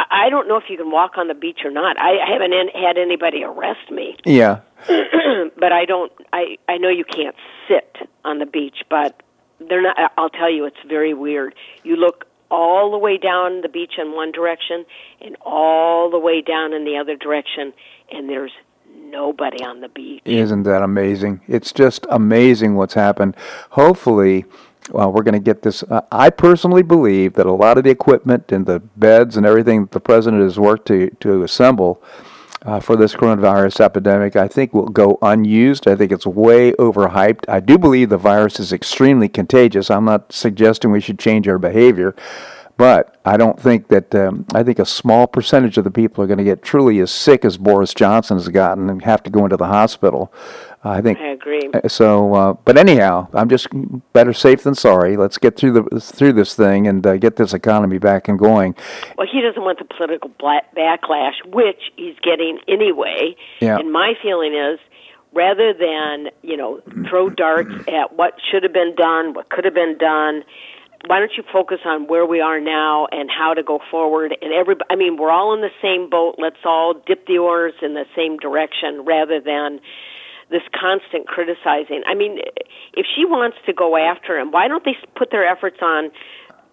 I 0.00 0.28
don't 0.30 0.46
know 0.46 0.56
if 0.56 0.70
you 0.70 0.76
can 0.76 0.92
walk 0.92 1.18
on 1.18 1.26
the 1.26 1.34
beach 1.34 1.58
or 1.64 1.72
not. 1.72 1.98
I 2.00 2.10
I 2.24 2.32
haven't 2.32 2.52
had 2.72 2.96
anybody 2.96 3.42
arrest 3.42 3.90
me, 3.90 4.16
Yeah. 4.24 4.60
but 4.86 5.72
I 5.72 5.84
don't. 5.86 6.12
I 6.32 6.56
I 6.68 6.78
know 6.78 6.88
you 6.88 7.04
can't 7.04 7.34
sit 7.66 7.96
on 8.24 8.38
the 8.38 8.46
beach, 8.46 8.78
but 8.88 9.20
they're 9.68 9.82
not. 9.82 9.96
I'll 10.16 10.30
tell 10.30 10.52
you, 10.56 10.66
it's 10.66 10.82
very 10.88 11.14
weird. 11.14 11.52
You 11.82 11.96
look 11.96 12.26
all 12.48 12.92
the 12.92 12.98
way 13.06 13.18
down 13.18 13.62
the 13.62 13.68
beach 13.68 13.94
in 13.98 14.12
one 14.12 14.30
direction, 14.30 14.86
and 15.20 15.36
all 15.44 16.10
the 16.12 16.18
way 16.28 16.42
down 16.42 16.72
in 16.72 16.84
the 16.84 16.96
other 16.96 17.16
direction, 17.16 17.72
and 18.12 18.28
there's 18.30 18.52
nobody 18.94 19.64
on 19.64 19.80
the 19.80 19.88
beach. 19.88 20.22
Isn't 20.24 20.62
that 20.62 20.82
amazing? 20.82 21.40
It's 21.48 21.72
just 21.72 22.06
amazing 22.08 22.76
what's 22.76 22.94
happened. 22.94 23.34
Hopefully, 23.70 24.44
well, 24.90 25.12
we're 25.12 25.22
going 25.22 25.34
to 25.34 25.40
get 25.40 25.62
this. 25.62 25.82
Uh, 25.82 26.02
I 26.10 26.30
personally 26.30 26.82
believe 26.82 27.34
that 27.34 27.46
a 27.46 27.52
lot 27.52 27.78
of 27.78 27.84
the 27.84 27.90
equipment 27.90 28.52
and 28.52 28.66
the 28.66 28.80
beds 28.80 29.36
and 29.36 29.44
everything 29.46 29.82
that 29.82 29.92
the 29.92 30.00
president 30.00 30.42
has 30.42 30.58
worked 30.58 30.86
to, 30.88 31.10
to 31.20 31.42
assemble 31.42 32.02
uh, 32.62 32.80
for 32.80 32.96
this 32.96 33.14
coronavirus 33.14 33.80
epidemic, 33.80 34.36
I 34.36 34.48
think 34.48 34.74
will 34.74 34.88
go 34.88 35.18
unused. 35.22 35.86
I 35.86 35.94
think 35.94 36.10
it's 36.10 36.26
way 36.26 36.72
overhyped. 36.72 37.44
I 37.48 37.60
do 37.60 37.78
believe 37.78 38.08
the 38.08 38.18
virus 38.18 38.58
is 38.58 38.72
extremely 38.72 39.28
contagious. 39.28 39.90
I'm 39.90 40.04
not 40.04 40.32
suggesting 40.32 40.90
we 40.90 41.00
should 41.00 41.18
change 41.18 41.46
our 41.48 41.58
behavior. 41.58 42.14
But 42.78 43.16
I 43.24 43.36
don't 43.36 43.60
think 43.60 43.88
that, 43.88 44.14
um, 44.14 44.46
I 44.54 44.62
think 44.62 44.78
a 44.78 44.86
small 44.86 45.26
percentage 45.26 45.76
of 45.78 45.84
the 45.84 45.90
people 45.90 46.22
are 46.22 46.28
going 46.28 46.38
to 46.38 46.44
get 46.44 46.62
truly 46.62 47.00
as 47.00 47.10
sick 47.10 47.44
as 47.44 47.56
Boris 47.56 47.92
Johnson 47.92 48.36
has 48.36 48.48
gotten 48.48 48.88
and 48.88 49.02
have 49.02 49.20
to 49.24 49.30
go 49.30 49.42
into 49.42 49.56
the 49.56 49.66
hospital. 49.66 50.32
I 50.84 51.00
think. 51.00 51.18
I 51.18 51.28
agree. 51.28 51.70
So, 51.88 52.34
uh, 52.34 52.52
but 52.64 52.78
anyhow, 52.78 53.28
I'm 53.34 53.48
just 53.48 53.68
better 54.12 54.32
safe 54.32 54.62
than 54.62 54.74
sorry. 54.74 55.16
Let's 55.16 55.36
get 55.36 55.56
through 55.56 55.72
the 55.72 56.00
through 56.00 56.34
this 56.34 56.54
thing 56.54 56.86
and 56.86 57.04
uh, 57.06 57.16
get 57.16 57.36
this 57.36 57.52
economy 57.52 57.98
back 57.98 58.28
and 58.28 58.38
going. 58.38 58.76
Well, 59.16 59.26
he 59.30 59.40
doesn't 59.40 59.62
want 59.62 59.78
the 59.78 59.84
political 59.84 60.30
backlash, 60.30 61.44
which 61.46 61.90
he's 61.96 62.16
getting 62.22 62.60
anyway. 62.68 63.34
Yeah. 63.60 63.78
And 63.78 63.92
my 63.92 64.14
feeling 64.22 64.54
is, 64.54 64.78
rather 65.34 65.72
than 65.74 66.30
you 66.42 66.56
know 66.56 66.80
throw 67.08 67.28
darts 67.28 67.74
at 67.88 68.16
what 68.16 68.34
should 68.50 68.62
have 68.62 68.72
been 68.72 68.94
done, 68.94 69.34
what 69.34 69.50
could 69.50 69.64
have 69.64 69.74
been 69.74 69.98
done, 69.98 70.44
why 71.06 71.20
don't 71.20 71.32
you 71.36 71.44
focus 71.52 71.78
on 71.84 72.06
where 72.06 72.26
we 72.26 72.40
are 72.40 72.60
now 72.60 73.06
and 73.10 73.30
how 73.30 73.54
to 73.54 73.62
go 73.62 73.80
forward? 73.90 74.36
And 74.42 74.52
every, 74.52 74.76
I 74.90 74.96
mean, 74.96 75.16
we're 75.16 75.30
all 75.30 75.54
in 75.54 75.60
the 75.60 75.70
same 75.80 76.10
boat. 76.10 76.36
Let's 76.38 76.64
all 76.64 76.94
dip 76.94 77.26
the 77.26 77.38
oars 77.38 77.74
in 77.82 77.94
the 77.94 78.04
same 78.16 78.36
direction, 78.36 79.04
rather 79.04 79.40
than 79.40 79.80
this 80.50 80.62
constant 80.78 81.26
criticizing. 81.26 82.02
I 82.06 82.14
mean, 82.14 82.38
if 82.94 83.06
she 83.14 83.24
wants 83.24 83.58
to 83.66 83.72
go 83.72 83.96
after 83.96 84.38
him, 84.38 84.50
why 84.50 84.68
don't 84.68 84.84
they 84.84 84.96
put 85.16 85.30
their 85.30 85.46
efforts 85.46 85.78
on 85.82 86.10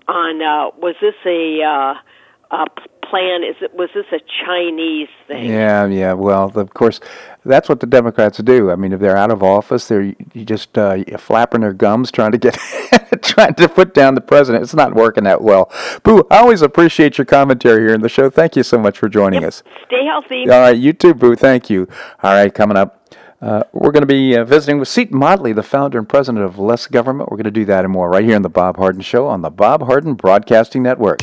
on 0.08 0.42
uh, 0.42 0.70
was 0.78 0.96
this 1.02 1.16
a 1.26 1.62
uh, 1.62 2.66
plan? 3.10 3.44
Is 3.44 3.56
it 3.62 3.74
was 3.74 3.90
this 3.94 4.06
a 4.12 4.20
Chinese 4.46 5.10
thing? 5.28 5.46
Yeah, 5.46 5.86
yeah. 5.88 6.14
Well, 6.14 6.52
of 6.56 6.74
course, 6.74 7.00
that's 7.44 7.70
what 7.70 7.80
the 7.80 7.88
Democrats 7.88 8.38
do. 8.40 8.72
I 8.72 8.76
mean, 8.76 8.94
if 8.94 9.00
they're 9.00 9.18
out 9.18 9.32
of 9.32 9.44
office, 9.44 9.88
they're 9.88 10.04
you 10.34 10.46
just 10.46 10.78
uh, 10.78 10.98
flapping 11.18 11.62
their 11.62 11.74
gums 11.74 12.12
trying 12.12 12.32
to 12.32 12.38
get 12.38 12.54
trying 13.22 13.56
to 13.56 13.70
put 13.70 13.94
down 13.94 14.16
the 14.16 14.22
president. 14.22 14.64
It's 14.64 14.74
not 14.74 14.94
working 14.94 15.24
that 15.26 15.42
well. 15.42 15.72
Boo, 16.04 16.26
I 16.32 16.38
always 16.38 16.62
appreciate 16.62 17.18
your 17.18 17.26
commentary 17.26 17.82
here 17.82 17.94
in 17.94 18.02
the 18.02 18.10
show. 18.10 18.30
Thank 18.30 18.56
you 18.56 18.64
so 18.64 18.78
much 18.78 18.98
for 18.98 19.10
joining 19.10 19.42
yep. 19.42 19.50
us. 19.50 19.64
Stay 19.88 20.06
healthy. 20.06 20.50
All 20.50 20.62
right, 20.62 20.78
you 20.78 20.94
too, 20.94 21.14
Boo. 21.14 21.36
Thank 21.36 21.70
you. 21.70 21.88
All 22.24 22.34
right, 22.34 22.54
coming 22.54 22.78
up. 22.78 23.02
Uh, 23.42 23.64
we're 23.74 23.92
going 23.92 24.02
to 24.02 24.08
be 24.08 24.36
uh, 24.38 24.46
visiting 24.46 24.80
with 24.80 24.88
Seton 24.88 25.18
Motley, 25.18 25.52
the 25.52 25.62
founder 25.62 26.00
and 26.00 26.08
president 26.08 26.46
of 26.46 26.58
Less 26.58 26.88
Government. 26.88 27.30
We're 27.30 27.38
going 27.38 27.46
to 27.46 27.52
do 27.52 27.66
that 27.66 27.84
and 27.84 27.92
more 27.92 28.10
right 28.10 28.24
here 28.24 28.36
on 28.36 28.42
The 28.42 28.50
Bob 28.50 28.78
Harden 28.78 29.02
Show 29.02 29.28
on 29.28 29.42
the 29.42 29.50
Bob 29.50 29.84
Harden 29.84 30.14
Broadcasting 30.14 30.82
Network. 30.84 31.22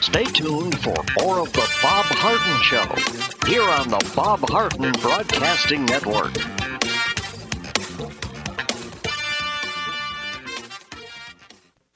Stay 0.00 0.24
tuned 0.24 0.78
for 0.80 0.94
more 1.22 1.40
of 1.40 1.52
The 1.52 1.68
Bob 1.82 2.04
Harden 2.06 2.62
Show 2.62 2.84
here 3.48 3.62
on 3.62 3.88
the 3.88 4.12
Bob 4.14 4.40
Harden 4.50 4.92
Broadcasting 5.00 5.86
Network. 5.86 6.69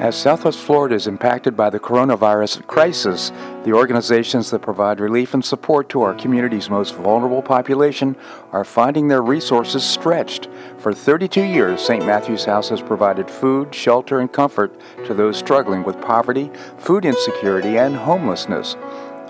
As 0.00 0.16
Southwest 0.16 0.58
Florida 0.60 0.94
is 0.94 1.06
impacted 1.06 1.58
by 1.58 1.68
the 1.68 1.78
coronavirus 1.78 2.66
crisis, 2.66 3.32
the 3.64 3.74
organizations 3.74 4.50
that 4.50 4.62
provide 4.62 4.98
relief 4.98 5.34
and 5.34 5.44
support 5.44 5.90
to 5.90 6.00
our 6.00 6.14
community's 6.14 6.70
most 6.70 6.94
vulnerable 6.94 7.42
population 7.42 8.16
are 8.50 8.64
finding 8.64 9.08
their 9.08 9.20
resources 9.20 9.84
stretched. 9.84 10.48
For 10.78 10.94
32 10.94 11.42
years, 11.42 11.82
St. 11.82 12.06
Matthew's 12.06 12.46
House 12.46 12.70
has 12.70 12.80
provided 12.80 13.30
food, 13.30 13.74
shelter, 13.74 14.20
and 14.20 14.32
comfort 14.32 14.72
to 15.04 15.12
those 15.12 15.36
struggling 15.36 15.82
with 15.82 16.00
poverty, 16.00 16.50
food 16.78 17.04
insecurity, 17.04 17.76
and 17.76 17.94
homelessness. 17.94 18.76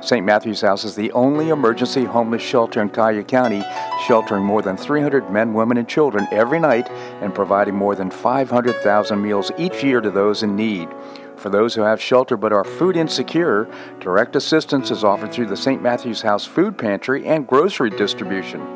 St. 0.02 0.24
Matthew's 0.24 0.62
House 0.62 0.84
is 0.84 0.96
the 0.96 1.12
only 1.12 1.50
emergency 1.50 2.04
homeless 2.04 2.42
shelter 2.42 2.80
in 2.80 2.88
Collier 2.88 3.22
County, 3.22 3.62
sheltering 4.06 4.42
more 4.42 4.62
than 4.62 4.76
300 4.76 5.30
men, 5.30 5.52
women, 5.52 5.76
and 5.76 5.86
children 5.86 6.26
every 6.32 6.58
night 6.58 6.88
and 7.20 7.34
providing 7.34 7.74
more 7.74 7.94
than 7.94 8.10
500,000 8.10 9.20
meals 9.20 9.52
each 9.58 9.84
year 9.84 10.00
to 10.00 10.10
those 10.10 10.42
in 10.42 10.56
need. 10.56 10.88
For 11.36 11.50
those 11.50 11.74
who 11.74 11.82
have 11.82 12.00
shelter 12.00 12.38
but 12.38 12.52
are 12.52 12.64
food 12.64 12.96
insecure, 12.96 13.68
direct 14.00 14.36
assistance 14.36 14.90
is 14.90 15.04
offered 15.04 15.32
through 15.32 15.46
the 15.46 15.56
St. 15.56 15.82
Matthew's 15.82 16.22
House 16.22 16.46
Food 16.46 16.78
Pantry 16.78 17.26
and 17.26 17.46
grocery 17.46 17.90
distribution. 17.90 18.66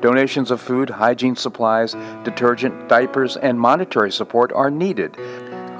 Donations 0.00 0.50
of 0.50 0.60
food, 0.60 0.88
hygiene 0.88 1.36
supplies, 1.36 1.94
detergent, 2.24 2.88
diapers, 2.88 3.36
and 3.36 3.60
monetary 3.60 4.10
support 4.10 4.52
are 4.52 4.70
needed 4.70 5.16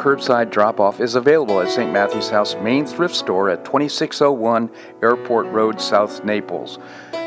curbside 0.03 0.51
drop 0.51 0.81
off 0.81 0.99
is 1.01 1.15
available 1.15 1.61
at 1.61 1.71
St. 1.71 1.93
Matthew's 1.93 2.29
House 2.29 2.57
main 2.57 2.85
thrift 2.85 3.15
store 3.15 3.49
at 3.49 3.65
2601 3.65 4.69
Airport 5.01 5.47
Road, 5.47 5.81
South 5.81 6.25
Naples. 6.25 6.81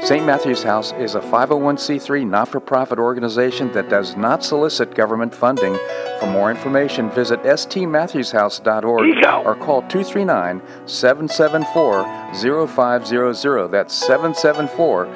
St. 0.04 0.26
Matthew's 0.26 0.62
House 0.62 0.92
is 1.00 1.16
a 1.16 1.22
501c3 1.22 2.28
not 2.28 2.50
for 2.50 2.60
profit 2.60 3.00
organization 3.00 3.72
that 3.72 3.88
does 3.88 4.18
not 4.18 4.44
solicit 4.44 4.94
government 4.94 5.34
funding. 5.34 5.80
For 6.20 6.28
more 6.28 6.52
information, 6.52 7.10
visit 7.12 7.42
stmatthewshouse.org 7.44 9.26
or 9.46 9.56
call 9.56 9.82
239 9.84 10.62
774 10.86 12.68
0500. 12.68 13.68
That's 13.70 13.94
774 13.94 15.08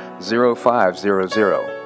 0500. 0.56 1.79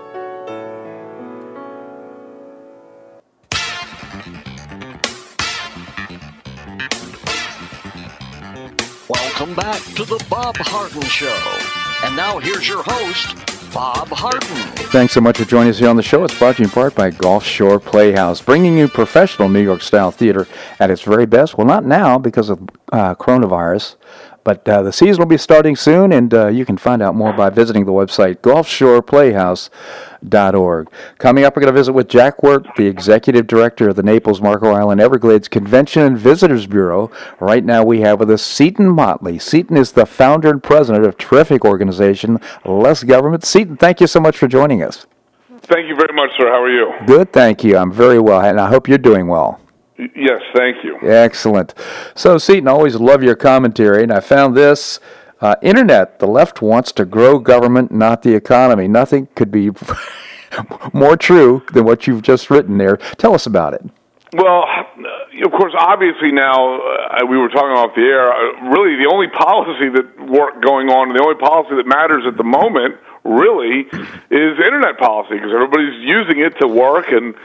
To 10.03 10.17
the 10.17 10.25
Bob 10.29 10.55
Harden 10.57 11.01
Show. 11.03 12.05
And 12.05 12.15
now 12.15 12.39
here's 12.39 12.67
your 12.67 12.83
host, 12.83 13.35
Bob 13.73 14.09
Harden. 14.09 14.57
Thanks 14.89 15.13
so 15.13 15.21
much 15.21 15.37
for 15.37 15.45
joining 15.45 15.69
us 15.69 15.79
here 15.79 15.89
on 15.89 15.95
the 15.95 16.03
show. 16.03 16.23
It's 16.23 16.37
brought 16.37 16.57
to 16.57 16.63
you 16.63 16.65
in 16.65 16.71
part 16.71 16.95
by 16.95 17.09
Gulf 17.09 17.45
Shore 17.45 17.79
Playhouse, 17.79 18.41
bringing 18.41 18.77
you 18.77 18.87
professional 18.87 19.49
New 19.49 19.61
York 19.61 19.81
style 19.81 20.11
theater 20.11 20.47
at 20.79 20.91
its 20.91 21.03
very 21.03 21.25
best. 21.25 21.57
Well, 21.57 21.67
not 21.67 21.85
now 21.85 22.17
because 22.17 22.49
of 22.49 22.61
uh, 22.91 23.15
coronavirus, 23.15 23.95
but 24.43 24.67
uh, 24.67 24.81
the 24.81 24.91
season 24.91 25.19
will 25.19 25.27
be 25.27 25.37
starting 25.37 25.75
soon, 25.75 26.11
and 26.11 26.33
uh, 26.33 26.47
you 26.47 26.65
can 26.65 26.77
find 26.77 26.99
out 27.01 27.15
more 27.15 27.31
by 27.33 27.49
visiting 27.49 27.85
the 27.85 27.91
website 27.91 28.37
gulfshoreplayhouse.org. 28.37 30.89
Coming 31.17 31.43
up, 31.43 31.55
we're 31.55 31.61
going 31.61 31.73
to 31.73 31.79
visit 31.79 31.93
with 31.93 32.09
Jack 32.09 32.43
Wert, 32.43 32.67
the 32.75 32.85
executive 32.87 33.47
director 33.47 33.89
of 33.89 33.95
the 33.95 34.03
Naples 34.03 34.41
Marco 34.41 34.71
Island 34.71 35.01
Everglades 35.01 35.47
Convention 35.47 36.03
and 36.03 36.17
Visitors 36.17 36.67
Bureau. 36.67 37.09
Right 37.39 37.63
now, 37.63 37.83
we 37.83 38.01
have 38.01 38.19
with 38.19 38.29
us 38.29 38.43
Seton 38.43 38.89
Motley. 38.89 39.39
Seton 39.39 39.77
is 39.77 39.93
the 39.93 40.05
founder 40.05 40.49
and 40.49 40.61
president 40.61 41.05
of 41.05 41.17
terrific 41.17 41.63
organization 41.63 42.39
Less 42.65 43.03
Government. 43.03 43.45
Seton, 43.45 43.77
thank 43.77 44.01
you 44.01 44.07
so 44.07 44.19
much 44.19 44.37
for 44.37 44.47
joining 44.47 44.83
us. 44.83 45.05
Thank 45.61 45.87
you 45.87 45.95
very 45.95 46.13
much, 46.13 46.31
sir. 46.37 46.49
How 46.49 46.61
are 46.61 46.69
you? 46.69 46.91
Good, 47.07 47.31
thank 47.31 47.63
you. 47.63 47.77
I'm 47.77 47.91
very 47.91 48.19
well, 48.19 48.41
and 48.41 48.59
I 48.59 48.67
hope 48.67 48.89
you're 48.89 48.97
doing 48.97 49.27
well. 49.27 49.61
Yes, 49.97 50.41
thank 50.55 50.83
you. 50.83 50.97
Excellent. 51.01 51.73
So, 52.15 52.37
Seton, 52.37 52.67
I 52.67 52.71
always 52.71 52.95
love 52.95 53.23
your 53.23 53.35
commentary, 53.35 54.03
and 54.03 54.11
I 54.11 54.19
found 54.19 54.55
this. 54.55 54.99
Uh, 55.39 55.55
internet, 55.61 56.19
the 56.19 56.27
left 56.27 56.61
wants 56.61 56.91
to 56.93 57.05
grow 57.05 57.37
government, 57.37 57.91
not 57.91 58.23
the 58.23 58.33
economy. 58.33 58.87
Nothing 58.87 59.27
could 59.35 59.51
be 59.51 59.71
more 60.93 61.17
true 61.17 61.63
than 61.73 61.83
what 61.83 62.07
you've 62.07 62.21
just 62.21 62.49
written 62.49 62.77
there. 62.77 62.97
Tell 63.17 63.33
us 63.33 63.45
about 63.45 63.73
it. 63.73 63.83
Well, 64.33 64.65
of 65.45 65.51
course, 65.51 65.73
obviously 65.77 66.31
now 66.31 66.81
uh, 66.81 67.25
we 67.29 67.37
were 67.37 67.49
talking 67.49 67.77
off 67.77 67.93
the 67.93 68.01
air. 68.01 68.33
Uh, 68.33 68.71
really, 68.73 68.97
the 68.97 69.09
only 69.11 69.27
policy 69.27 69.89
that 69.93 70.09
work 70.25 70.63
going 70.63 70.89
on, 70.89 71.13
the 71.13 71.21
only 71.21 71.37
policy 71.37 71.75
that 71.75 71.85
matters 71.85 72.23
at 72.25 72.37
the 72.37 72.43
moment, 72.43 72.97
really, 73.23 73.85
is 74.31 74.51
internet 74.57 74.97
policy 74.97 75.35
because 75.35 75.53
everybody's 75.53 76.01
using 76.01 76.39
it 76.39 76.57
to 76.61 76.67
work 76.67 77.11
and 77.11 77.35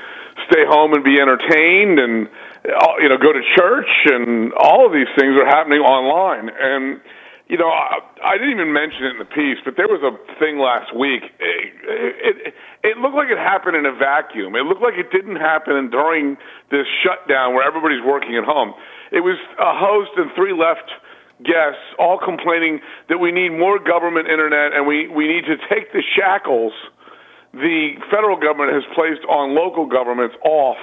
stay 0.51 0.65
home 0.67 0.93
and 0.95 1.05
be 1.05 1.21
entertained 1.21 1.99
and 1.99 2.29
uh, 2.65 2.95
you 3.01 3.09
know 3.09 3.19
go 3.19 3.33
to 3.33 3.43
church 3.57 3.91
and 4.07 4.53
all 4.55 4.87
of 4.87 4.93
these 4.93 5.09
things 5.19 5.35
are 5.37 5.47
happening 5.47 5.81
online 5.81 6.51
and 6.55 7.01
you 7.49 7.57
know 7.57 7.69
I, 7.69 7.99
I 8.23 8.39
didn't 8.39 8.53
even 8.53 8.73
mention 8.73 9.05
it 9.05 9.11
in 9.13 9.19
the 9.19 9.31
piece 9.31 9.59
but 9.65 9.77
there 9.77 9.89
was 9.89 10.03
a 10.03 10.13
thing 10.39 10.59
last 10.59 10.95
week 10.95 11.23
it, 11.41 12.47
it 12.47 12.55
it 12.85 12.97
looked 12.99 13.17
like 13.17 13.29
it 13.29 13.39
happened 13.39 13.77
in 13.77 13.87
a 13.87 13.93
vacuum. 13.93 14.55
It 14.55 14.65
looked 14.65 14.83
like 14.83 14.95
it 14.95 15.11
didn't 15.11 15.37
happen 15.37 15.91
during 15.91 16.37
this 16.71 16.87
shutdown 17.03 17.55
where 17.55 17.67
everybody's 17.67 18.03
working 18.05 18.37
at 18.37 18.45
home. 18.45 18.75
It 19.11 19.21
was 19.21 19.37
a 19.59 19.75
host 19.75 20.11
and 20.17 20.31
three 20.37 20.55
left 20.55 20.87
guests 21.43 21.83
all 21.99 22.19
complaining 22.19 22.81
that 23.09 23.19
we 23.19 23.31
need 23.31 23.51
more 23.51 23.79
government 23.79 24.29
internet 24.29 24.75
and 24.75 24.87
we 24.87 25.07
we 25.09 25.27
need 25.27 25.45
to 25.47 25.57
take 25.71 25.93
the 25.93 26.03
shackles 26.03 26.73
the 27.53 27.97
federal 28.11 28.37
government 28.37 28.73
has 28.73 28.85
placed 28.95 29.25
on 29.29 29.55
local 29.55 29.87
governments 29.87 30.37
off. 30.45 30.79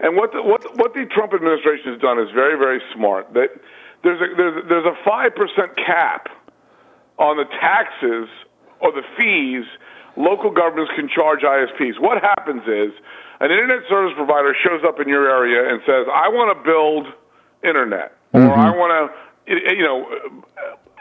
And 0.00 0.16
what 0.16 0.32
the, 0.32 0.42
what 0.42 0.62
what 0.76 0.92
the 0.94 1.06
Trump 1.06 1.32
administration 1.32 1.92
has 1.92 2.00
done 2.00 2.18
is 2.18 2.28
very 2.34 2.58
very 2.58 2.82
smart. 2.94 3.32
That 3.34 3.50
there's 4.02 4.20
a 4.20 4.36
there's, 4.36 4.64
there's 4.68 4.86
a 4.86 4.96
five 5.04 5.34
percent 5.34 5.76
cap 5.76 6.28
on 7.18 7.36
the 7.36 7.46
taxes 7.60 8.28
or 8.80 8.92
the 8.92 9.02
fees 9.16 9.64
local 10.16 10.50
governments 10.50 10.92
can 10.94 11.08
charge 11.08 11.40
ISPs. 11.40 11.98
What 11.98 12.22
happens 12.22 12.62
is 12.66 12.94
an 13.40 13.50
internet 13.50 13.82
service 13.88 14.14
provider 14.16 14.54
shows 14.62 14.82
up 14.86 15.00
in 15.00 15.08
your 15.08 15.28
area 15.28 15.72
and 15.72 15.80
says, 15.86 16.06
"I 16.12 16.28
want 16.28 16.56
to 16.56 16.58
build 16.62 17.06
internet, 17.62 18.14
mm-hmm. 18.32 18.46
or 18.46 18.54
I 18.54 18.70
want 18.70 18.92
to, 19.46 19.54
you 19.54 19.82
know, 19.82 20.06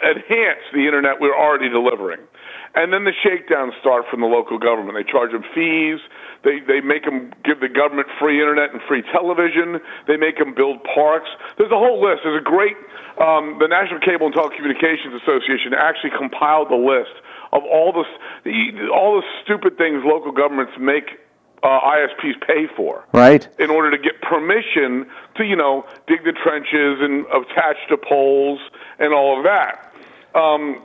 enhance 0.01 0.63
the 0.73 0.85
internet 0.85 1.19
we're 1.19 1.37
already 1.37 1.69
delivering." 1.69 2.21
And 2.75 2.91
then 2.91 3.05
the 3.05 3.13
shakedowns 3.13 3.73
start 3.79 4.05
from 4.09 4.21
the 4.21 4.27
local 4.27 4.57
government. 4.57 4.97
They 4.97 5.05
charge 5.05 5.31
them 5.31 5.45
fees. 5.53 6.01
They 6.43 6.57
they 6.65 6.81
make 6.81 7.05
them 7.05 7.29
give 7.45 7.61
the 7.61 7.69
government 7.69 8.09
free 8.17 8.41
internet 8.41 8.73
and 8.73 8.81
free 8.89 9.05
television. 9.13 9.77
They 10.07 10.17
make 10.17 10.41
them 10.41 10.57
build 10.57 10.81
parks. 10.83 11.29
There's 11.57 11.71
a 11.71 11.77
whole 11.77 12.01
list. 12.01 12.25
There's 12.25 12.41
a 12.41 12.43
great 12.43 12.75
um, 13.21 13.61
the 13.61 13.69
National 13.69 14.01
Cable 14.01 14.25
and 14.25 14.33
Telecommunications 14.33 15.13
Association 15.21 15.77
actually 15.77 16.17
compiled 16.17 16.73
the 16.73 16.81
list 16.81 17.13
of 17.53 17.61
all 17.61 17.93
the 17.93 18.05
all 18.89 19.21
the 19.21 19.25
stupid 19.45 19.77
things 19.77 20.01
local 20.03 20.31
governments 20.31 20.73
make 20.79 21.21
uh, 21.63 21.79
ISPs 21.79 22.41
pay 22.45 22.67
for. 22.75 23.05
Right. 23.13 23.47
In 23.59 23.69
order 23.69 23.91
to 23.91 23.97
get 23.97 24.21
permission 24.21 25.07
to, 25.37 25.43
you 25.43 25.55
know, 25.55 25.85
dig 26.07 26.23
the 26.23 26.33
trenches 26.33 26.99
and 26.99 27.25
attach 27.27 27.77
to 27.89 27.97
poles 27.97 28.59
and 28.99 29.13
all 29.13 29.37
of 29.37 29.45
that. 29.45 29.93
Um, 30.35 30.83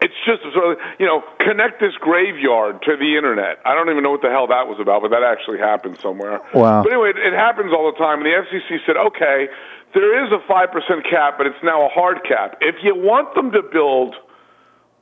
it's 0.00 0.14
just 0.24 0.42
sort 0.54 0.72
of, 0.72 0.78
you 0.98 1.06
know, 1.06 1.22
connect 1.40 1.80
this 1.80 1.94
graveyard 2.00 2.82
to 2.82 2.96
the 2.96 3.16
internet. 3.16 3.58
I 3.64 3.74
don't 3.74 3.90
even 3.90 4.02
know 4.02 4.12
what 4.12 4.22
the 4.22 4.30
hell 4.30 4.46
that 4.46 4.68
was 4.68 4.78
about, 4.80 5.02
but 5.02 5.10
that 5.10 5.22
actually 5.22 5.58
happened 5.58 5.98
somewhere. 6.00 6.40
Wow. 6.54 6.82
But 6.82 6.92
anyway, 6.92 7.10
it, 7.10 7.18
it 7.18 7.34
happens 7.34 7.72
all 7.72 7.90
the 7.90 7.98
time. 7.98 8.22
And 8.22 8.26
the 8.26 8.36
FCC 8.38 8.78
said, 8.86 8.96
okay, 8.96 9.48
there 9.94 10.24
is 10.24 10.30
a 10.30 10.38
5% 10.46 11.10
cap, 11.10 11.34
but 11.38 11.46
it's 11.46 11.62
now 11.62 11.86
a 11.86 11.88
hard 11.88 12.22
cap. 12.22 12.58
If 12.60 12.76
you 12.82 12.94
want 12.94 13.34
them 13.34 13.50
to 13.52 13.62
build– 13.62 14.14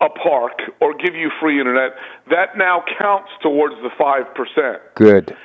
a 0.01 0.09
park 0.11 0.61
or 0.81 0.95
give 0.95 1.15
you 1.15 1.31
free 1.41 1.59
internet, 1.59 1.93
that 2.31 2.57
now 2.57 2.85
counts 2.99 3.31
towards 3.43 3.75
the 3.77 3.89
5%. 3.99 4.79
Good. 4.95 5.37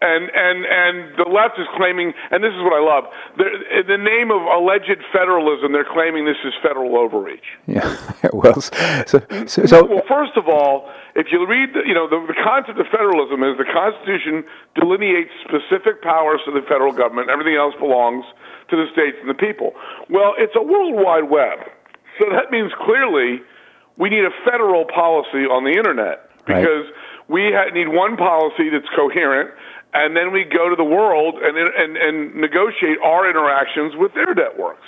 And 0.00 0.32
and 0.32 0.64
and 0.64 0.96
the 1.20 1.28
left 1.28 1.60
is 1.60 1.68
claiming, 1.76 2.16
and 2.32 2.40
this 2.40 2.56
is 2.56 2.62
what 2.64 2.72
I 2.72 2.80
love. 2.80 3.04
In 3.36 3.84
the 3.84 4.00
name 4.00 4.32
of 4.32 4.40
alleged 4.48 4.96
federalism, 5.12 5.76
they're 5.76 5.84
claiming 5.84 6.24
this 6.24 6.40
is 6.40 6.56
federal 6.64 6.96
overreach. 6.96 7.44
Yeah, 7.68 7.84
well, 8.32 8.64
so, 8.64 9.20
so, 9.44 9.66
so 9.68 9.84
well, 9.84 10.00
first 10.08 10.40
of 10.40 10.48
all, 10.48 10.88
if 11.14 11.28
you 11.28 11.44
read, 11.44 11.76
the, 11.76 11.84
you 11.84 11.92
know, 11.92 12.08
the, 12.08 12.16
the 12.32 12.38
concept 12.40 12.80
of 12.80 12.88
federalism 12.88 13.44
is 13.44 13.60
the 13.60 13.68
Constitution 13.68 14.40
delineates 14.72 15.36
specific 15.44 16.00
powers 16.00 16.40
to 16.48 16.50
the 16.50 16.64
federal 16.64 16.96
government. 16.96 17.28
Everything 17.28 17.60
else 17.60 17.76
belongs 17.76 18.24
to 18.72 18.80
the 18.80 18.88
states 18.96 19.20
and 19.20 19.28
the 19.28 19.36
people. 19.36 19.76
Well, 20.08 20.32
it's 20.40 20.56
a 20.56 20.64
worldwide 20.64 21.28
web, 21.28 21.60
so 22.16 22.24
that 22.32 22.48
means 22.48 22.72
clearly 22.80 23.44
we 24.00 24.08
need 24.08 24.24
a 24.24 24.32
federal 24.48 24.88
policy 24.88 25.44
on 25.44 25.68
the 25.68 25.76
internet 25.76 26.30
because 26.48 26.88
right. 26.88 26.99
We 27.30 27.54
ha- 27.54 27.70
need 27.70 27.86
one 27.86 28.18
policy 28.18 28.68
that's 28.74 28.90
coherent, 28.90 29.54
and 29.94 30.16
then 30.16 30.32
we 30.34 30.42
go 30.42 30.68
to 30.68 30.74
the 30.74 30.84
world 30.84 31.38
and, 31.38 31.54
and, 31.56 31.96
and 31.96 32.34
negotiate 32.34 32.98
our 33.02 33.30
interactions 33.30 33.94
with 33.94 34.12
their 34.14 34.34
networks. 34.34 34.86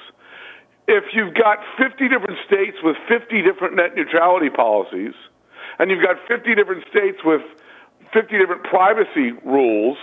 If 0.88 1.14
you've 1.14 1.34
got 1.34 1.62
50 1.78 2.08
different 2.10 2.38
states 2.46 2.76
with 2.82 2.96
50 3.06 3.42
different 3.42 3.76
net 3.78 3.94
neutrality 3.94 4.50
policies, 4.50 5.14
and 5.78 5.90
you've 5.90 6.02
got 6.02 6.18
50 6.26 6.54
different 6.54 6.82
states 6.90 7.22
with 7.24 7.42
50 8.12 8.38
different 8.38 8.64
privacy 8.64 9.32
rules, 9.46 9.96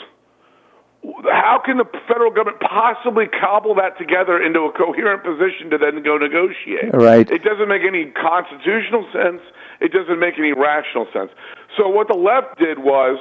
how 1.32 1.62
can 1.64 1.78
the 1.78 1.88
federal 2.08 2.32
government 2.32 2.60
possibly 2.60 3.28
cobble 3.28 3.76
that 3.76 3.98
together 3.98 4.42
into 4.42 4.68
a 4.68 4.72
coherent 4.72 5.24
position 5.24 5.70
to 5.72 5.78
then 5.78 6.04
go 6.04 6.18
negotiate? 6.18 6.92
Right. 6.94 7.30
It 7.30 7.44
doesn't 7.44 7.70
make 7.70 7.84
any 7.88 8.12
constitutional 8.12 9.08
sense. 9.12 9.40
It 9.80 9.94
doesn't 9.94 10.20
make 10.20 10.38
any 10.38 10.52
rational 10.52 11.08
sense. 11.14 11.32
So 11.80 11.88
what 11.88 12.12
the 12.12 12.20
left 12.20 12.60
did 12.60 12.84
was 12.84 13.16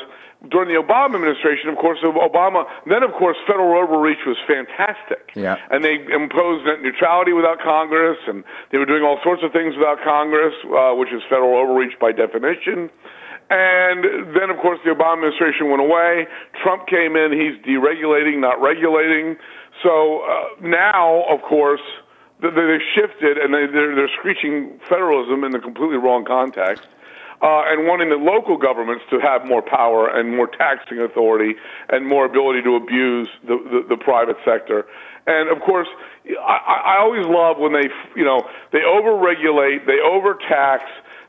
during 0.51 0.67
the 0.67 0.79
Obama 0.79 1.15
administration, 1.15 1.71
of 1.71 1.79
course, 1.79 1.99
Obama, 2.03 2.67
then 2.87 3.03
of 3.03 3.15
course, 3.15 3.37
federal 3.47 3.79
overreach 3.79 4.19
was 4.27 4.37
fantastic. 4.47 5.31
Yeah. 5.35 5.63
And 5.71 5.83
they 5.83 6.03
imposed 6.11 6.67
net 6.67 6.83
neutrality 6.83 7.33
without 7.33 7.63
Congress, 7.63 8.19
and 8.27 8.43
they 8.71 8.79
were 8.79 8.87
doing 8.87 9.03
all 9.03 9.19
sorts 9.23 9.43
of 9.43 9.53
things 9.53 9.75
without 9.79 9.99
Congress, 10.03 10.55
uh, 10.67 10.95
which 10.99 11.11
is 11.15 11.23
federal 11.31 11.55
overreach 11.55 11.95
by 11.99 12.11
definition. 12.11 12.91
And 13.51 14.35
then, 14.35 14.51
of 14.51 14.59
course, 14.59 14.79
the 14.85 14.91
Obama 14.91 15.23
administration 15.23 15.71
went 15.71 15.83
away. 15.83 16.27
Trump 16.63 16.87
came 16.87 17.17
in. 17.17 17.33
He's 17.33 17.57
deregulating, 17.63 18.39
not 18.39 18.61
regulating. 18.61 19.39
So 19.83 20.23
uh, 20.23 20.67
now, 20.67 21.25
of 21.31 21.43
course, 21.43 21.81
they've 22.43 22.87
shifted 22.95 23.39
and 23.39 23.55
they're, 23.55 23.95
they're 23.95 24.11
screeching 24.19 24.79
federalism 24.89 25.45
in 25.45 25.53
the 25.53 25.59
completely 25.59 25.97
wrong 25.97 26.25
context. 26.25 26.87
Uh, 27.41 27.71
and 27.71 27.87
wanting 27.87 28.11
the 28.11 28.17
local 28.17 28.57
governments 28.57 29.05
to 29.11 29.21
have 29.21 29.47
more 29.47 29.63
power 29.63 30.11
and 30.11 30.35
more 30.35 30.49
taxing 30.49 30.99
authority 30.99 31.55
and 31.89 32.05
more 32.05 32.25
ability 32.25 32.61
to 32.63 32.75
abuse 32.75 33.29
the, 33.47 33.57
the, 33.71 33.95
the 33.95 33.97
private 33.97 34.35
sector. 34.45 34.87
And 35.29 35.49
of 35.49 35.63
course, 35.63 35.87
I, 36.27 36.97
I 36.97 36.99
always 36.99 37.27
love 37.27 37.59
when 37.59 37.73
they, 37.73 37.87
you 38.17 38.25
know, 38.25 38.43
they 38.73 38.81
overregulate, 38.81 39.87
they 39.87 40.01
overtax, 40.03 40.83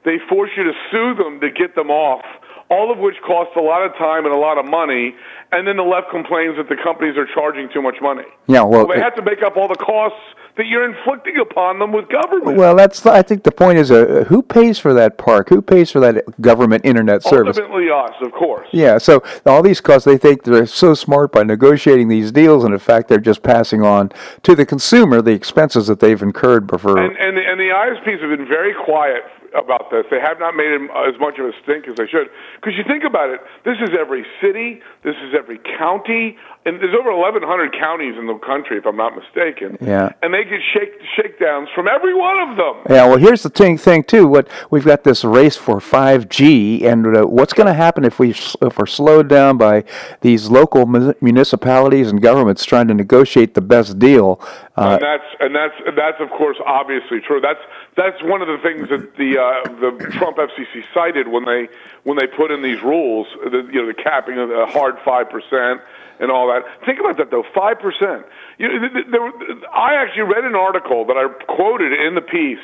they 0.04 0.18
force 0.28 0.50
you 0.58 0.64
to 0.64 0.74
sue 0.90 1.14
them 1.14 1.42
to 1.42 1.52
get 1.52 1.76
them 1.76 1.92
off, 1.92 2.26
all 2.72 2.92
of 2.92 2.98
which 2.98 3.16
costs 3.22 3.54
a 3.56 3.62
lot 3.62 3.86
of 3.86 3.94
time 3.98 4.26
and 4.26 4.34
a 4.34 4.38
lot 4.38 4.58
of 4.58 4.66
money. 4.66 5.14
And 5.52 5.68
then 5.68 5.78
the 5.78 5.84
left 5.84 6.10
complains 6.10 6.58
that 6.58 6.70
the 6.70 6.78
companies 6.82 7.18
are 7.18 7.28
charging 7.34 7.70
too 7.74 7.82
much 7.82 7.98
money. 8.02 8.26
Yeah, 8.48 8.64
well, 8.64 8.88
well 8.88 8.88
they 8.88 9.00
have 9.00 9.16
to 9.16 9.22
make 9.22 9.44
up 9.44 9.58
all 9.58 9.68
the 9.68 9.76
costs 9.76 10.18
that 10.60 10.68
you're 10.68 10.84
inflicting 10.84 11.38
upon 11.38 11.80
them 11.80 11.94
with 11.94 12.10
government. 12.10 12.58
Well, 12.58 12.76
that's 12.76 13.06
I 13.06 13.22
think 13.22 13.44
the 13.44 13.52
point 13.52 13.78
is 13.78 13.92
uh, 13.92 14.26
who 14.28 14.42
pays 14.42 14.78
for 14.78 14.94
that 14.94 15.18
park? 15.18 15.48
Who 15.48 15.62
pays 15.62 15.90
for 15.90 16.02
that 16.02 16.40
government 16.42 16.84
internet 16.84 17.24
service? 17.24 17.58
Ultimately, 17.58 17.90
us, 17.90 18.12
of 18.22 18.34
course. 18.34 18.68
Yeah. 18.74 18.98
So 18.98 19.24
all 19.46 19.64
these 19.64 19.80
costs, 19.80 20.04
they 20.04 20.18
think 20.18 20.44
they're 20.44 20.66
so 20.66 20.94
smart 20.94 21.32
by 21.32 21.44
negotiating 21.44 22.10
these 22.10 22.34
deals, 22.34 22.66
and 22.66 22.74
in 22.74 22.80
fact, 22.80 23.08
they're 23.08 23.22
just 23.22 23.42
passing 23.42 23.84
on 23.84 24.12
to 24.44 24.54
the 24.54 24.66
consumer 24.66 25.22
the 25.22 25.32
expenses 25.32 25.88
that 25.88 26.02
they've 26.02 26.22
incurred 26.22 26.68
before. 26.68 26.98
And, 26.98 27.16
and, 27.16 27.38
and 27.38 27.58
the 27.58 27.70
ISPs 27.70 28.20
have 28.20 28.38
been 28.38 28.48
very 28.48 28.74
quiet 28.84 29.24
about 29.56 29.90
this. 29.92 30.06
They 30.12 30.20
have 30.20 30.40
not 30.40 30.56
made 30.56 30.76
as 31.08 31.20
much 31.20 31.40
of 31.40 31.46
a 31.46 31.52
stink 31.64 31.88
as 31.88 31.96
they 31.96 32.08
should. 32.08 32.28
Because 32.60 32.78
you 32.78 32.84
think 32.84 33.04
about 33.04 33.30
it, 33.30 33.40
this 33.66 33.78
is 33.82 33.90
every 33.98 34.26
city, 34.42 34.82
this 35.04 35.16
is 35.24 35.34
every 35.38 35.60
county, 35.78 36.38
and 36.66 36.82
there's 36.82 36.94
over 36.94 37.16
1,100 37.16 37.74
counties 37.80 38.16
in 38.18 38.28
the 38.28 38.38
country, 38.40 38.78
if 38.78 38.86
I'm 38.86 38.98
not 38.98 39.16
mistaken. 39.16 39.78
Yeah. 39.80 40.12
And 40.22 40.34
they 40.34 40.44
get 40.44 40.60
shake 40.74 40.92
shakedowns 41.16 41.70
from 41.74 41.88
every 41.88 42.14
one 42.14 42.38
of 42.50 42.58
them. 42.58 42.76
Yeah. 42.90 43.08
Well, 43.08 43.18
here's 43.18 43.44
the 43.44 43.50
thing, 43.50 43.78
thing 43.78 44.04
too. 44.04 44.28
What 44.28 44.50
we've 44.70 44.84
got 44.84 45.06
this 45.06 45.24
race 45.24 45.56
for 45.56 45.80
5G, 45.80 46.84
and 46.84 47.16
uh, 47.16 47.24
what's 47.24 47.54
going 47.54 47.68
to 47.68 47.74
happen 47.74 48.04
if 48.04 48.20
we 48.20 48.32
if 48.32 48.78
we're 48.78 48.86
slowed 48.86 49.30
down 49.30 49.58
by 49.58 49.86
these 50.20 50.50
local 50.50 50.86
municipalities 50.86 52.10
and 52.10 52.22
governments 52.22 52.66
trying 52.66 52.90
to 52.90 52.94
negotiate 52.94 53.54
the 53.54 53.62
best 53.62 53.98
deal? 53.98 54.42
Uh, 54.76 54.98
and 55.00 55.02
that's 55.02 55.36
and 55.40 55.56
that's 55.56 55.96
that's 55.96 56.20
of 56.20 56.30
course 56.38 56.58
obviously 56.66 57.22
true. 57.22 57.40
That's 57.40 57.62
that's 57.96 58.22
one 58.24 58.42
of 58.42 58.50
the 58.50 58.58
things 58.62 58.90
that 58.90 59.16
the 59.16 59.40
uh, 59.40 59.80
the 59.80 60.12
Trump 60.12 60.38
FCC 60.38 60.84
cited 60.94 61.30
when 61.30 61.46
they 61.46 61.70
when 62.04 62.18
they 62.18 62.28
put 62.28 62.52
in 62.52 62.62
these 62.62 62.82
rules, 62.84 63.28
the, 63.44 63.68
you 63.72 63.82
know, 63.82 63.88
the 63.88 63.94
capping 63.94 64.38
of 64.38 64.50
the 64.50 64.66
hard 64.68 64.98
five 65.06 65.30
percent 65.30 65.82
and 66.20 66.32
all 66.32 66.48
that. 66.48 66.64
Think 66.86 67.00
about 67.00 67.18
that 67.18 67.32
though, 67.32 67.44
five 67.56 67.80
percent. 67.80 68.26
I 68.60 69.96
actually 69.96 70.28
read 70.28 70.44
an 70.44 70.56
article 70.56 71.06
that 71.08 71.18
I 71.18 71.28
quoted 71.46 71.94
in 71.94 72.16
the 72.16 72.22
piece 72.22 72.64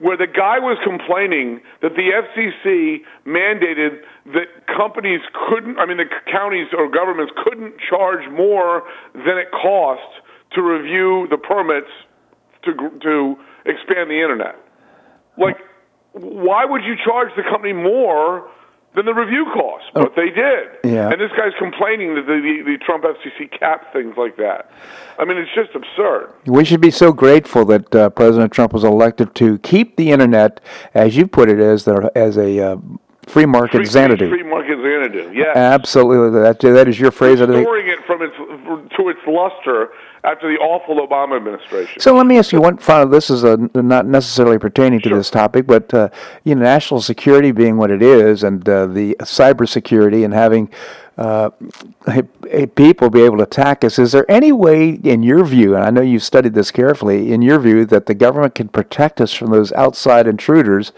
where 0.00 0.16
the 0.16 0.26
guy 0.26 0.58
was 0.58 0.78
complaining 0.82 1.60
that 1.82 1.92
the 1.92 2.08
FCC 2.08 3.04
mandated 3.26 4.00
that 4.32 4.66
companies 4.66 5.20
couldn't, 5.48 5.78
I 5.78 5.84
mean, 5.84 5.98
the 5.98 6.08
counties 6.32 6.68
or 6.76 6.90
governments 6.90 7.32
couldn't 7.44 7.74
charge 7.78 8.24
more 8.32 8.84
than 9.12 9.36
it 9.36 9.52
cost 9.52 10.24
to 10.52 10.62
review 10.62 11.28
the 11.30 11.36
permits 11.36 11.92
to 12.64 12.72
to 13.02 13.36
expand 13.66 14.10
the 14.10 14.20
internet. 14.20 14.56
Like, 15.36 15.58
why 16.12 16.64
would 16.64 16.82
you 16.82 16.96
charge 17.04 17.28
the 17.36 17.42
company 17.42 17.72
more 17.72 18.48
than 18.94 19.06
the 19.06 19.14
review 19.14 19.46
costs? 19.52 19.88
Oh. 19.94 20.04
But 20.04 20.16
they 20.16 20.30
did. 20.30 20.68
Yeah. 20.84 21.10
And 21.10 21.20
this 21.20 21.30
guy's 21.36 21.52
complaining 21.58 22.14
that 22.14 22.26
the, 22.26 22.40
the, 22.40 22.72
the 22.72 22.78
Trump 22.84 23.04
FCC 23.04 23.50
capped 23.58 23.92
things 23.92 24.16
like 24.16 24.36
that. 24.36 24.70
I 25.18 25.24
mean, 25.24 25.36
it's 25.36 25.54
just 25.54 25.74
absurd. 25.74 26.32
We 26.46 26.64
should 26.64 26.80
be 26.80 26.90
so 26.90 27.12
grateful 27.12 27.64
that 27.66 27.94
uh, 27.94 28.10
President 28.10 28.52
Trump 28.52 28.72
was 28.72 28.84
elected 28.84 29.34
to 29.36 29.58
keep 29.58 29.96
the 29.96 30.10
internet, 30.10 30.60
as 30.94 31.16
you 31.16 31.26
put 31.26 31.48
it, 31.48 31.60
as, 31.60 31.84
the, 31.84 32.10
as 32.14 32.36
a 32.36 32.58
uh, 32.58 32.76
Free 33.30 33.46
market 33.46 33.76
free, 33.76 33.86
Xanadu. 33.86 34.28
Free 34.28 34.42
market 34.42 34.78
Xanadu. 34.78 35.30
Yeah. 35.32 35.52
Absolutely. 35.54 36.40
That 36.40 36.58
that 36.60 36.88
is 36.88 36.98
your 36.98 37.12
phrase. 37.12 37.40
Restoring 37.40 37.86
it 37.86 38.00
from 38.04 38.22
its 38.22 38.34
to 38.96 39.08
its 39.08 39.20
luster 39.26 39.90
after 40.24 40.52
the 40.52 40.58
awful 40.58 41.06
Obama 41.06 41.36
administration. 41.36 42.00
So 42.00 42.14
let 42.14 42.26
me 42.26 42.38
ask 42.38 42.52
you 42.52 42.60
one 42.60 42.78
final. 42.78 43.08
This 43.08 43.30
is 43.30 43.44
a, 43.44 43.56
not 43.74 44.06
necessarily 44.06 44.58
pertaining 44.58 45.00
to 45.00 45.08
sure. 45.08 45.18
this 45.18 45.30
topic, 45.30 45.66
but 45.66 45.92
uh, 45.94 46.08
you 46.44 46.54
know, 46.54 46.62
national 46.62 47.00
security 47.00 47.52
being 47.52 47.76
what 47.76 47.90
it 47.90 48.02
is, 48.02 48.42
and 48.42 48.68
uh, 48.68 48.86
the 48.86 49.16
cybersecurity 49.20 50.24
and 50.24 50.34
having 50.34 50.70
uh, 51.20 51.50
people 52.74 53.10
be 53.10 53.20
able 53.20 53.36
to 53.36 53.42
attack 53.42 53.84
us. 53.84 53.98
Is 53.98 54.12
there 54.12 54.28
any 54.30 54.52
way, 54.52 54.90
in 54.90 55.22
your 55.22 55.44
view, 55.44 55.74
and 55.76 55.84
I 55.84 55.90
know 55.90 56.00
you've 56.00 56.22
studied 56.22 56.54
this 56.54 56.70
carefully, 56.70 57.30
in 57.30 57.42
your 57.42 57.58
view, 57.58 57.84
that 57.86 58.06
the 58.06 58.14
government 58.14 58.54
can 58.54 58.68
protect 58.68 59.20
us 59.20 59.34
from 59.34 59.50
those 59.50 59.70
outside 59.72 60.26
intruders 60.26 60.92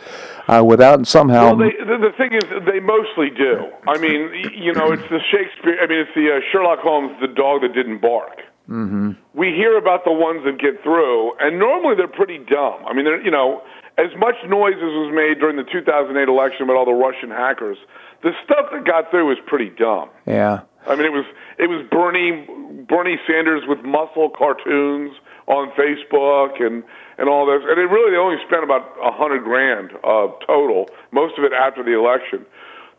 uh, 0.46 0.62
without 0.64 1.06
somehow? 1.08 1.56
Well, 1.56 1.56
they, 1.56 1.72
the, 1.84 1.98
the 1.98 2.12
thing 2.16 2.34
is, 2.34 2.44
they 2.66 2.78
mostly 2.78 3.30
do. 3.30 3.68
I 3.88 3.98
mean, 3.98 4.52
you 4.54 4.72
know, 4.72 4.92
it's 4.92 5.02
the 5.10 5.20
Shakespeare. 5.30 5.78
I 5.82 5.88
mean, 5.88 5.98
it's 5.98 6.14
the 6.14 6.36
uh, 6.36 6.40
Sherlock 6.52 6.78
Holmes, 6.78 7.16
the 7.20 7.26
dog 7.26 7.62
that 7.62 7.74
didn't 7.74 8.00
bark. 8.00 8.42
Mm-hmm. 8.68 9.12
We 9.34 9.48
hear 9.48 9.76
about 9.76 10.04
the 10.04 10.12
ones 10.12 10.44
that 10.44 10.58
get 10.58 10.82
through, 10.82 11.36
and 11.40 11.58
normally 11.58 11.96
they're 11.96 12.06
pretty 12.08 12.38
dumb. 12.38 12.84
I 12.86 12.94
mean, 12.94 13.04
they're, 13.04 13.20
you 13.20 13.30
know, 13.30 13.62
as 13.98 14.10
much 14.16 14.36
noise 14.48 14.76
as 14.76 14.92
was 14.96 15.12
made 15.12 15.40
during 15.40 15.56
the 15.56 15.66
2008 15.70 16.28
election 16.28 16.62
about 16.64 16.76
all 16.76 16.86
the 16.86 16.92
Russian 16.92 17.30
hackers, 17.30 17.76
the 18.22 18.32
stuff 18.44 18.70
that 18.72 18.84
got 18.84 19.10
through 19.10 19.28
was 19.28 19.38
pretty 19.46 19.68
dumb. 19.68 20.08
Yeah. 20.26 20.62
I 20.86 20.96
mean, 20.96 21.06
it 21.06 21.12
was 21.12 21.26
it 21.58 21.68
was 21.68 21.86
Bernie 21.90 22.46
Bernie 22.88 23.18
Sanders 23.26 23.62
with 23.66 23.84
muscle 23.84 24.30
cartoons 24.30 25.12
on 25.46 25.70
Facebook 25.78 26.62
and 26.62 26.82
and 27.18 27.28
all 27.28 27.46
this, 27.46 27.62
and 27.68 27.78
it 27.78 27.86
really 27.86 28.10
they 28.10 28.16
only 28.16 28.38
spent 28.46 28.64
about 28.64 28.82
a 29.02 29.12
hundred 29.12 29.44
grand 29.44 29.92
uh, 30.02 30.28
total, 30.46 30.88
most 31.12 31.38
of 31.38 31.44
it 31.44 31.52
after 31.52 31.82
the 31.82 31.94
election. 31.94 32.46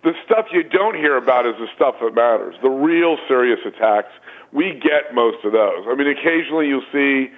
The 0.03 0.13
stuff 0.25 0.47
you 0.51 0.63
don't 0.63 0.95
hear 0.95 1.15
about 1.15 1.45
is 1.45 1.55
the 1.59 1.67
stuff 1.75 1.95
that 2.01 2.13
matters, 2.13 2.55
the 2.61 2.69
real 2.69 3.17
serious 3.27 3.59
attacks. 3.65 4.11
We 4.53 4.79
get 4.79 5.15
most 5.15 5.43
of 5.43 5.51
those. 5.51 5.85
I 5.89 5.95
mean, 5.95 6.07
occasionally 6.07 6.67
you'll 6.67 6.85
see 6.93 7.33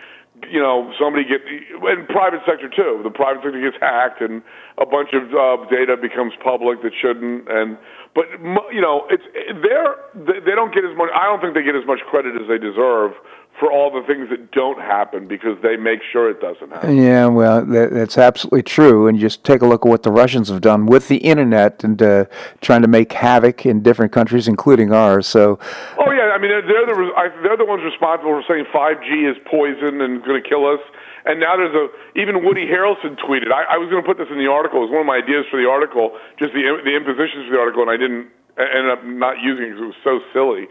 you 0.52 0.60
know, 0.60 0.92
somebody 1.00 1.24
get 1.24 1.42
in 1.48 2.06
private 2.08 2.42
sector 2.46 2.68
too. 2.68 3.00
The 3.04 3.10
private 3.10 3.44
sector 3.44 3.62
gets 3.62 3.80
hacked, 3.80 4.20
and 4.20 4.44
a 4.78 4.86
bunch 4.86 5.16
of 5.16 5.32
uh, 5.32 5.64
data 5.72 5.96
becomes 5.96 6.34
public 6.44 6.82
that 6.84 6.92
shouldn't. 6.92 7.48
And 7.48 7.78
but 8.14 8.28
you 8.72 8.82
know, 8.82 9.08
it's 9.10 9.24
they're 9.64 9.96
they 10.44 10.52
don't 10.52 10.74
get 10.74 10.84
as 10.84 10.96
much. 10.98 11.10
I 11.16 11.26
don't 11.26 11.40
think 11.40 11.56
they 11.56 11.64
get 11.64 11.76
as 11.76 11.88
much 11.88 12.00
credit 12.12 12.36
as 12.36 12.48
they 12.52 12.60
deserve 12.60 13.16
for 13.60 13.72
all 13.72 13.90
the 13.90 14.06
things 14.06 14.30
that 14.30 14.52
don't 14.52 14.80
happen 14.82 15.28
because 15.28 15.58
they 15.64 15.78
make 15.78 16.02
sure 16.12 16.30
it 16.30 16.42
doesn't 16.42 16.72
happen. 16.72 16.98
Yeah, 16.98 17.28
well, 17.28 17.64
that, 17.66 17.92
that's 17.92 18.18
absolutely 18.18 18.64
true. 18.64 19.08
And 19.08 19.18
just 19.18 19.44
take 19.44 19.62
a 19.62 19.66
look 19.66 19.86
at 19.86 19.90
what 19.90 20.04
the 20.04 20.12
Russians 20.12 20.50
have 20.50 20.60
done 20.60 20.86
with 20.86 21.08
the 21.08 21.18
internet 21.18 21.84
and 21.84 22.02
uh, 22.02 22.26
trying 22.60 22.82
to 22.82 22.88
make 22.88 23.14
havoc 23.14 23.66
in 23.66 23.82
different 23.82 24.12
countries, 24.12 24.48
including 24.48 24.92
ours. 24.92 25.28
So. 25.28 25.58
Oh 25.98 26.12
yeah, 26.12 26.36
I 26.36 26.38
mean 26.38 26.52
they're 26.52 26.86
the 26.86 26.96
they're 27.44 27.58
the 27.58 27.66
ones 27.66 27.84
responsible 27.84 28.36
for 28.36 28.44
saying 28.48 28.66
5G 28.74 29.32
is 29.32 29.38
poison 29.50 30.02
and 30.02 30.24
going 30.24 30.42
to 30.42 30.48
kill 30.48 30.68
us. 30.68 30.80
And 31.26 31.40
now 31.40 31.56
there's 31.56 31.74
a 31.74 31.88
even 32.20 32.44
Woody 32.44 32.68
Harrelson 32.68 33.18
tweeted. 33.18 33.52
I, 33.52 33.76
I 33.76 33.78
was 33.78 33.90
going 33.90 34.04
to 34.04 34.08
put 34.08 34.20
this 34.20 34.28
in 34.30 34.38
the 34.38 34.52
article. 34.52 34.84
It 34.84 34.92
was 34.92 34.94
one 34.94 35.02
of 35.02 35.08
my 35.08 35.18
ideas 35.18 35.46
for 35.50 35.58
the 35.58 35.68
article, 35.68 36.20
just 36.38 36.54
the 36.54 36.62
the 36.84 36.94
impositions 36.94 37.48
for 37.48 37.56
the 37.56 37.60
article, 37.60 37.82
and 37.82 37.90
I 37.90 37.98
didn't 37.98 38.30
ended 38.60 38.92
up 38.92 39.04
not 39.04 39.40
using 39.40 39.66
it 39.66 39.70
because 39.76 39.84
it 39.84 39.92
was 39.96 40.04
so 40.04 40.20
silly 40.32 40.68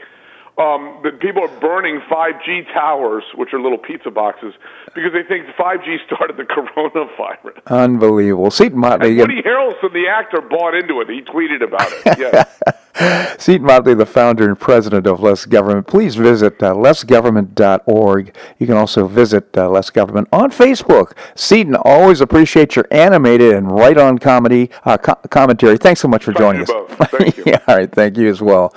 um, 0.57 1.01
that 1.03 1.19
people 1.21 1.43
are 1.43 1.61
burning 1.61 2.01
5G 2.09 2.73
towers, 2.73 3.25
which 3.35 3.53
are 3.53 3.61
little 3.61 3.79
pizza 3.79 4.11
boxes, 4.11 4.55
because 4.95 5.13
they 5.13 5.25
think 5.25 5.47
5G 5.59 6.05
started 6.07 6.37
the 6.37 6.45
coronavirus. 6.45 7.65
Unbelievable. 7.67 8.51
Seton 8.51 8.79
Motley. 8.79 9.11
And 9.11 9.19
Woody 9.19 9.43
Harrelson, 9.43 9.93
the 9.93 10.07
actor, 10.09 10.41
bought 10.41 10.75
into 10.75 11.01
it. 11.01 11.09
He 11.09 11.23
tweeted 11.23 11.63
about 11.63 11.89
it. 11.91 12.19
Yeah. 12.97 13.37
Seton 13.39 13.67
Motley, 13.67 13.95
the 13.95 14.07
founder 14.07 14.47
and 14.49 14.59
president 14.59 15.05
of 15.09 15.19
Less 15.19 15.47
Government. 15.47 15.89
Please 15.89 16.15
visit 16.15 16.63
uh, 16.63 16.73
lessgovernment.org. 16.75 18.37
You 18.61 18.67
can 18.69 18.77
also 18.77 19.09
visit 19.09 19.57
uh, 19.59 19.69
Less 19.69 19.91
Government 19.91 20.29
on 20.33 20.53
Facebook. 20.53 21.13
Seton, 21.35 21.75
always 21.75 22.21
appreciate 22.21 22.77
your 22.77 22.87
animated 22.93 23.53
and 23.55 23.73
right 23.73 23.99
on 23.99 24.19
comedy 24.19 24.71
uh, 24.85 24.97
co- 24.97 25.17
commentary. 25.29 25.77
Thanks 25.77 26.01
so 26.01 26.07
much 26.07 26.23
for 26.23 26.33
Thank 26.33 26.39
joining 26.39 26.67
you 26.69 26.73
us. 26.73 26.97
Both. 26.97 27.11
Thank 27.11 27.37
you. 27.39 27.43
yeah, 27.47 27.59
all 27.67 27.77
right. 27.77 27.91
Thank 27.91 28.17
you 28.17 28.29
as 28.29 28.41
well. 28.41 28.73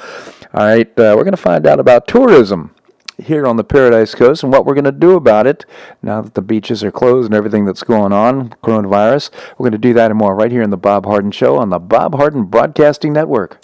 All 0.57 0.65
right, 0.65 0.89
uh, 0.97 1.13
we're 1.15 1.23
going 1.23 1.33
to 1.33 1.37
find 1.37 1.67
out 1.67 1.79
about 1.79 2.07
tourism 2.07 2.73
here 3.19 3.45
on 3.45 3.57
the 3.57 3.63
Paradise 3.63 4.15
Coast 4.15 4.41
and 4.41 4.51
what 4.51 4.65
we're 4.65 4.73
going 4.73 4.85
to 4.85 4.91
do 4.91 5.11
about 5.11 5.45
it 5.45 5.67
now 6.01 6.19
that 6.23 6.33
the 6.33 6.41
beaches 6.41 6.83
are 6.83 6.89
closed 6.89 7.27
and 7.27 7.35
everything 7.35 7.65
that's 7.65 7.83
going 7.83 8.11
on, 8.11 8.49
coronavirus. 8.63 9.29
We're 9.51 9.65
going 9.65 9.73
to 9.73 9.77
do 9.77 9.93
that 9.93 10.09
and 10.09 10.17
more 10.17 10.33
right 10.33 10.51
here 10.51 10.63
in 10.63 10.71
the 10.71 10.75
Bob 10.75 11.05
Harden 11.05 11.29
Show 11.29 11.57
on 11.57 11.69
the 11.69 11.77
Bob 11.77 12.15
Harden 12.15 12.45
Broadcasting 12.45 13.13
Network. 13.13 13.63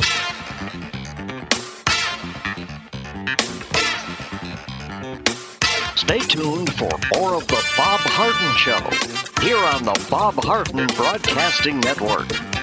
Stay 5.95 6.19
tuned 6.19 6.71
for 6.75 6.91
more 7.17 7.33
of 7.33 7.47
the 7.47 7.73
Bob 7.75 8.01
Harden 8.01 8.55
Show 8.55 9.41
here 9.43 9.57
on 9.57 9.83
the 9.83 10.07
Bob 10.11 10.35
Harden 10.35 10.85
Broadcasting 10.95 11.79
Network. 11.79 12.62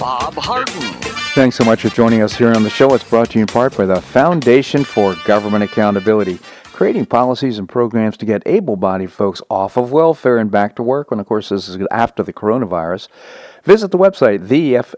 Bob 0.00 0.34
Harden. 0.34 0.80
Thanks 1.34 1.56
so 1.56 1.64
much 1.64 1.82
for 1.82 1.90
joining 1.90 2.22
us 2.22 2.34
here 2.34 2.52
on 2.54 2.62
the 2.62 2.70
show. 2.70 2.94
It's 2.94 3.04
brought 3.04 3.30
to 3.32 3.38
you 3.38 3.42
in 3.42 3.46
part 3.46 3.76
by 3.76 3.84
the 3.84 4.00
Foundation 4.00 4.82
for 4.82 5.14
Government 5.26 5.62
Accountability. 5.62 6.38
creating 6.72 7.04
policies 7.04 7.58
and 7.58 7.68
programs 7.68 8.16
to 8.16 8.24
get 8.24 8.42
able 8.46 8.74
bodied 8.74 9.12
folks 9.12 9.42
off 9.50 9.76
of 9.76 9.92
welfare 9.92 10.38
and 10.38 10.50
back 10.50 10.74
to 10.74 10.82
work. 10.82 11.12
And 11.12 11.20
of 11.20 11.26
course, 11.26 11.50
this 11.50 11.68
is 11.68 11.76
after 11.90 12.22
the 12.22 12.32
coronavirus. 12.32 13.08
Visit 13.64 13.90
the 13.90 13.98
website, 13.98 14.48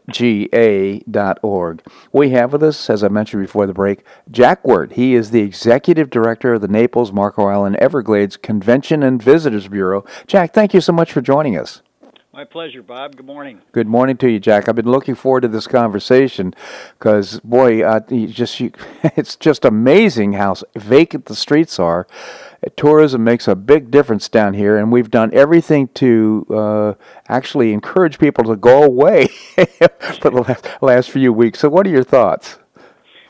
thefga.org. 0.06 1.82
We 2.12 2.30
have 2.30 2.52
with 2.52 2.62
us, 2.62 2.88
as 2.88 3.02
I 3.02 3.08
mentioned 3.08 3.42
before 3.42 3.66
the 3.66 3.74
break, 3.74 4.04
Jack 4.30 4.64
Wert. 4.64 4.92
He 4.92 5.16
is 5.16 5.32
the 5.32 5.40
executive 5.42 6.08
director 6.08 6.54
of 6.54 6.60
the 6.60 6.68
Naples, 6.68 7.10
Marco 7.10 7.46
Island, 7.46 7.74
Everglades 7.80 8.36
Convention 8.36 9.02
and 9.02 9.20
Visitors 9.20 9.66
Bureau. 9.66 10.04
Jack, 10.28 10.54
thank 10.54 10.72
you 10.72 10.80
so 10.80 10.92
much 10.92 11.12
for 11.12 11.20
joining 11.20 11.58
us. 11.58 11.82
My 12.34 12.44
pleasure, 12.44 12.82
Bob. 12.82 13.16
Good 13.16 13.26
morning. 13.26 13.60
Good 13.72 13.86
morning 13.86 14.16
to 14.16 14.30
you, 14.30 14.40
Jack. 14.40 14.66
I've 14.66 14.74
been 14.74 14.90
looking 14.90 15.14
forward 15.14 15.42
to 15.42 15.48
this 15.48 15.66
conversation 15.66 16.54
because, 16.98 17.38
boy, 17.40 17.82
uh, 17.82 18.00
you 18.08 18.26
just 18.26 18.58
you, 18.58 18.72
it's 19.04 19.36
just 19.36 19.66
amazing 19.66 20.32
how 20.32 20.54
vacant 20.74 21.26
the 21.26 21.36
streets 21.36 21.78
are. 21.78 22.06
Tourism 22.74 23.22
makes 23.22 23.46
a 23.46 23.54
big 23.54 23.90
difference 23.90 24.30
down 24.30 24.54
here, 24.54 24.78
and 24.78 24.90
we've 24.90 25.10
done 25.10 25.28
everything 25.34 25.88
to 25.88 26.46
uh, 26.48 26.94
actually 27.28 27.70
encourage 27.70 28.18
people 28.18 28.44
to 28.44 28.56
go 28.56 28.82
away 28.82 29.26
for 30.22 30.30
the 30.30 30.42
last, 30.48 30.66
last 30.80 31.10
few 31.10 31.34
weeks. 31.34 31.58
So, 31.58 31.68
what 31.68 31.86
are 31.86 31.90
your 31.90 32.02
thoughts? 32.02 32.56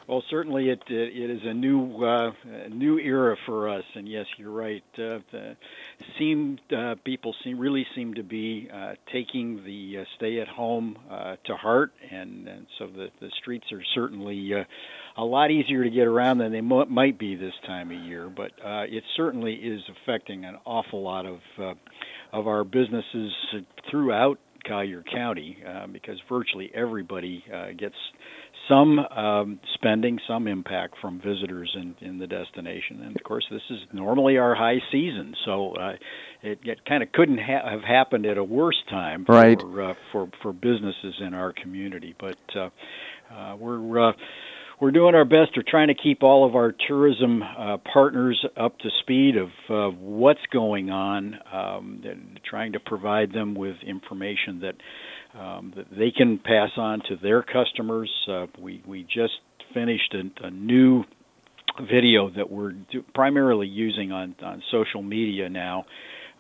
Well, 0.07 0.23
certainly 0.31 0.69
it 0.69 0.83
it 0.89 1.31
is 1.31 1.41
a 1.45 1.55
new 1.55 2.05
uh, 2.05 2.33
new 2.69 2.99
era 2.99 3.37
for 3.47 3.69
us, 3.69 3.85
and 3.95 4.07
yes, 4.07 4.27
you're 4.37 4.53
right. 4.53 4.85
Uh, 4.95 5.19
the, 5.33 5.57
seem 6.19 6.59
uh, 6.77 6.95
people 7.05 7.35
seem 7.45 7.59
really 7.59 7.87
seem 7.95 8.15
to 8.15 8.23
be 8.23 8.69
uh, 8.73 8.95
taking 9.13 9.63
the 9.65 10.01
uh, 10.01 10.05
stay 10.17 10.41
at 10.41 10.49
home 10.49 10.97
uh, 11.11 11.37
to 11.47 11.57
heart, 11.57 11.93
and, 12.11 12.49
and 12.49 12.67
so 12.79 12.87
the 12.87 13.09
the 13.21 13.31
streets 13.41 13.67
are 13.73 13.83
certainly 13.95 14.51
uh, 14.55 14.65
a 15.21 15.25
lot 15.25 15.51
easier 15.51 15.85
to 15.85 15.91
get 15.91 16.07
around 16.07 16.39
than 16.39 16.53
they 16.53 16.61
mo- 16.61 16.87
might 16.87 17.19
be 17.19 17.37
this 17.37 17.55
time 17.67 17.91
of 17.91 17.99
year. 18.05 18.29
But 18.29 18.53
uh, 18.65 18.85
it 18.85 19.03
certainly 19.17 19.55
is 19.55 19.81
affecting 20.03 20.45
an 20.45 20.57
awful 20.65 21.03
lot 21.03 21.27
of 21.27 21.39
of 22.33 22.47
our 22.47 22.65
businesses 22.65 23.33
throughout 23.91 24.39
Collier 24.67 25.03
County 25.13 25.59
because 25.93 26.19
virtually 26.29 26.71
everybody 26.75 27.45
gets 27.79 27.97
some 28.69 28.99
um, 28.99 29.61
spending, 29.75 30.19
some 30.27 30.47
impact 30.47 30.95
from 31.01 31.21
visitors 31.21 31.75
in, 31.75 31.95
in 32.01 32.19
the 32.19 32.27
destination. 32.27 33.03
And 33.03 33.17
of 33.17 33.23
course, 33.25 33.45
this 33.51 33.63
is 33.71 33.81
normally 33.93 34.39
our 34.39 34.55
high 34.55 34.79
season, 34.91 35.35
so 35.45 35.73
uh, 35.73 35.93
it, 36.43 36.59
it 36.63 36.85
kind 36.85 37.03
of 37.03 37.13
couldn't 37.13 37.39
ha- 37.39 37.69
have 37.69 37.83
happened 37.83 38.27
at 38.27 38.39
a 38.39 38.45
worse 38.45 38.83
time 38.89 39.25
for 39.25 39.35
right. 39.35 39.61
uh, 39.61 39.95
for 40.13 40.31
for 40.43 40.53
businesses 40.53 41.15
in 41.21 41.35
our 41.35 41.53
community. 41.53 42.15
But 42.19 42.39
uh, 42.57 42.71
uh, 43.35 43.57
we're 43.57 44.11
uh, 44.11 44.13
we're 44.83 44.91
doing 44.91 45.15
our 45.15 45.25
best. 45.25 45.53
We're 45.55 45.63
trying 45.65 45.89
to 45.89 45.95
keep 45.95 46.25
all 46.25 46.45
of 46.45 46.57
our 46.57 46.75
tourism 46.89 47.41
uh, 47.41 47.77
partners 47.93 48.45
up 48.57 48.77
to 48.81 48.89
speed 49.01 49.37
of 49.37 49.49
uh, 49.71 49.97
what's 49.97 50.41
going 50.53 50.91
on, 50.91 51.39
um, 51.53 52.03
trying 52.45 52.73
to 52.73 52.81
provide 52.81 53.33
them 53.33 53.55
with 53.55 53.77
information 53.87 54.61
that 54.63 55.41
um, 55.41 55.73
that 55.77 55.87
they 55.97 56.11
can 56.11 56.37
pass 56.37 56.71
on 56.77 57.01
to 57.09 57.17
their 57.23 57.45
customers. 57.45 58.11
Uh, 58.29 58.47
we 58.59 58.83
we 58.85 59.05
just 59.05 59.35
finished 59.73 60.15
a, 60.15 60.47
a 60.47 60.51
new 60.51 61.05
video 61.89 62.29
that 62.31 62.51
we're 62.51 62.73
do, 62.73 63.05
primarily 63.15 63.69
using 63.69 64.11
on 64.11 64.35
on 64.43 64.65
social 64.73 65.01
media 65.01 65.49
now. 65.49 65.87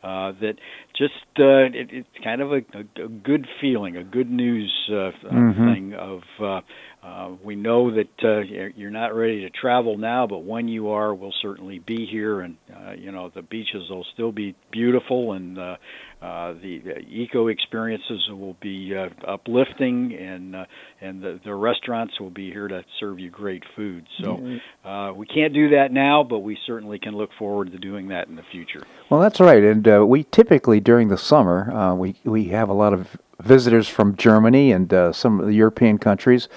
Uh, 0.03 0.33
that 0.41 0.55
just 0.97 1.15
uh, 1.39 1.67
it, 1.73 1.89
it's 1.91 2.09
kind 2.23 2.41
of 2.41 2.53
a, 2.53 2.63
a, 2.75 3.05
a 3.05 3.09
good 3.09 3.47
feeling, 3.61 3.97
a 3.97 4.05
good 4.05 4.31
news 4.31 4.73
uh, 4.89 5.11
mm-hmm. 5.25 5.73
thing 5.73 5.95
of 5.95 6.23
uh, 6.41 6.61
uh, 7.03 7.31
we 7.43 7.57
know 7.57 7.91
that 7.91 8.25
uh, 8.25 8.41
you're 8.77 8.91
not 8.91 9.13
ready 9.13 9.41
to 9.41 9.51
travel 9.51 9.99
now, 9.99 10.25
but 10.25 10.45
when 10.45 10.69
you 10.69 10.91
are, 10.91 11.13
we'll 11.13 11.35
certainly 11.43 11.81
be 11.81 12.07
here, 12.07 12.41
and 12.41 12.57
uh, 12.73 12.93
you 12.93 13.11
know 13.11 13.29
the 13.35 13.43
beaches 13.43 13.91
will 13.91 14.07
still 14.15 14.31
be 14.31 14.55
beautiful, 14.71 15.33
and 15.33 15.59
uh, 15.59 15.77
uh, 16.23 16.53
the, 16.63 16.79
the 16.79 16.99
eco 17.01 17.49
experiences 17.49 18.29
will 18.31 18.57
be 18.61 18.95
uh, 18.95 19.09
uplifting, 19.27 20.15
and 20.15 20.55
uh, 20.55 20.65
and 21.01 21.21
the, 21.21 21.41
the 21.45 21.53
restaurants 21.53 22.21
will 22.21 22.31
be 22.31 22.53
here 22.53 22.69
to 22.69 22.85
serve 23.01 23.19
you 23.19 23.31
great 23.31 23.65
food. 23.75 24.07
So 24.23 24.37
mm-hmm. 24.37 24.89
uh, 24.89 25.13
we 25.13 25.27
can't 25.27 25.53
do 25.53 25.71
that 25.71 25.91
now, 25.91 26.23
but 26.23 26.39
we 26.39 26.57
certainly 26.65 27.01
can 27.01 27.17
look 27.17 27.31
forward 27.37 27.73
to 27.73 27.79
doing 27.79 28.09
that 28.09 28.29
in 28.29 28.37
the 28.37 28.45
future. 28.53 28.83
Well, 29.11 29.19
that's 29.19 29.41
right, 29.41 29.65
and 29.65 29.89
uh, 29.89 30.07
we 30.07 30.23
typically 30.23 30.79
during 30.83 31.09
the 31.09 31.19
summer 31.19 31.73
uh, 31.73 31.95
we 31.95 32.15
we 32.25 32.45
have 32.45 32.69
a 32.69 32.75
lot 32.75 32.93
of 32.93 33.17
visitors 33.43 33.89
from 33.89 34.17
Germany 34.17 34.73
and 34.73 34.93
uh, 34.93 35.13
some 35.13 35.41
of 35.41 35.47
the 35.47 35.55
European 35.55 35.99
countries. 35.99 36.49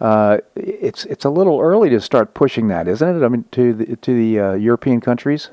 Uh, 0.00 0.38
it's 0.56 1.04
it's 1.06 1.24
a 1.24 1.30
little 1.30 1.60
early 1.60 1.88
to 1.90 2.00
start 2.00 2.34
pushing 2.34 2.68
that, 2.68 2.88
isn't 2.88 3.22
it? 3.22 3.24
I 3.24 3.28
mean, 3.28 3.44
to 3.52 3.72
the 3.72 3.96
to 3.96 4.14
the 4.14 4.40
uh, 4.40 4.52
European 4.54 5.00
countries. 5.00 5.50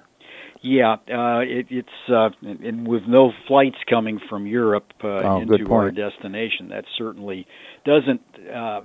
Yeah, 0.62 0.94
uh, 0.94 1.40
it, 1.40 1.68
it's 1.70 2.10
uh, 2.10 2.30
and 2.42 2.86
with 2.86 3.04
no 3.08 3.32
flights 3.48 3.78
coming 3.90 4.20
from 4.30 4.46
Europe 4.46 4.92
uh, 5.04 5.08
oh, 5.08 5.42
into 5.42 5.72
our 5.72 5.90
destination, 5.90 6.70
that 6.70 6.84
certainly 6.98 7.48
doesn't 7.86 8.22
uh, 8.54 8.82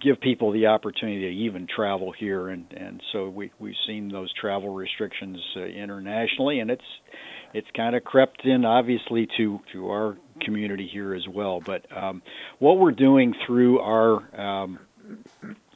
give 0.00 0.20
people 0.20 0.50
the 0.50 0.66
opportunity 0.66 1.20
to 1.20 1.44
even 1.44 1.68
travel 1.68 2.12
here, 2.12 2.48
and 2.48 2.66
and 2.72 3.00
so 3.12 3.28
we 3.28 3.52
we've 3.60 3.76
seen 3.86 4.08
those 4.08 4.32
travel 4.32 4.70
restrictions 4.70 5.38
uh, 5.56 5.60
internationally, 5.60 6.58
and 6.58 6.72
it's 6.72 6.82
it's 7.54 7.68
kind 7.76 7.96
of 7.96 8.04
crept 8.04 8.44
in 8.44 8.64
obviously 8.64 9.28
to 9.36 9.60
to 9.72 9.90
our 9.90 10.16
community 10.40 10.88
here 10.90 11.14
as 11.14 11.26
well. 11.28 11.60
But 11.60 11.84
um, 11.96 12.22
what 12.58 12.78
we're 12.78 12.92
doing 12.92 13.34
through 13.46 13.80
our 13.80 14.40
um, 14.40 14.78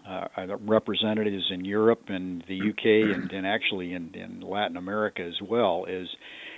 uh, 0.06 0.56
representatives 0.60 1.44
in 1.50 1.64
Europe 1.64 2.04
and 2.08 2.44
the 2.48 2.70
UK 2.70 3.14
and, 3.14 3.32
and 3.32 3.46
actually 3.46 3.92
in, 3.92 4.14
in 4.14 4.40
Latin 4.40 4.76
America 4.76 5.22
as 5.22 5.40
well 5.42 5.86
is 5.88 6.08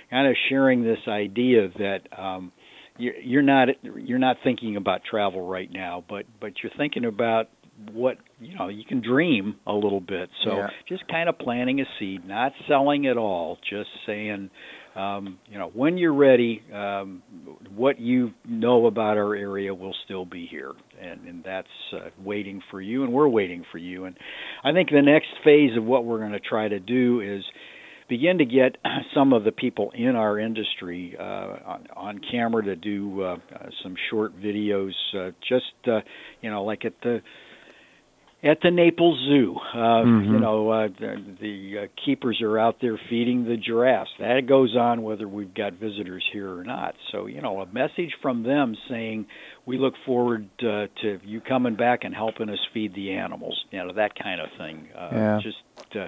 kind 0.09 0.27
of 0.27 0.35
sharing 0.49 0.83
this 0.83 0.99
idea 1.07 1.69
that 1.77 2.01
um, 2.17 2.51
you're 2.97 3.43
not 3.43 3.69
you're 3.83 4.19
not 4.19 4.37
thinking 4.43 4.75
about 4.75 5.01
travel 5.03 5.47
right 5.47 5.71
now, 5.71 6.03
but 6.09 6.25
but 6.39 6.53
you're 6.61 6.71
thinking 6.77 7.05
about 7.05 7.49
what 7.91 8.17
you 8.39 8.55
know 8.55 8.69
you 8.69 8.83
can 8.83 9.01
dream 9.01 9.55
a 9.67 9.73
little 9.73 9.99
bit 9.99 10.29
so 10.43 10.57
yeah. 10.57 10.69
just 10.89 11.07
kind 11.07 11.29
of 11.29 11.37
planting 11.37 11.79
a 11.79 11.85
seed 11.99 12.27
not 12.27 12.51
selling 12.67 13.05
at 13.05 13.17
all 13.17 13.59
just 13.69 13.89
saying 14.05 14.49
um, 14.97 15.37
you 15.47 15.59
know, 15.59 15.69
when 15.73 15.97
you're 15.97 16.13
ready, 16.13 16.63
um, 16.73 17.21
what 17.75 17.99
you 17.99 18.31
know 18.47 18.87
about 18.87 19.17
our 19.17 19.35
area 19.35 19.73
will 19.73 19.93
still 20.05 20.25
be 20.25 20.47
here, 20.49 20.73
and, 20.99 21.21
and 21.27 21.43
that's 21.43 21.67
uh, 21.93 22.09
waiting 22.23 22.61
for 22.71 22.81
you, 22.81 23.03
and 23.03 23.13
we're 23.13 23.27
waiting 23.27 23.63
for 23.71 23.77
you. 23.77 24.05
And 24.05 24.17
I 24.63 24.71
think 24.73 24.89
the 24.89 25.03
next 25.03 25.27
phase 25.43 25.77
of 25.77 25.83
what 25.83 26.03
we're 26.03 26.17
going 26.17 26.31
to 26.31 26.39
try 26.39 26.67
to 26.67 26.79
do 26.79 27.21
is 27.21 27.43
begin 28.09 28.39
to 28.39 28.45
get 28.45 28.77
some 29.13 29.33
of 29.33 29.43
the 29.43 29.51
people 29.51 29.91
in 29.93 30.15
our 30.15 30.39
industry 30.39 31.15
uh, 31.19 31.23
on, 31.23 31.87
on 31.95 32.21
camera 32.31 32.63
to 32.63 32.75
do 32.75 33.21
uh, 33.21 33.37
some 33.83 33.95
short 34.09 34.35
videos, 34.41 34.93
uh, 35.15 35.29
just 35.47 35.65
uh, 35.87 35.99
you 36.41 36.49
know, 36.49 36.63
like 36.63 36.85
at 36.85 36.93
the 37.03 37.21
at 38.43 38.61
the 38.61 38.69
Naples 38.69 39.19
Zoo. 39.27 39.57
Uh, 39.73 39.77
mm-hmm. 39.77 40.33
You 40.33 40.39
know, 40.39 40.69
uh, 40.69 40.87
the, 40.87 41.23
the 41.41 41.77
uh, 41.79 41.87
keepers 42.05 42.41
are 42.41 42.57
out 42.57 42.77
there 42.81 42.99
feeding 43.09 43.45
the 43.45 43.57
giraffes. 43.57 44.11
That 44.19 44.45
goes 44.47 44.75
on 44.75 45.01
whether 45.01 45.27
we've 45.27 45.53
got 45.53 45.73
visitors 45.73 46.23
here 46.31 46.55
or 46.55 46.63
not. 46.63 46.95
So, 47.11 47.25
you 47.25 47.41
know, 47.41 47.61
a 47.61 47.65
message 47.65 48.15
from 48.21 48.43
them 48.43 48.75
saying, 48.89 49.25
we 49.65 49.77
look 49.77 49.95
forward 50.05 50.47
uh, 50.59 50.87
to 51.01 51.19
you 51.25 51.41
coming 51.41 51.75
back 51.75 52.03
and 52.03 52.13
helping 52.13 52.49
us 52.49 52.59
feed 52.73 52.93
the 52.93 53.13
animals. 53.13 53.65
You 53.71 53.79
know, 53.79 53.93
that 53.93 54.13
kind 54.15 54.39
of 54.39 54.49
thing. 54.57 54.87
Uh, 54.95 55.09
yeah. 55.11 55.39
Just, 55.41 55.95
uh, 55.95 56.07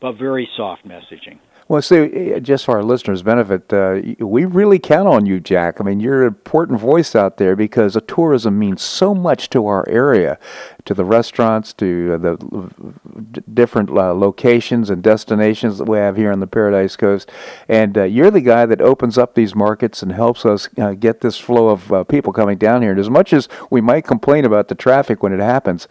but 0.00 0.12
very 0.12 0.48
soft 0.56 0.86
messaging. 0.86 1.38
Well, 1.68 1.82
see, 1.82 1.96
eh, 1.96 2.38
just 2.38 2.64
for 2.64 2.76
our 2.76 2.84
listeners' 2.84 3.24
benefit, 3.24 3.72
uh, 3.72 4.00
we 4.20 4.44
really 4.44 4.78
count 4.78 5.08
on 5.08 5.26
you, 5.26 5.40
Jack. 5.40 5.80
I 5.80 5.84
mean, 5.84 5.98
you're 5.98 6.22
an 6.22 6.28
important 6.28 6.78
voice 6.78 7.16
out 7.16 7.38
there 7.38 7.56
because 7.56 7.98
tourism 8.06 8.56
means 8.56 8.82
so 8.82 9.16
much 9.16 9.50
to 9.50 9.66
our 9.66 9.84
area, 9.88 10.38
to 10.84 10.94
the 10.94 11.04
restaurants, 11.04 11.72
to 11.74 12.18
the 12.18 13.42
different 13.52 13.90
uh, 13.90 14.14
locations 14.14 14.90
and 14.90 15.02
destinations 15.02 15.78
that 15.78 15.88
we 15.88 15.98
have 15.98 16.16
here 16.16 16.30
on 16.30 16.38
the 16.38 16.46
Paradise 16.46 16.94
Coast. 16.94 17.32
And 17.68 17.98
uh, 17.98 18.04
you're 18.04 18.30
the 18.30 18.40
guy 18.40 18.64
that 18.66 18.80
opens 18.80 19.18
up 19.18 19.34
these 19.34 19.56
markets 19.56 20.04
and 20.04 20.12
helps 20.12 20.46
us 20.46 20.68
uh, 20.78 20.92
get 20.92 21.20
this 21.20 21.36
flow 21.36 21.70
of 21.70 21.92
uh, 21.92 22.04
people 22.04 22.32
coming 22.32 22.58
down 22.58 22.82
here. 22.82 22.92
And 22.92 23.00
as 23.00 23.10
much 23.10 23.32
as 23.32 23.48
we 23.70 23.80
might 23.80 24.04
complain 24.04 24.44
about 24.44 24.68
the 24.68 24.76
traffic 24.76 25.20
when 25.20 25.32
it 25.32 25.40
happens, 25.40 25.88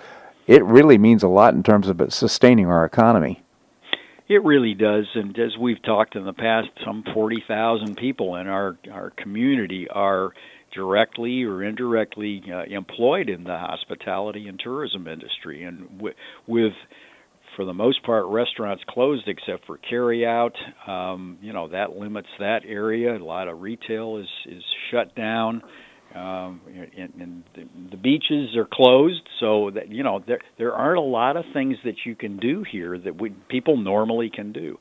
it 0.48 0.64
really 0.64 0.98
means 0.98 1.22
a 1.22 1.28
lot 1.28 1.54
in 1.54 1.64
terms 1.64 1.90
of 1.90 2.02
sustaining 2.14 2.68
our 2.68 2.86
economy. 2.86 3.42
It 4.28 4.44
really 4.44 4.74
does, 4.74 5.06
and 5.14 5.38
as 5.38 5.56
we've 5.60 5.82
talked 5.84 6.16
in 6.16 6.26
the 6.26 6.34
past, 6.34 6.70
some 6.84 7.04
40,000 7.14 7.96
people 7.96 8.36
in 8.38 8.48
our 8.48 8.76
our 8.92 9.12
community 9.12 9.88
are 9.88 10.32
directly 10.74 11.44
or 11.44 11.64
indirectly 11.64 12.42
uh, 12.52 12.64
employed 12.64 13.30
in 13.30 13.44
the 13.44 13.58
hospitality 13.58 14.48
and 14.48 14.60
tourism 14.60 15.08
industry, 15.08 15.64
and 15.64 15.88
w- 15.98 16.16
with 16.48 16.74
for 17.56 17.66
the 17.66 17.74
most 17.74 18.04
part 18.04 18.26
restaurants 18.26 18.84
closed 18.90 19.28
except 19.28 19.66
for 19.68 19.78
carry 19.78 20.26
out 20.26 20.56
um, 20.88 21.38
you 21.42 21.54
know 21.54 21.68
that 21.68 21.96
limits 21.96 22.28
that 22.40 22.64
area. 22.68 23.16
A 23.16 23.24
lot 23.24 23.48
of 23.48 23.62
retail 23.62 24.18
is 24.18 24.28
is 24.48 24.64
shut 24.90 25.14
down 25.16 25.62
Um, 26.16 26.62
and, 26.98 27.14
and 27.20 27.44
the, 27.56 27.68
the 27.92 27.98
beaches 27.98 28.56
are 28.56 28.68
closed, 28.72 29.28
so 29.42 29.70
that 29.76 29.90
you 29.92 30.02
know 30.02 30.24
there 30.26 30.40
there 30.58 30.74
aren't 30.74 30.98
a 30.98 31.02
lot 31.02 31.36
of 31.36 31.44
things 31.52 31.76
that 31.84 32.06
you 32.06 32.16
can 32.16 32.38
do 32.38 32.64
here 32.64 32.98
that 32.98 33.20
we 33.20 33.32
people 33.50 33.76
normally 33.76 34.30
can 34.30 34.54
do. 34.54 34.80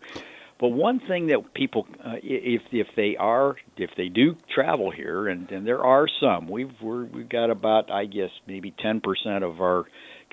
But 0.61 0.68
one 0.68 1.01
thing 1.01 1.26
that 1.26 1.53
people, 1.53 1.89
uh, 2.05 2.14
if 2.22 2.62
if 2.70 2.87
they 2.95 3.16
are, 3.16 3.57
if 3.76 3.91
they 3.97 4.09
do 4.09 4.37
travel 4.55 4.93
here, 4.93 5.26
and, 5.26 5.51
and 5.51 5.66
there 5.66 5.85
are 5.85 6.07
some, 6.20 6.49
we've 6.49 6.70
we're, 6.80 7.05
we've 7.05 7.28
got 7.28 7.51
about 7.51 7.91
I 7.91 8.05
guess 8.05 8.30
maybe 8.47 8.72
ten 8.78 9.01
percent 9.01 9.43
of 9.43 9.61
our 9.61 9.85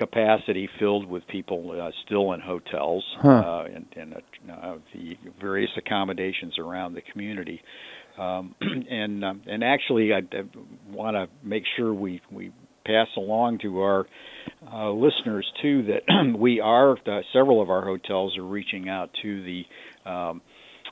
capacity 0.02 0.68
filled 0.80 1.06
with 1.06 1.28
people 1.28 1.80
uh, 1.80 1.92
still 2.06 2.32
in 2.34 2.40
hotels 2.40 3.04
huh. 3.22 3.30
uh, 3.30 3.66
and, 3.66 3.86
and 3.96 4.16
uh, 4.52 4.78
the 4.96 5.16
various 5.40 5.70
accommodations 5.78 6.58
around 6.58 6.96
the 6.96 7.02
community. 7.02 7.62
Um, 8.18 8.56
and 8.90 9.24
um, 9.24 9.44
and 9.46 9.64
actually, 9.64 10.12
I, 10.12 10.18
I 10.18 10.44
want 10.90 11.16
to 11.16 11.30
make 11.44 11.64
sure 11.78 11.94
we 11.94 12.20
we 12.32 12.52
pass 12.84 13.08
along 13.16 13.60
to 13.60 13.80
our 13.82 14.08
uh, 14.74 14.90
listeners 14.90 15.46
too 15.62 15.84
that 15.84 16.36
we 16.38 16.60
are 16.60 16.94
uh, 16.94 17.22
several 17.32 17.62
of 17.62 17.70
our 17.70 17.86
hotels 17.86 18.38
are 18.40 18.44
reaching 18.44 18.90
out 18.90 19.12
to 19.22 19.44
the 19.44 19.66
um, 20.10 20.42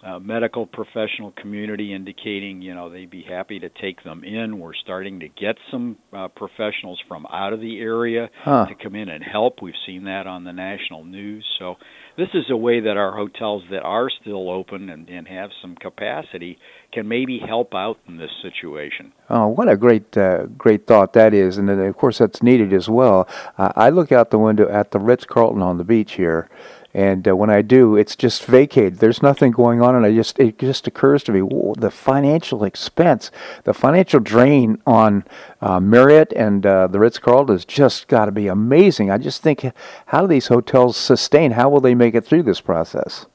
uh, 0.04 0.20
medical 0.20 0.66
professional 0.66 1.32
community 1.32 1.94
indicating 1.94 2.62
you 2.62 2.74
know 2.74 2.90
they'd 2.90 3.10
be 3.10 3.24
happy 3.24 3.60
to 3.60 3.70
take 3.70 4.04
them 4.04 4.24
in. 4.24 4.60
We're 4.60 4.74
starting 4.74 5.20
to 5.22 5.28
get 5.28 5.58
some 5.72 5.98
uh, 6.14 6.28
professionals 6.30 7.02
from 7.08 7.26
out 7.32 7.54
of 7.54 7.60
the 7.60 7.80
area 7.80 8.30
huh. 8.44 8.66
to 8.68 8.76
come 8.76 8.96
in 8.96 9.10
and 9.10 9.24
help. 9.24 9.62
We've 9.62 9.74
seen 9.86 10.06
that 10.06 10.28
on 10.28 10.44
the 10.44 10.54
national 10.54 11.04
news. 11.04 11.46
So 11.60 11.76
this 12.20 12.30
is 12.34 12.46
a 12.50 12.58
way 12.58 12.82
that 12.82 12.98
our 12.98 13.16
hotels 13.16 13.64
that 13.72 13.82
are 13.82 14.10
still 14.10 14.50
open 14.50 14.90
and, 14.90 15.08
and 15.10 15.28
have 15.28 15.52
some 15.62 15.76
capacity 15.76 16.58
can 16.92 17.08
maybe 17.08 17.40
help 17.40 17.74
out 17.74 17.98
in 18.08 18.18
this 18.18 18.32
situation. 18.42 19.14
Oh, 19.30 19.48
what 19.48 19.70
a 19.70 19.78
great, 19.78 20.18
uh, 20.18 20.48
great 20.58 20.86
thought 20.86 21.14
that 21.14 21.34
is, 21.34 21.58
and 21.58 21.70
of 21.70 21.96
course 21.96 22.18
that's 22.18 22.44
needed 22.44 22.74
as 22.74 22.90
well. 22.90 23.28
Uh, 23.58 23.72
I 23.76 23.90
look 23.90 24.12
out 24.12 24.32
the 24.32 24.40
window 24.40 24.68
at 24.70 24.92
the 24.92 25.00
Ritz 25.00 25.26
Carlton 25.26 25.62
on 25.62 25.78
the 25.78 25.84
beach 25.84 26.14
here, 26.14 26.50
and 26.94 27.28
uh, 27.28 27.36
when 27.36 27.50
I 27.50 27.62
do, 27.62 27.96
it's 27.96 28.16
just 28.16 28.46
vacated. 28.46 28.98
There's 28.98 29.22
nothing 29.22 29.52
going 29.52 29.82
on, 29.82 29.96
and 29.96 30.06
I 30.06 30.14
just 30.14 30.40
it 30.40 30.58
just 30.58 30.88
occurs 30.88 31.24
to 31.24 31.32
me 31.32 31.42
whoa, 31.42 31.76
the 31.78 31.92
financial 31.92 32.64
expense, 32.64 33.30
the 33.64 33.74
financial 33.74 34.20
drain 34.20 34.82
on 34.88 35.24
uh, 35.62 35.80
Marriott 35.80 36.34
and 36.34 36.66
uh, 36.66 36.88
the 36.88 37.00
Ritz 37.00 37.20
Carlton 37.20 37.56
has 37.56 37.66
just 37.66 38.08
got 38.08 38.26
to 38.26 38.32
be 38.32 38.48
amazing. 38.48 39.12
I 39.12 39.18
just 39.18 39.44
think, 39.44 39.66
how 40.08 40.22
do 40.22 40.28
these 40.28 40.48
hotels 40.48 40.98
sustain? 40.98 41.52
How 41.52 41.70
will 41.70 41.82
they 41.82 41.96
make 41.96 42.16
it 42.16 42.26
through 42.26 42.44
this 42.44 42.62
process? 42.62 43.28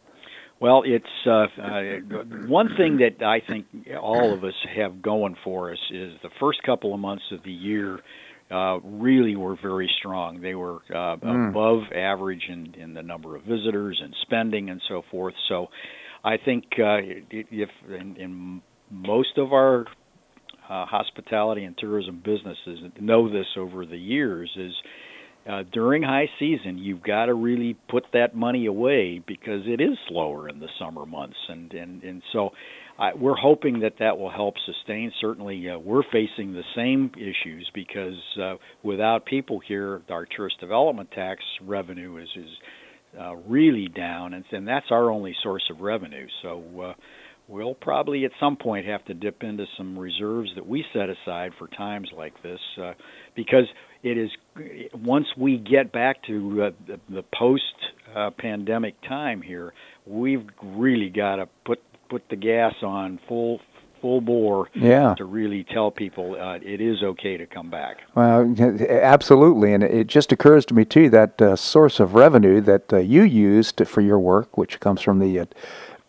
Well, 0.60 0.82
it's 0.86 1.04
uh, 1.26 1.46
uh, 1.60 1.82
one 2.46 2.74
thing 2.76 2.98
that 2.98 3.22
I 3.22 3.40
think 3.40 3.66
all 4.00 4.32
of 4.32 4.44
us 4.44 4.54
have 4.74 5.02
going 5.02 5.36
for 5.44 5.72
us 5.72 5.78
is 5.90 6.14
the 6.22 6.30
first 6.40 6.62
couple 6.62 6.94
of 6.94 7.00
months 7.00 7.24
of 7.32 7.42
the 7.42 7.52
year 7.52 8.00
uh, 8.50 8.78
really 8.80 9.36
were 9.36 9.56
very 9.60 9.90
strong. 9.98 10.40
They 10.40 10.54
were 10.54 10.80
uh, 10.90 11.16
mm. 11.16 11.50
above 11.50 11.92
average 11.94 12.42
in, 12.48 12.74
in 12.74 12.94
the 12.94 13.02
number 13.02 13.36
of 13.36 13.42
visitors 13.42 14.00
and 14.02 14.14
spending 14.22 14.70
and 14.70 14.80
so 14.88 15.02
forth. 15.10 15.34
So 15.48 15.68
I 16.22 16.36
think 16.36 16.64
uh, 16.78 16.98
if 17.30 17.70
in, 17.88 18.16
in 18.16 18.62
most 18.90 19.38
of 19.38 19.52
our 19.52 19.86
uh, 20.68 20.86
hospitality 20.86 21.64
and 21.64 21.76
tourism 21.76 22.22
businesses 22.24 22.80
know 23.00 23.28
this 23.30 23.46
over 23.56 23.84
the 23.84 23.98
years 23.98 24.50
is 24.56 24.72
uh, 25.46 25.62
during 25.72 26.02
high 26.02 26.28
season, 26.38 26.78
you've 26.78 27.02
got 27.02 27.26
to 27.26 27.34
really 27.34 27.76
put 27.90 28.04
that 28.14 28.34
money 28.34 28.64
away 28.64 29.22
because 29.26 29.60
it 29.66 29.80
is 29.80 29.98
slower 30.08 30.48
in 30.48 30.58
the 30.58 30.68
summer 30.78 31.04
months, 31.04 31.36
and 31.48 31.72
and 31.74 32.02
and 32.02 32.22
so 32.32 32.50
uh, 32.98 33.10
we're 33.16 33.36
hoping 33.36 33.80
that 33.80 33.94
that 33.98 34.18
will 34.18 34.30
help 34.30 34.54
sustain. 34.66 35.12
Certainly, 35.20 35.70
uh, 35.70 35.78
we're 35.78 36.04
facing 36.12 36.52
the 36.52 36.62
same 36.76 37.10
issues 37.16 37.70
because 37.74 38.20
uh, 38.40 38.54
without 38.82 39.26
people 39.26 39.60
here, 39.66 40.02
our 40.10 40.26
tourist 40.26 40.60
development 40.60 41.10
tax 41.10 41.42
revenue 41.62 42.16
is 42.18 42.28
is 42.36 42.50
uh, 43.20 43.34
really 43.36 43.88
down, 43.88 44.34
and, 44.34 44.44
and 44.52 44.66
that's 44.66 44.86
our 44.90 45.10
only 45.10 45.34
source 45.42 45.64
of 45.70 45.80
revenue. 45.80 46.26
So. 46.42 46.62
Uh, 46.80 46.94
We'll 47.46 47.74
probably 47.74 48.24
at 48.24 48.30
some 48.40 48.56
point 48.56 48.86
have 48.86 49.04
to 49.04 49.12
dip 49.12 49.42
into 49.42 49.66
some 49.76 49.98
reserves 49.98 50.48
that 50.54 50.66
we 50.66 50.82
set 50.94 51.10
aside 51.10 51.52
for 51.58 51.68
times 51.68 52.08
like 52.16 52.32
this, 52.42 52.58
uh, 52.82 52.94
because 53.36 53.66
it 54.02 54.16
is 54.16 54.30
once 54.94 55.26
we 55.36 55.58
get 55.58 55.92
back 55.92 56.22
to 56.22 56.62
uh, 56.62 56.70
the, 56.86 56.98
the 57.14 57.22
post 57.38 57.74
uh, 58.16 58.30
pandemic 58.38 58.94
time 59.02 59.42
here, 59.42 59.74
we've 60.06 60.46
really 60.62 61.10
got 61.10 61.36
to 61.36 61.46
put 61.66 61.80
put 62.08 62.28
the 62.28 62.36
gas 62.36 62.74
on 62.82 63.18
full 63.28 63.60
full 64.00 64.20
bore 64.20 64.68
yeah. 64.74 65.14
to 65.14 65.24
really 65.24 65.64
tell 65.64 65.90
people 65.90 66.36
uh, 66.38 66.56
it 66.56 66.78
is 66.78 67.02
okay 67.02 67.38
to 67.38 67.46
come 67.46 67.70
back. 67.70 68.02
Well, 68.14 68.54
absolutely, 68.60 69.72
and 69.72 69.82
it 69.82 70.08
just 70.08 70.30
occurs 70.30 70.66
to 70.66 70.74
me 70.74 70.84
too 70.84 71.08
that 71.08 71.40
uh, 71.40 71.56
source 71.56 72.00
of 72.00 72.14
revenue 72.14 72.60
that 72.60 72.92
uh, 72.92 72.98
you 72.98 73.22
used 73.22 73.86
for 73.86 74.02
your 74.02 74.18
work, 74.18 74.58
which 74.58 74.78
comes 74.78 75.00
from 75.00 75.20
the 75.20 75.40
uh, 75.40 75.46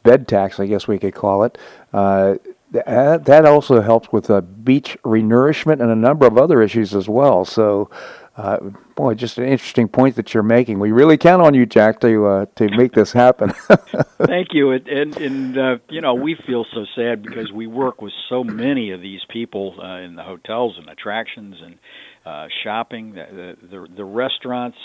bed 0.03 0.27
tax, 0.27 0.59
I 0.59 0.65
guess 0.65 0.89
we 0.89 0.99
could 0.99 1.15
call 1.15 1.43
it. 1.43 1.57
Uh, 1.93 2.35
that 2.71 3.45
also 3.45 3.81
helps 3.81 4.11
with 4.11 4.29
uh, 4.29 4.41
beach 4.41 4.97
renourishment 5.03 5.81
and 5.81 5.89
a 5.89 5.95
number 5.95 6.27
of 6.27 6.37
other 6.37 6.61
issues 6.61 6.93
as 6.93 7.07
well. 7.07 7.45
So, 7.45 7.89
uh, 8.37 8.57
boy, 8.95 9.13
just 9.13 9.37
an 9.37 9.45
interesting 9.45 9.87
point 9.87 10.17
that 10.17 10.33
you're 10.33 10.43
making. 10.43 10.79
We 10.79 10.91
really 10.91 11.17
count 11.17 11.41
on 11.41 11.53
you, 11.53 11.65
Jack, 11.65 12.01
to 12.01 12.25
uh, 12.25 12.45
to 12.55 12.69
make 12.75 12.91
this 12.91 13.13
happen. 13.13 13.51
Thank 14.19 14.49
you, 14.53 14.71
and 14.71 14.87
and, 14.87 15.17
and 15.17 15.57
uh, 15.57 15.77
you 15.89 16.01
know 16.01 16.15
we 16.15 16.35
feel 16.45 16.65
so 16.73 16.85
sad 16.95 17.23
because 17.23 17.51
we 17.53 17.65
work 17.65 18.01
with 18.01 18.11
so 18.27 18.43
many 18.43 18.91
of 18.91 18.99
these 19.01 19.21
people 19.29 19.75
uh, 19.81 19.99
in 19.99 20.15
the 20.15 20.23
hotels 20.23 20.77
and 20.77 20.89
attractions 20.89 21.55
and 21.63 21.77
uh, 22.25 22.47
shopping, 22.63 23.13
the 23.13 23.55
the, 23.71 23.87
the 23.95 24.05
restaurants. 24.05 24.77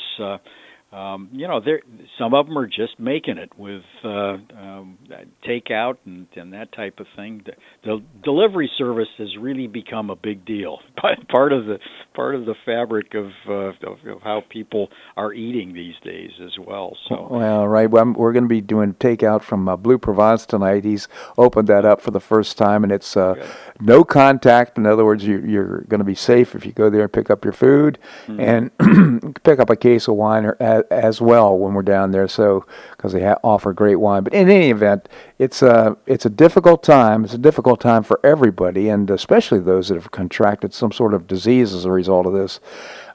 Uh, 0.92 1.10
um, 1.10 1.28
you 1.32 1.48
know, 1.48 1.60
there 1.60 1.80
some 2.18 2.34
of 2.34 2.46
them 2.46 2.58
are 2.58 2.66
just 2.66 2.98
making 2.98 3.38
it 3.38 3.50
with 3.58 3.82
uh, 4.04 4.08
um, 4.08 4.98
takeout 5.46 5.96
and, 6.04 6.26
and 6.36 6.52
that 6.52 6.72
type 6.72 7.00
of 7.00 7.06
thing. 7.16 7.42
The, 7.44 7.52
the 7.84 8.02
delivery 8.22 8.70
service 8.78 9.08
has 9.18 9.28
really 9.38 9.66
become 9.66 10.10
a 10.10 10.16
big 10.16 10.44
deal, 10.44 10.78
part 11.28 11.52
of 11.52 11.66
the 11.66 11.78
part 12.14 12.34
of 12.34 12.44
the 12.44 12.54
fabric 12.64 13.14
of, 13.14 13.30
uh, 13.48 13.88
of, 13.88 13.98
of 14.06 14.22
how 14.22 14.42
people 14.48 14.88
are 15.16 15.32
eating 15.32 15.72
these 15.72 15.94
days 16.04 16.30
as 16.44 16.52
well. 16.58 16.96
So, 17.08 17.28
well, 17.30 17.68
right, 17.68 17.88
well, 17.88 18.12
we're 18.12 18.32
going 18.32 18.44
to 18.44 18.48
be 18.48 18.60
doing 18.60 18.94
takeout 18.94 19.42
from 19.42 19.68
uh, 19.68 19.76
Blue 19.76 19.98
Provence 19.98 20.44
tonight. 20.44 20.84
He's 20.84 21.08
opened 21.38 21.68
that 21.68 21.84
up 21.84 22.00
for 22.00 22.10
the 22.10 22.20
first 22.20 22.58
time, 22.58 22.82
and 22.82 22.92
it's 22.92 23.16
uh, 23.16 23.46
no 23.80 24.04
contact. 24.04 24.76
In 24.76 24.86
other 24.86 25.04
words, 25.04 25.24
you, 25.24 25.40
you're 25.40 25.82
going 25.82 26.00
to 26.00 26.04
be 26.04 26.14
safe 26.14 26.54
if 26.54 26.66
you 26.66 26.72
go 26.72 26.90
there 26.90 27.02
and 27.02 27.12
pick 27.12 27.30
up 27.30 27.44
your 27.44 27.52
food 27.52 27.98
mm-hmm. 28.26 28.40
and 28.40 29.34
pick 29.44 29.60
up 29.60 29.70
a 29.70 29.76
case 29.76 30.08
of 30.08 30.14
wine 30.14 30.44
or 30.44 30.79
as 30.90 31.20
well 31.20 31.56
when 31.56 31.74
we're 31.74 31.82
down 31.82 32.10
there. 32.10 32.28
So 32.28 32.66
because 32.92 33.12
they 33.12 33.22
ha- 33.22 33.38
offer 33.42 33.72
great 33.72 33.96
wine. 33.96 34.22
But 34.24 34.34
in 34.34 34.48
any 34.48 34.70
event, 34.70 35.08
it's 35.38 35.62
a 35.62 35.96
it's 36.06 36.26
a 36.26 36.30
difficult 36.30 36.82
time. 36.82 37.24
It's 37.24 37.34
a 37.34 37.38
difficult 37.38 37.80
time 37.80 38.02
for 38.02 38.20
everybody, 38.24 38.88
and 38.88 39.10
especially 39.10 39.60
those 39.60 39.88
that 39.88 39.94
have 39.94 40.10
contracted 40.10 40.74
some 40.74 40.92
sort 40.92 41.14
of 41.14 41.26
disease 41.26 41.72
as 41.72 41.84
a 41.84 41.90
result 41.90 42.26
of 42.26 42.32
this. 42.32 42.60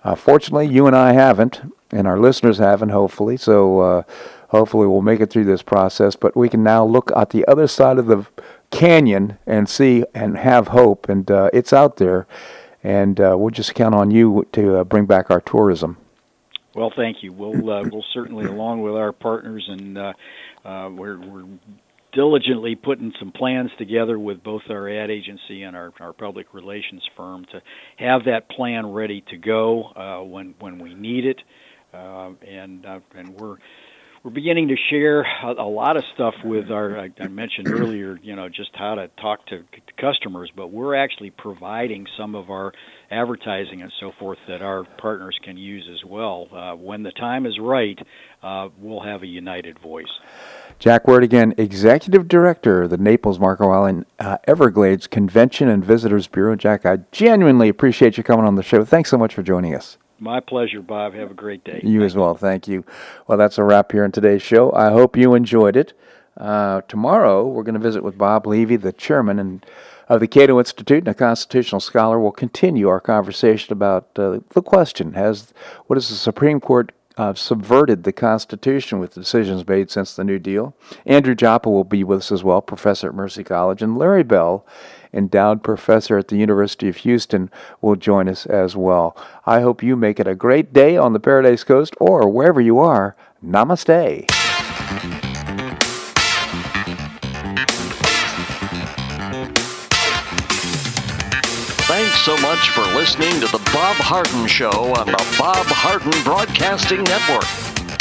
Uh, 0.03 0.15
fortunately, 0.15 0.67
you 0.67 0.87
and 0.87 0.95
I 0.95 1.13
haven't, 1.13 1.61
and 1.91 2.07
our 2.07 2.19
listeners 2.19 2.57
haven't. 2.57 2.89
Hopefully, 2.89 3.37
so 3.37 3.79
uh, 3.79 4.03
hopefully 4.49 4.87
we'll 4.87 5.01
make 5.01 5.19
it 5.19 5.29
through 5.29 5.45
this 5.45 5.61
process. 5.61 6.15
But 6.15 6.35
we 6.35 6.49
can 6.49 6.63
now 6.63 6.85
look 6.85 7.11
at 7.15 7.29
the 7.29 7.45
other 7.47 7.67
side 7.67 7.97
of 7.97 8.07
the 8.07 8.25
canyon 8.71 9.37
and 9.45 9.69
see 9.69 10.03
and 10.13 10.37
have 10.37 10.69
hope, 10.69 11.09
and 11.09 11.29
uh, 11.29 11.49
it's 11.53 11.73
out 11.73 11.97
there. 11.97 12.27
And 12.83 13.19
uh, 13.19 13.35
we'll 13.35 13.49
just 13.49 13.73
count 13.73 13.95
on 13.95 14.11
you 14.11 14.47
to 14.51 14.77
uh, 14.77 14.83
bring 14.83 15.07
back 15.07 15.31
our 15.31 15.41
tourism. 15.41 15.97
Well, 16.75 16.91
thank 16.93 17.23
you. 17.23 17.31
We'll 17.31 17.69
uh, 17.71 17.83
we'll 17.89 18.03
certainly, 18.13 18.45
along 18.45 18.81
with 18.81 18.95
our 18.95 19.13
partners, 19.13 19.65
and 19.69 19.97
uh, 19.97 20.13
uh, 20.65 20.89
we're 20.91 21.17
we're 21.17 21.45
diligently 22.11 22.75
putting 22.75 23.13
some 23.17 23.31
plans 23.31 23.71
together 23.77 24.19
with 24.19 24.43
both 24.43 24.61
our 24.69 24.89
ad 24.89 25.09
agency 25.09 25.63
and 25.63 25.75
our, 25.75 25.93
our 25.99 26.13
public 26.13 26.53
relations 26.53 27.01
firm 27.15 27.45
to 27.51 27.61
have 27.97 28.25
that 28.25 28.49
plan 28.49 28.85
ready 28.91 29.21
to 29.29 29.37
go 29.37 29.83
uh, 29.95 30.21
when 30.21 30.53
when 30.59 30.79
we 30.79 30.93
need 30.93 31.25
it, 31.25 31.41
uh, 31.93 32.31
and 32.45 32.85
uh, 32.85 32.99
and 33.15 33.29
we're 33.35 33.55
we're 34.25 34.31
beginning 34.31 34.69
to 34.69 34.75
share 34.89 35.21
a, 35.21 35.53
a 35.59 35.69
lot 35.69 35.97
of 35.97 36.03
stuff 36.15 36.33
with 36.43 36.71
our. 36.71 36.97
I, 36.97 37.11
I 37.19 37.27
mentioned 37.27 37.69
earlier, 37.69 38.19
you 38.23 38.35
know, 38.35 38.49
just 38.49 38.71
how 38.73 38.95
to 38.95 39.07
talk 39.21 39.45
to, 39.47 39.59
to 39.59 39.93
customers, 40.01 40.51
but 40.55 40.71
we're 40.71 40.95
actually 40.95 41.29
providing 41.29 42.07
some 42.17 42.33
of 42.33 42.49
our 42.49 42.73
advertising 43.11 43.83
and 43.83 43.93
so 43.99 44.11
forth 44.17 44.39
that 44.47 44.63
our 44.63 44.83
partners 44.97 45.37
can 45.43 45.57
use 45.57 45.87
as 45.93 46.03
well. 46.03 46.47
Uh, 46.51 46.75
when 46.75 47.03
the 47.03 47.11
time 47.11 47.45
is 47.45 47.59
right, 47.59 47.99
uh, 48.41 48.69
we'll 48.79 49.03
have 49.03 49.21
a 49.21 49.27
united 49.27 49.77
voice. 49.77 50.19
Jack 50.79 51.07
Wert 51.07 51.23
again, 51.23 51.53
Executive 51.59 52.27
Director 52.27 52.83
of 52.83 52.89
the 52.89 52.97
Naples 52.97 53.39
Marco 53.39 53.69
Island 53.69 54.07
uh, 54.17 54.39
Everglades 54.47 55.05
Convention 55.05 55.69
and 55.69 55.85
Visitors 55.85 56.27
Bureau. 56.27 56.55
Jack, 56.55 56.83
I 56.83 56.97
genuinely 57.11 57.69
appreciate 57.69 58.17
you 58.17 58.23
coming 58.23 58.47
on 58.47 58.55
the 58.55 58.63
show. 58.63 58.83
Thanks 58.83 59.11
so 59.11 59.19
much 59.19 59.35
for 59.35 59.43
joining 59.43 59.75
us. 59.75 59.99
My 60.19 60.39
pleasure, 60.39 60.81
Bob. 60.81 61.13
Have 61.13 61.31
a 61.31 61.35
great 61.35 61.63
day. 61.63 61.81
You 61.83 61.99
Thank 61.99 62.05
as 62.05 62.15
well. 62.15 62.35
Thank 62.35 62.67
you. 62.67 62.85
Well, 63.27 63.37
that's 63.37 63.57
a 63.57 63.63
wrap 63.63 63.91
here 63.91 64.05
in 64.05 64.11
today's 64.11 64.41
show. 64.41 64.71
I 64.73 64.91
hope 64.91 65.17
you 65.17 65.33
enjoyed 65.33 65.75
it. 65.75 65.93
Uh, 66.37 66.81
tomorrow, 66.87 67.47
we're 67.47 67.63
going 67.63 67.75
to 67.75 67.79
visit 67.79 68.03
with 68.03 68.17
Bob 68.17 68.45
Levy, 68.47 68.75
the 68.75 68.91
chairman 68.91 69.39
and 69.39 69.65
of 70.07 70.19
the 70.19 70.27
Cato 70.27 70.59
Institute 70.59 70.99
and 70.99 71.07
a 71.07 71.13
constitutional 71.13 71.81
scholar, 71.81 72.19
We'll 72.19 72.31
continue 72.31 72.87
our 72.87 72.99
conversation 72.99 73.73
about 73.73 74.07
uh, 74.17 74.39
the 74.49 74.61
question: 74.61 75.13
Has 75.13 75.53
what 75.87 75.97
is 75.97 76.09
the 76.09 76.15
Supreme 76.15 76.59
Court 76.59 76.91
uh, 77.17 77.33
subverted 77.33 78.03
the 78.03 78.11
Constitution 78.11 78.99
with 78.99 79.13
decisions 79.13 79.67
made 79.67 79.89
since 79.89 80.15
the 80.15 80.23
New 80.23 80.39
Deal? 80.39 80.75
Andrew 81.05 81.35
Joppa 81.35 81.69
will 81.69 81.83
be 81.83 82.03
with 82.03 82.19
us 82.19 82.31
as 82.31 82.43
well, 82.43 82.61
professor 82.61 83.07
at 83.07 83.15
Mercy 83.15 83.43
College, 83.43 83.81
and 83.81 83.97
Larry 83.97 84.23
Bell 84.23 84.65
endowed 85.15 85.63
professor 85.63 86.17
at 86.17 86.27
the 86.27 86.35
University 86.37 86.87
of 86.89 86.97
Houston, 86.97 87.49
will 87.81 87.95
join 87.95 88.27
us 88.27 88.45
as 88.45 88.75
well. 88.75 89.17
I 89.45 89.61
hope 89.61 89.81
you 89.81 89.95
make 89.95 90.19
it 90.19 90.27
a 90.27 90.35
great 90.35 90.73
day 90.73 90.97
on 90.97 91.13
the 91.13 91.19
Paradise 91.19 91.63
Coast 91.63 91.95
or 91.99 92.29
wherever 92.29 92.61
you 92.61 92.79
are. 92.79 93.15
Namaste. 93.43 94.27
Thanks 101.87 102.19
so 102.21 102.35
much 102.37 102.69
for 102.69 102.81
listening 102.95 103.39
to 103.39 103.47
The 103.47 103.61
Bob 103.71 103.95
Harden 103.97 104.47
Show 104.47 104.93
on 104.95 105.05
the 105.05 105.35
Bob 105.37 105.65
Harden 105.67 106.11
Broadcasting 106.23 107.03
Network. 107.03 107.74